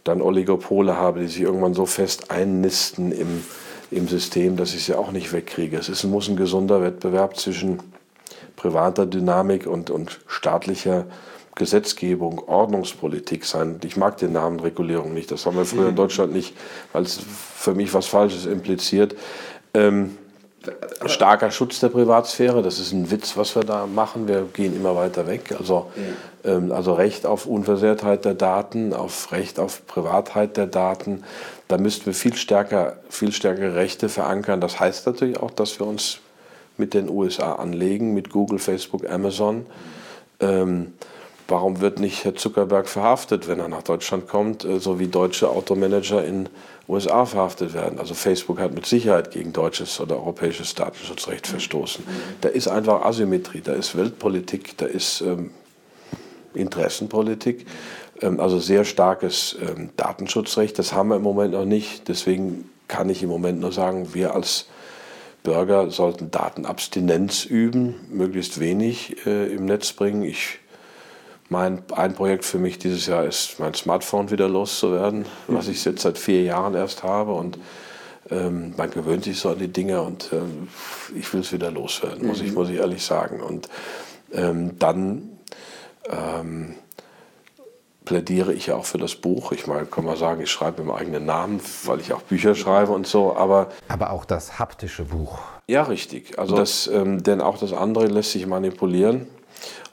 dann 0.04 0.22
Oligopole 0.22 0.98
habe, 0.98 1.22
die 1.22 1.28
sich 1.28 1.42
irgendwann 1.42 1.74
so 1.74 1.86
fest 1.86 2.32
einnisten 2.32 3.12
im, 3.12 3.44
im 3.92 4.08
System, 4.08 4.58
dass 4.58 4.74
ich 4.74 4.84
sie 4.84 4.96
auch 4.96 5.12
nicht 5.12 5.32
wegkriege. 5.32 5.78
Es 5.78 5.90
ist, 5.90 6.04
muss 6.04 6.28
ein 6.28 6.36
gesunder 6.36 6.82
Wettbewerb 6.82 7.38
zwischen 7.38 7.80
privater 8.56 9.06
Dynamik 9.06 9.68
und, 9.68 9.90
und 9.90 10.20
staatlicher 10.28 11.06
Gesetzgebung, 11.56 12.40
Ordnungspolitik 12.48 13.46
sein. 13.46 13.80
Ich 13.84 13.96
mag 13.96 14.18
den 14.18 14.34
Namen 14.34 14.60
Regulierung 14.60 15.14
nicht. 15.14 15.32
Das 15.32 15.46
haben 15.46 15.56
wir 15.56 15.66
früher 15.66 15.86
in 15.88 15.92
mhm. 15.92 15.98
Deutschland 15.98 16.34
nicht, 16.34 16.56
weil 16.94 17.04
es 17.04 17.20
für 17.56 17.76
mich 17.76 17.94
was 17.94 18.08
Falsches 18.08 18.46
impliziert. 18.46 19.16
Ähm, 19.74 20.18
starker 21.06 21.52
Schutz 21.52 21.80
der 21.80 21.90
Privatsphäre, 21.90 22.62
das 22.62 22.80
ist 22.80 22.92
ein 22.94 23.12
Witz, 23.12 23.36
was 23.38 23.56
wir 23.56 23.64
da 23.64 23.86
machen. 23.86 24.28
Wir 24.28 24.48
gehen 24.54 24.76
immer 24.76 24.96
weiter 24.96 25.28
weg. 25.28 25.54
Also, 25.58 25.92
ja. 26.44 26.52
ähm, 26.52 26.72
also 26.72 26.94
Recht 26.94 27.26
auf 27.26 27.46
Unversehrtheit 27.46 28.26
der 28.26 28.34
Daten, 28.34 28.94
auf 28.94 29.32
Recht 29.32 29.60
auf 29.60 29.86
Privatheit 29.88 30.58
der 30.58 30.68
Daten. 30.68 31.24
Da 31.68 31.78
müssten 31.78 32.06
wir 32.06 32.14
viel 32.14 32.36
stärker, 32.36 32.98
viel 33.10 33.32
stärkere 33.32 33.76
Rechte 33.76 34.10
verankern. 34.10 34.62
Das 34.62 34.80
heißt 34.80 35.06
natürlich 35.06 35.40
auch, 35.40 35.52
dass 35.52 35.80
wir 35.80 35.88
uns 35.88 36.20
mit 36.78 36.94
den 36.94 37.10
USA 37.10 37.54
anlegen, 37.54 38.14
mit 38.14 38.30
Google, 38.30 38.60
Facebook, 38.60 39.10
Amazon. 39.10 39.66
Ähm, 40.40 40.94
warum 41.48 41.82
wird 41.82 42.00
nicht 42.00 42.24
Herr 42.24 42.36
Zuckerberg 42.36 42.88
verhaftet, 42.88 43.48
wenn 43.48 43.60
er 43.60 43.68
nach 43.68 43.84
Deutschland 43.84 44.28
kommt, 44.28 44.66
äh, 44.66 44.80
so 44.80 45.00
wie 45.00 45.08
deutsche 45.08 45.50
Automanager 45.50 46.24
in 46.24 46.50
USA 46.88 47.26
verhaftet 47.26 47.74
werden? 47.74 48.00
Also 48.00 48.14
Facebook 48.14 48.60
hat 48.60 48.74
mit 48.74 48.86
Sicherheit 48.86 49.32
gegen 49.32 49.54
deutsches 49.54 50.00
oder 50.00 50.16
europäisches 50.18 50.76
Datenschutzrecht 50.76 51.48
verstoßen. 51.48 52.04
Da 52.42 52.50
ist 52.50 52.68
einfach 52.68 53.04
Asymmetrie, 53.04 53.62
da 53.62 53.74
ist 53.74 53.98
Weltpolitik, 53.98 54.78
da 54.78 54.86
ist 54.86 55.22
ähm, 55.22 55.52
Interessenpolitik, 56.54 57.66
ähm, 58.22 58.40
also 58.40 58.60
sehr 58.60 58.86
starkes 58.86 59.58
ähm, 59.62 59.90
Datenschutzrecht. 59.98 60.78
Das 60.78 60.94
haben 60.94 61.10
wir 61.10 61.16
im 61.16 61.24
Moment 61.24 61.54
noch 61.54 61.66
nicht. 61.66 62.08
Deswegen 62.08 62.70
kann 62.88 63.10
ich 63.10 63.24
im 63.24 63.30
Moment 63.30 63.60
nur 63.60 63.72
sagen, 63.72 64.14
wir 64.14 64.36
als 64.36 64.68
Bürger 65.44 65.90
sollten 65.92 66.32
Datenabstinenz 66.32 67.44
üben, 67.46 67.96
möglichst 68.10 68.60
wenig 68.60 69.26
äh, 69.26 69.54
im 69.54 69.66
Netz 69.66 69.92
bringen. 69.92 70.24
Ich 70.24 70.60
mein, 71.54 71.84
ein 71.96 72.16
Projekt 72.16 72.46
für 72.46 72.58
mich 72.58 72.80
dieses 72.80 73.06
Jahr 73.06 73.24
ist, 73.26 73.60
mein 73.60 73.76
Smartphone 73.76 74.32
wieder 74.32 74.50
loszuwerden, 74.50 75.26
was 75.48 75.68
ich 75.68 75.86
jetzt 75.86 76.02
seit 76.02 76.18
vier 76.18 76.42
Jahren 76.42 76.74
erst 76.74 77.04
habe. 77.04 77.34
Und 77.34 77.60
ähm, 78.32 78.74
man 78.76 78.90
gewöhnt 78.90 79.24
sich 79.24 79.40
so 79.40 79.50
an 79.50 79.60
die 79.60 79.68
Dinge 79.68 80.02
und 80.02 80.30
ähm, 80.34 80.68
ich 81.16 81.32
will 81.32 81.42
es 81.42 81.54
wieder 81.54 81.70
loswerden, 81.70 82.26
muss, 82.26 82.42
ich, 82.42 82.50
mhm. 82.50 82.56
muss 82.56 82.70
ich 82.70 82.78
ehrlich 82.78 83.06
sagen. 83.06 83.40
Und 83.40 83.70
ähm, 84.34 84.80
dann 84.80 85.30
ähm, 86.10 86.74
plädiere 88.04 88.52
ich 88.52 88.68
ja 88.68 88.76
auch 88.76 88.86
für 88.86 88.98
das 88.98 89.14
Buch. 89.14 89.52
Ich 89.52 89.68
meine, 89.68 89.86
kann 89.86 90.06
man 90.06 90.18
sagen, 90.18 90.42
ich 90.42 90.50
schreibe 90.50 90.82
im 90.82 90.90
eigenen 90.90 91.26
Namen, 91.26 91.62
weil 91.86 92.00
ich 92.00 92.14
auch 92.14 92.24
Bücher 92.24 92.56
schreibe 92.56 92.92
und 92.92 93.06
so, 93.06 93.38
aber... 93.38 93.70
Aber 93.88 94.10
auch 94.10 94.26
das 94.26 94.58
haptische 94.58 95.04
Buch. 95.04 95.38
Ja, 95.68 95.84
richtig. 95.84 96.40
Also 96.40 96.56
das, 96.56 96.88
ähm, 96.88 97.22
denn 97.22 97.42
auch 97.42 97.60
das 97.60 97.74
andere 97.74 98.08
lässt 98.08 98.32
sich 98.32 98.48
manipulieren. 98.48 99.28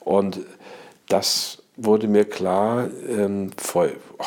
Und 0.00 0.40
das 1.10 1.62
wurde 1.76 2.08
mir 2.08 2.24
klar 2.24 2.88
ähm, 3.08 3.50
vor, 3.56 3.88
oh, 4.18 4.24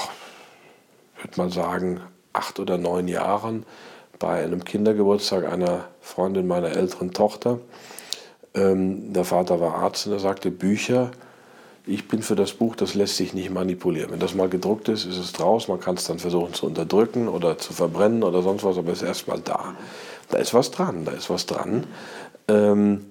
würde 1.22 1.38
man 1.38 1.50
sagen, 1.50 2.02
acht 2.34 2.60
oder 2.60 2.78
neun 2.78 3.08
Jahren 3.08 3.66
bei 4.20 4.44
einem 4.44 4.64
Kindergeburtstag 4.64 5.52
einer 5.52 5.86
Freundin 6.02 6.48
meiner 6.48 6.72
älteren 6.72 7.12
Tochter. 7.12 7.60
Ähm, 8.54 9.14
der 9.14 9.26
Vater 9.26 9.60
war 9.60 9.76
Arzt 9.76 10.08
und 10.08 10.14
er 10.14 10.20
sagte, 10.20 10.52
Bücher, 10.52 11.12
ich 11.86 12.08
bin 12.08 12.22
für 12.22 12.36
das 12.36 12.54
Buch, 12.54 12.76
das 12.76 12.94
lässt 12.94 13.18
sich 13.18 13.34
nicht 13.34 13.50
manipulieren. 13.50 14.12
Wenn 14.12 14.20
das 14.20 14.36
mal 14.36 14.50
gedruckt 14.50 14.88
ist, 14.90 15.06
ist 15.06 15.18
es 15.18 15.34
draus, 15.34 15.68
man 15.68 15.80
kann 15.80 15.96
es 15.96 16.06
dann 16.06 16.20
versuchen 16.20 16.54
zu 16.54 16.66
unterdrücken 16.66 17.28
oder 17.28 17.58
zu 17.58 17.74
verbrennen 17.74 18.24
oder 18.24 18.42
sonst 18.42 18.64
was, 18.64 18.78
aber 18.78 18.92
es 18.92 19.02
ist 19.02 19.08
erstmal 19.08 19.40
da. 19.40 19.76
Da 20.30 20.38
ist 20.38 20.54
was 20.54 20.72
dran, 20.72 21.06
da 21.06 21.12
ist 21.12 21.30
was 21.30 21.46
dran. 21.46 21.86
Ähm, 22.48 23.06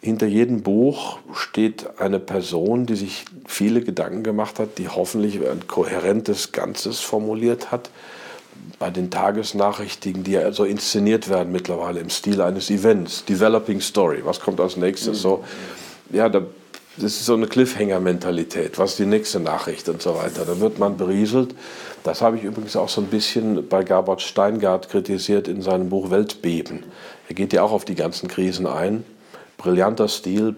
hinter 0.00 0.26
jedem 0.26 0.62
Buch 0.62 1.18
steht 1.34 1.98
eine 1.98 2.18
Person, 2.18 2.86
die 2.86 2.96
sich 2.96 3.24
viele 3.46 3.80
Gedanken 3.80 4.22
gemacht 4.22 4.58
hat, 4.58 4.78
die 4.78 4.88
hoffentlich 4.88 5.36
ein 5.40 5.66
kohärentes 5.66 6.52
Ganzes 6.52 7.00
formuliert 7.00 7.72
hat. 7.72 7.90
Bei 8.78 8.90
den 8.90 9.10
Tagesnachrichten, 9.10 10.22
die 10.22 10.32
ja 10.32 10.52
so 10.52 10.64
inszeniert 10.64 11.28
werden 11.28 11.50
mittlerweile 11.52 12.00
im 12.00 12.10
Stil 12.10 12.40
eines 12.40 12.70
Events, 12.70 13.24
Developing 13.24 13.80
Story, 13.80 14.20
was 14.24 14.40
kommt 14.40 14.60
als 14.60 14.76
nächstes? 14.76 15.20
So, 15.22 15.44
ja, 16.10 16.28
da, 16.28 16.42
das 16.96 17.12
ist 17.12 17.26
so 17.26 17.34
eine 17.34 17.46
Cliffhanger-Mentalität, 17.46 18.78
was 18.78 18.92
ist 18.92 18.98
die 18.98 19.06
nächste 19.06 19.40
Nachricht 19.40 19.88
und 19.88 20.02
so 20.02 20.14
weiter. 20.14 20.44
Da 20.44 20.60
wird 20.60 20.78
man 20.78 20.96
berieselt. 20.96 21.54
Das 22.04 22.22
habe 22.22 22.36
ich 22.36 22.44
übrigens 22.44 22.76
auch 22.76 22.88
so 22.88 23.00
ein 23.00 23.08
bisschen 23.08 23.68
bei 23.68 23.82
Gabert 23.82 24.22
Steingart 24.22 24.88
kritisiert 24.88 25.48
in 25.48 25.62
seinem 25.62 25.88
Buch 25.88 26.10
Weltbeben. 26.10 26.84
Er 27.28 27.34
geht 27.34 27.52
ja 27.52 27.62
auch 27.62 27.72
auf 27.72 27.84
die 27.84 27.96
ganzen 27.96 28.28
Krisen 28.28 28.66
ein 28.66 29.04
brillanter 29.56 30.08
Stil, 30.08 30.56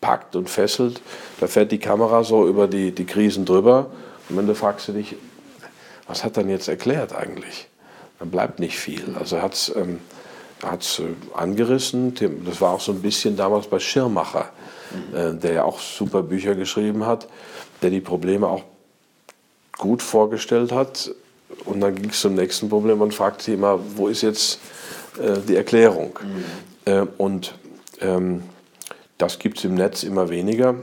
packt 0.00 0.36
und 0.36 0.48
fesselt. 0.48 1.00
Da 1.40 1.46
fährt 1.46 1.72
die 1.72 1.78
Kamera 1.78 2.22
so 2.24 2.46
über 2.46 2.68
die, 2.68 2.92
die 2.92 3.06
Krisen 3.06 3.44
drüber. 3.44 3.90
Und 4.28 4.36
wenn 4.36 4.46
du 4.46 4.54
fragst 4.54 4.88
du 4.88 4.92
dich, 4.92 5.16
was 6.06 6.24
hat 6.24 6.36
er 6.36 6.42
denn 6.42 6.50
jetzt 6.50 6.68
erklärt 6.68 7.14
eigentlich? 7.14 7.68
Dann 8.18 8.30
bleibt 8.30 8.60
nicht 8.60 8.78
viel. 8.78 9.16
Also 9.18 9.36
er 9.36 9.42
hat 9.42 9.54
es 9.54 9.72
ähm, 9.74 9.98
äh, 10.62 11.36
angerissen. 11.36 12.14
Das 12.44 12.60
war 12.60 12.72
auch 12.72 12.80
so 12.80 12.92
ein 12.92 13.02
bisschen 13.02 13.36
damals 13.36 13.66
bei 13.66 13.78
Schirmacher, 13.78 14.50
äh, 15.12 15.34
der 15.34 15.52
ja 15.52 15.64
auch 15.64 15.80
super 15.80 16.22
Bücher 16.22 16.54
geschrieben 16.54 17.04
hat, 17.06 17.28
der 17.82 17.90
die 17.90 18.00
Probleme 18.00 18.46
auch 18.46 18.62
gut 19.76 20.02
vorgestellt 20.02 20.72
hat. 20.72 21.10
Und 21.64 21.80
dann 21.80 21.94
ging 21.94 22.10
es 22.10 22.20
zum 22.20 22.34
nächsten 22.34 22.68
Problem 22.68 23.00
und 23.00 23.14
fragt 23.14 23.42
sich 23.42 23.54
immer, 23.54 23.78
wo 23.96 24.08
ist 24.08 24.22
jetzt 24.22 24.60
äh, 25.20 25.38
die 25.46 25.56
Erklärung? 25.56 26.18
Mhm. 26.22 26.92
Äh, 26.92 27.06
und 27.18 27.54
ähm, 28.00 28.42
das 29.18 29.38
gibt 29.38 29.58
es 29.58 29.64
im 29.64 29.74
Netz 29.74 30.02
immer 30.02 30.28
weniger, 30.28 30.74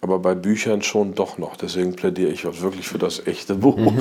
aber 0.00 0.18
bei 0.18 0.34
Büchern 0.34 0.82
schon 0.82 1.14
doch 1.14 1.38
noch. 1.38 1.56
Deswegen 1.56 1.94
plädiere 1.94 2.30
ich 2.30 2.44
wirklich 2.44 2.88
für 2.88 2.98
das 2.98 3.26
echte 3.26 3.54
Buch. 3.56 3.78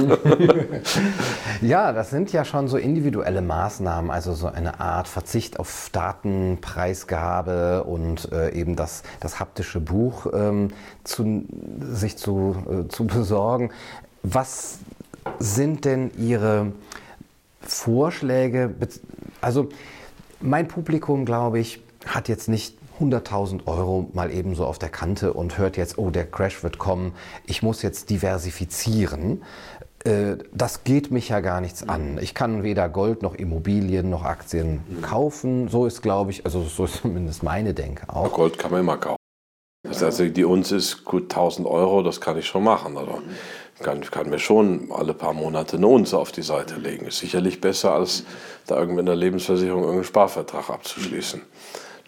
Ja, 1.62 1.92
das 1.92 2.10
sind 2.10 2.32
ja 2.32 2.46
schon 2.46 2.70
so 2.70 2.78
individuelle 2.78 3.42
Maßnahmen, 3.42 4.10
also 4.12 4.34
so 4.34 4.48
eine 4.48 4.80
Art 4.80 5.10
Verzicht 5.10 5.60
auf 5.60 5.90
Datenpreisgabe 5.92 7.84
und 7.84 8.32
äh, 8.32 8.54
eben 8.54 8.78
das, 8.78 9.04
das 9.20 9.42
haptische 9.42 9.82
Buch 9.82 10.28
ähm, 10.34 10.70
zu, 11.04 11.44
sich 11.82 12.16
zu, 12.18 12.56
äh, 12.70 12.88
zu 12.88 13.06
besorgen. 13.08 13.72
Was 14.24 14.80
sind 15.40 15.84
denn 15.84 16.12
Ihre 16.18 16.72
Vorschläge? 17.62 18.74
Also 19.42 19.68
mein 20.40 20.70
Publikum, 20.70 21.26
glaube 21.26 21.60
ich, 21.60 21.82
hat 22.06 22.28
jetzt 22.30 22.48
nicht 22.48 22.78
100.000 23.00 23.66
Euro 23.66 24.10
mal 24.14 24.32
eben 24.32 24.56
so 24.56 24.66
auf 24.66 24.80
der 24.80 24.90
Kante 24.90 25.34
und 25.34 25.58
hört 25.58 25.78
jetzt, 25.78 25.98
oh, 25.98 26.10
der 26.10 26.30
Crash 26.30 26.64
wird 26.64 26.78
kommen, 26.78 27.14
ich 27.46 27.64
muss 27.64 27.82
jetzt 27.82 28.10
diversifizieren. 28.10 29.44
Äh, 30.04 30.38
das 30.54 30.84
geht 30.84 31.12
mich 31.12 31.30
ja 31.30 31.40
gar 31.40 31.62
nichts 31.62 31.88
an. 31.88 32.18
Ich 32.22 32.34
kann 32.34 32.64
weder 32.64 32.90
Gold 32.90 33.22
noch 33.22 33.36
Immobilien 33.36 34.10
noch 34.10 34.24
Aktien 34.24 34.82
kaufen. 35.02 35.70
So 35.70 35.86
ist, 35.86 36.02
glaube 36.02 36.32
ich, 36.32 36.46
also 36.46 36.64
so 36.64 36.86
ist 36.86 36.96
zumindest 37.02 37.44
meine 37.44 37.74
Denke 37.74 38.10
auch. 38.10 38.34
Gold 38.34 38.58
kann 38.58 38.72
man 38.72 38.82
immer 38.82 38.98
kaufen. 38.98 39.18
Also 39.88 40.28
die 40.28 40.44
Uns 40.44 40.74
ist 40.74 41.06
gut 41.06 41.24
1000 41.24 41.66
Euro, 41.66 42.04
das 42.04 42.20
kann 42.20 42.38
ich 42.38 42.48
schon 42.48 42.66
machen. 42.66 42.98
Also 42.98 43.22
kann, 43.82 44.02
kann 44.02 44.30
mir 44.30 44.40
schon 44.40 44.92
alle 44.92 45.14
paar 45.14 45.34
Monate 45.34 45.78
eine 45.78 45.88
Unze 45.88 46.18
auf 46.18 46.34
die 46.34 46.42
Seite 46.42 46.76
legen. 46.76 47.06
Ist 47.06 47.20
sicherlich 47.20 47.62
besser, 47.62 47.94
als 47.94 48.24
da 48.68 48.78
irgendwie 48.78 49.00
in 49.00 49.06
der 49.06 49.16
Lebensversicherung 49.16 49.82
irgendeinen 49.82 50.04
Sparvertrag 50.04 50.70
abzuschließen. 50.70 51.42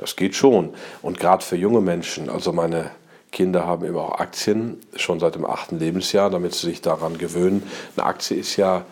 Das 0.01 0.15
geht 0.15 0.35
schon. 0.35 0.73
Und 1.01 1.19
gerade 1.19 1.45
für 1.45 1.55
junge 1.55 1.79
Menschen, 1.79 2.29
also 2.29 2.51
meine 2.51 2.89
Kinder 3.31 3.65
haben 3.65 3.85
eben 3.85 3.97
auch 3.97 4.19
Aktien, 4.19 4.81
schon 4.95 5.19
seit 5.19 5.35
dem 5.35 5.45
achten 5.45 5.79
Lebensjahr, 5.79 6.29
damit 6.29 6.53
sie 6.53 6.67
sich 6.67 6.81
daran 6.81 7.17
gewöhnen. 7.17 7.63
Eine 7.95 8.07
Aktie 8.07 8.35
ist 8.35 8.57
ja 8.57 8.83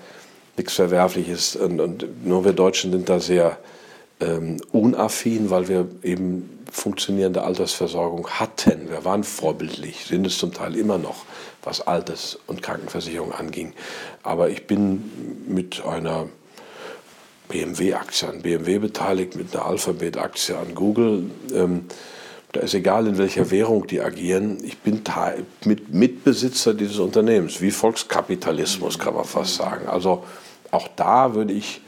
nichts 0.55 0.75
Verwerfliches 0.75 1.55
und, 1.55 1.81
und 1.81 2.25
nur 2.25 2.45
wir 2.45 2.53
Deutschen 2.53 2.91
sind 2.91 3.09
da 3.09 3.19
sehr 3.19 3.57
ähm, 4.21 4.57
unaffin, 4.71 5.49
weil 5.49 5.67
wir 5.67 5.87
eben 6.03 6.59
funktionierende 6.71 7.43
Altersversorgung 7.43 8.29
hatten. 8.29 8.89
Wir 8.89 9.03
waren 9.03 9.23
vorbildlich, 9.23 10.05
sind 10.05 10.27
es 10.27 10.37
zum 10.37 10.53
Teil 10.53 10.75
immer 10.75 10.99
noch, 10.99 11.25
was 11.63 11.81
Alters- 11.81 12.37
und 12.45 12.61
Krankenversicherung 12.61 13.33
anging. 13.33 13.73
Aber 14.21 14.49
ich 14.49 14.67
bin 14.67 15.09
mit 15.47 15.83
einer 15.83 16.27
BMW-Aktie 17.49 18.29
an 18.29 18.41
BMW 18.41 18.79
beteiligt, 18.79 19.35
mit 19.35 19.53
einer 19.53 19.65
Alphabet-Aktie 19.65 20.57
an 20.57 20.73
Google. 20.75 21.29
Ähm, 21.53 21.85
da 22.51 22.61
ist 22.61 22.73
egal, 22.73 23.05
in 23.05 23.17
welcher 23.17 23.51
Währung 23.51 23.85
die 23.85 24.01
agieren. 24.01 24.57
Ich 24.63 24.79
bin 24.79 25.01
mit 25.65 25.93
Mitbesitzer 25.93 26.73
dieses 26.73 26.97
Unternehmens, 26.97 27.61
wie 27.61 27.69
Volkskapitalismus 27.69 28.97
kann 28.97 29.13
man 29.13 29.25
fast 29.25 29.55
sagen. 29.55 29.87
Also 29.87 30.23
auch 30.71 30.87
da 30.95 31.35
würde 31.35 31.53
ich, 31.53 31.81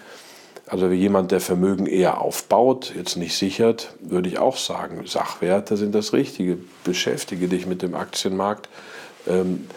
also 0.68 0.91
wie 0.91 0.95
jemand, 0.95 1.32
der 1.32 1.41
Vermögen 1.41 1.88
eher 1.88 2.22
aufbaut, 2.22 2.93
jetzt 2.95 3.16
nicht 3.16 3.36
sichert, 3.36 3.93
würde 4.01 4.30
ich 4.30 4.38
auch 4.38 4.57
sagen, 4.57 5.05
Sachwerte 5.07 5.78
sind 5.78 5.95
das 5.95 6.14
Richtige. 6.14 6.57
Beschäftige 6.84 7.47
dich 7.47 7.66
mit 7.66 7.82
dem 7.82 7.95
Aktienmarkt. 7.95 8.70
Ähm, 9.28 9.68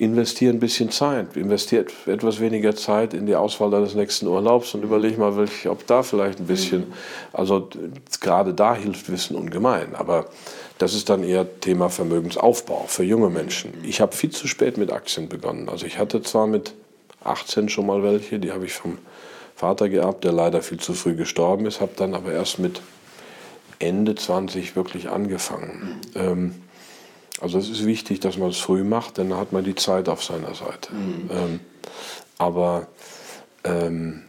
investiere 0.00 0.54
ein 0.54 0.60
bisschen 0.60 0.90
Zeit, 0.90 1.36
investiert 1.36 1.92
etwas 2.06 2.40
weniger 2.40 2.74
Zeit 2.74 3.12
in 3.12 3.26
die 3.26 3.36
Auswahl 3.36 3.70
deines 3.70 3.94
nächsten 3.94 4.26
Urlaubs 4.26 4.74
und 4.74 4.82
überleg 4.82 5.18
mal, 5.18 5.36
welch, 5.36 5.68
ob 5.68 5.86
da 5.86 6.02
vielleicht 6.02 6.40
ein 6.40 6.46
bisschen, 6.46 6.94
also 7.34 7.68
gerade 8.22 8.54
da 8.54 8.74
hilft 8.74 9.12
Wissen 9.12 9.36
ungemein. 9.36 9.94
Aber 9.94 10.24
das 10.78 10.94
ist 10.94 11.10
dann 11.10 11.22
eher 11.22 11.60
Thema 11.60 11.90
Vermögensaufbau 11.90 12.86
für 12.88 13.04
junge 13.04 13.28
Menschen. 13.28 13.74
Ich 13.82 14.00
habe 14.00 14.16
viel 14.16 14.30
zu 14.30 14.48
spät 14.48 14.78
mit 14.78 14.90
Aktien 14.90 15.28
begonnen. 15.28 15.68
Also 15.68 15.84
ich 15.84 15.98
hatte 15.98 16.22
zwar 16.22 16.46
mit 16.46 16.72
18 17.22 17.68
schon 17.68 17.84
mal 17.84 18.02
welche, 18.02 18.38
die 18.38 18.52
habe 18.52 18.64
ich 18.64 18.72
vom 18.72 18.96
Vater 19.54 19.90
geerbt, 19.90 20.24
der 20.24 20.32
leider 20.32 20.62
viel 20.62 20.80
zu 20.80 20.94
früh 20.94 21.14
gestorben 21.14 21.66
ist, 21.66 21.82
habe 21.82 21.92
dann 21.96 22.14
aber 22.14 22.32
erst 22.32 22.58
mit 22.58 22.80
Ende 23.78 24.14
20 24.14 24.76
wirklich 24.76 25.10
angefangen. 25.10 26.00
Ähm, 26.14 26.54
also 27.40 27.58
es 27.58 27.68
ist 27.68 27.86
wichtig, 27.86 28.20
dass 28.20 28.36
man 28.36 28.50
es 28.50 28.58
früh 28.58 28.84
macht, 28.84 29.18
denn 29.18 29.30
dann 29.30 29.38
hat 29.38 29.52
man 29.52 29.64
die 29.64 29.74
Zeit 29.74 30.08
auf 30.08 30.22
seiner 30.22 30.54
Seite. 30.54 30.94
Mhm. 30.94 31.30
Ähm, 31.30 31.60
aber 32.38 32.86
ähm, 33.64 34.22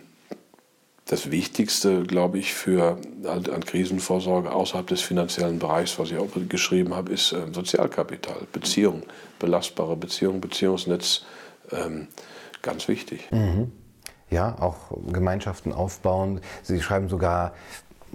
das 1.06 1.30
Wichtigste, 1.30 2.04
glaube 2.04 2.40
ich, 2.40 2.54
für 2.54 2.98
an 3.26 3.66
Krisenvorsorge 3.66 4.52
außerhalb 4.52 4.88
des 4.88 5.02
finanziellen 5.02 5.60
Bereichs, 5.60 6.00
was 6.00 6.10
ich 6.10 6.18
auch 6.18 6.30
geschrieben 6.48 6.96
habe, 6.96 7.12
ist 7.12 7.34
äh, 7.34 7.52
Sozialkapital, 7.52 8.48
Beziehung, 8.54 9.04
belastbare 9.38 9.98
Beziehung, 9.98 10.40
Beziehungsnetz, 10.40 11.26
ähm, 11.72 12.08
ganz 12.62 12.88
wichtig. 12.88 13.30
Mhm. 13.32 13.74
Ja, 14.30 14.58
auch 14.62 14.78
Gemeinschaften 15.12 15.74
aufbauen. 15.74 16.40
Sie 16.64 16.82
schreiben 16.82 17.10
sogar 17.10 17.54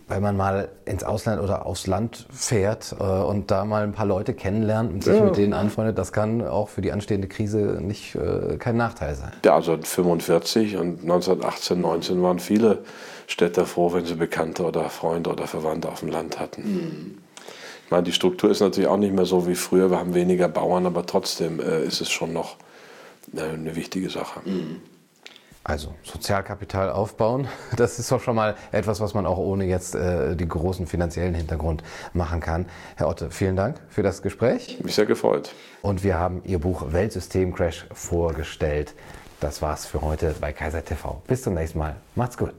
wenn 0.09 0.23
man 0.23 0.37
mal 0.37 0.69
ins 0.85 1.03
Ausland 1.03 1.43
oder 1.43 1.67
aufs 1.67 1.87
Land 1.87 2.27
fährt 2.31 2.95
äh, 2.99 3.03
und 3.03 3.51
da 3.51 3.65
mal 3.65 3.83
ein 3.83 3.93
paar 3.93 4.07
Leute 4.07 4.35
kennenlernt 4.35 4.93
und 4.93 5.05
sich 5.05 5.17
ja. 5.17 5.25
mit 5.25 5.37
denen 5.37 5.53
anfreundet, 5.53 5.99
das 5.99 6.13
kann 6.13 6.47
auch 6.47 6.69
für 6.69 6.81
die 6.81 6.93
anstehende 6.93 7.27
Krise 7.27 7.79
nicht 7.81 8.15
äh, 8.15 8.57
kein 8.59 8.77
Nachteil 8.77 9.17
sein. 9.17 9.33
Ja, 9.45 9.57
also 9.57 9.77
45 9.77 10.77
und 10.77 11.03
1918, 11.03 11.81
19 11.81 12.23
waren 12.23 12.39
viele 12.39 12.79
Städter 13.27 13.67
froh, 13.67 13.93
wenn 13.93 14.05
sie 14.05 14.15
Bekannte 14.15 14.65
oder 14.65 14.89
Freunde 14.91 15.31
oder 15.31 15.49
Verwandte 15.49 15.89
auf 15.89 16.01
dem 16.01 16.11
Land 16.11 16.39
hatten. 16.39 16.63
Mhm. 16.63 17.19
Ich 17.85 17.91
meine, 17.91 18.05
die 18.05 18.13
Struktur 18.13 18.51
ist 18.51 18.61
natürlich 18.61 18.89
auch 18.89 18.97
nicht 18.97 19.15
mehr 19.15 19.27
so 19.27 19.47
wie 19.47 19.55
früher. 19.55 19.91
Wir 19.91 19.99
haben 19.99 20.15
weniger 20.15 20.49
Bauern, 20.49 20.87
aber 20.87 21.07
trotzdem 21.07 21.61
äh, 21.61 21.85
ist 21.85 22.01
es 22.01 22.11
schon 22.11 22.33
noch 22.33 22.57
äh, 23.35 23.43
eine 23.43 23.75
wichtige 23.75 24.11
Sache. 24.11 24.41
Mhm. 24.45 24.81
Also 25.69 25.93
Sozialkapital 26.05 26.91
aufbauen, 26.91 27.49
das 27.77 27.99
ist 27.99 28.13
doch 28.13 28.21
schon 28.21 28.37
mal 28.37 28.55
etwas, 28.71 29.01
was 29.01 29.15
man 29.15 29.27
auch 29.27 29.39
ohne 29.39 29.65
jetzt 29.65 29.97
äh, 29.97 30.37
den 30.37 30.49
großen 30.49 30.87
finanziellen 30.87 31.35
Hintergrund 31.35 31.83
machen 32.13 32.39
kann. 32.39 32.67
Herr 32.95 33.09
Otte, 33.09 33.33
vielen 33.33 33.57
Dank 33.57 33.81
für 33.89 34.05
das 34.05 34.23
Gespräch. 34.23 34.79
Mich 34.85 34.95
sehr 34.95 35.07
gefreut. 35.07 35.53
Und 35.83 36.05
wir 36.05 36.21
haben 36.21 36.41
Ihr 36.45 36.61
Buch 36.61 36.93
Weltsystemcrash 36.93 37.89
vorgestellt. 37.93 38.95
Das 39.41 39.61
war's 39.61 39.87
für 39.87 40.03
heute 40.03 40.37
bei 40.41 40.53
Kaiser 40.53 40.85
TV. 40.85 41.21
Bis 41.27 41.43
zum 41.43 41.55
nächsten 41.55 41.81
Mal. 41.81 41.97
Macht's 42.15 42.39
gut. 42.39 42.55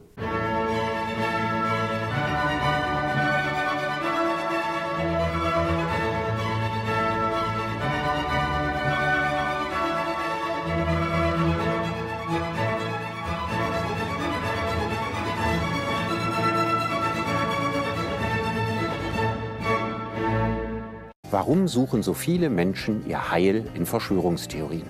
Warum 21.47 21.69
suchen 21.69 22.03
so 22.03 22.13
viele 22.13 22.49
Menschen 22.49 23.07
ihr 23.07 23.31
Heil 23.31 23.63
in 23.73 23.85
Verschwörungstheorien? 23.85 24.83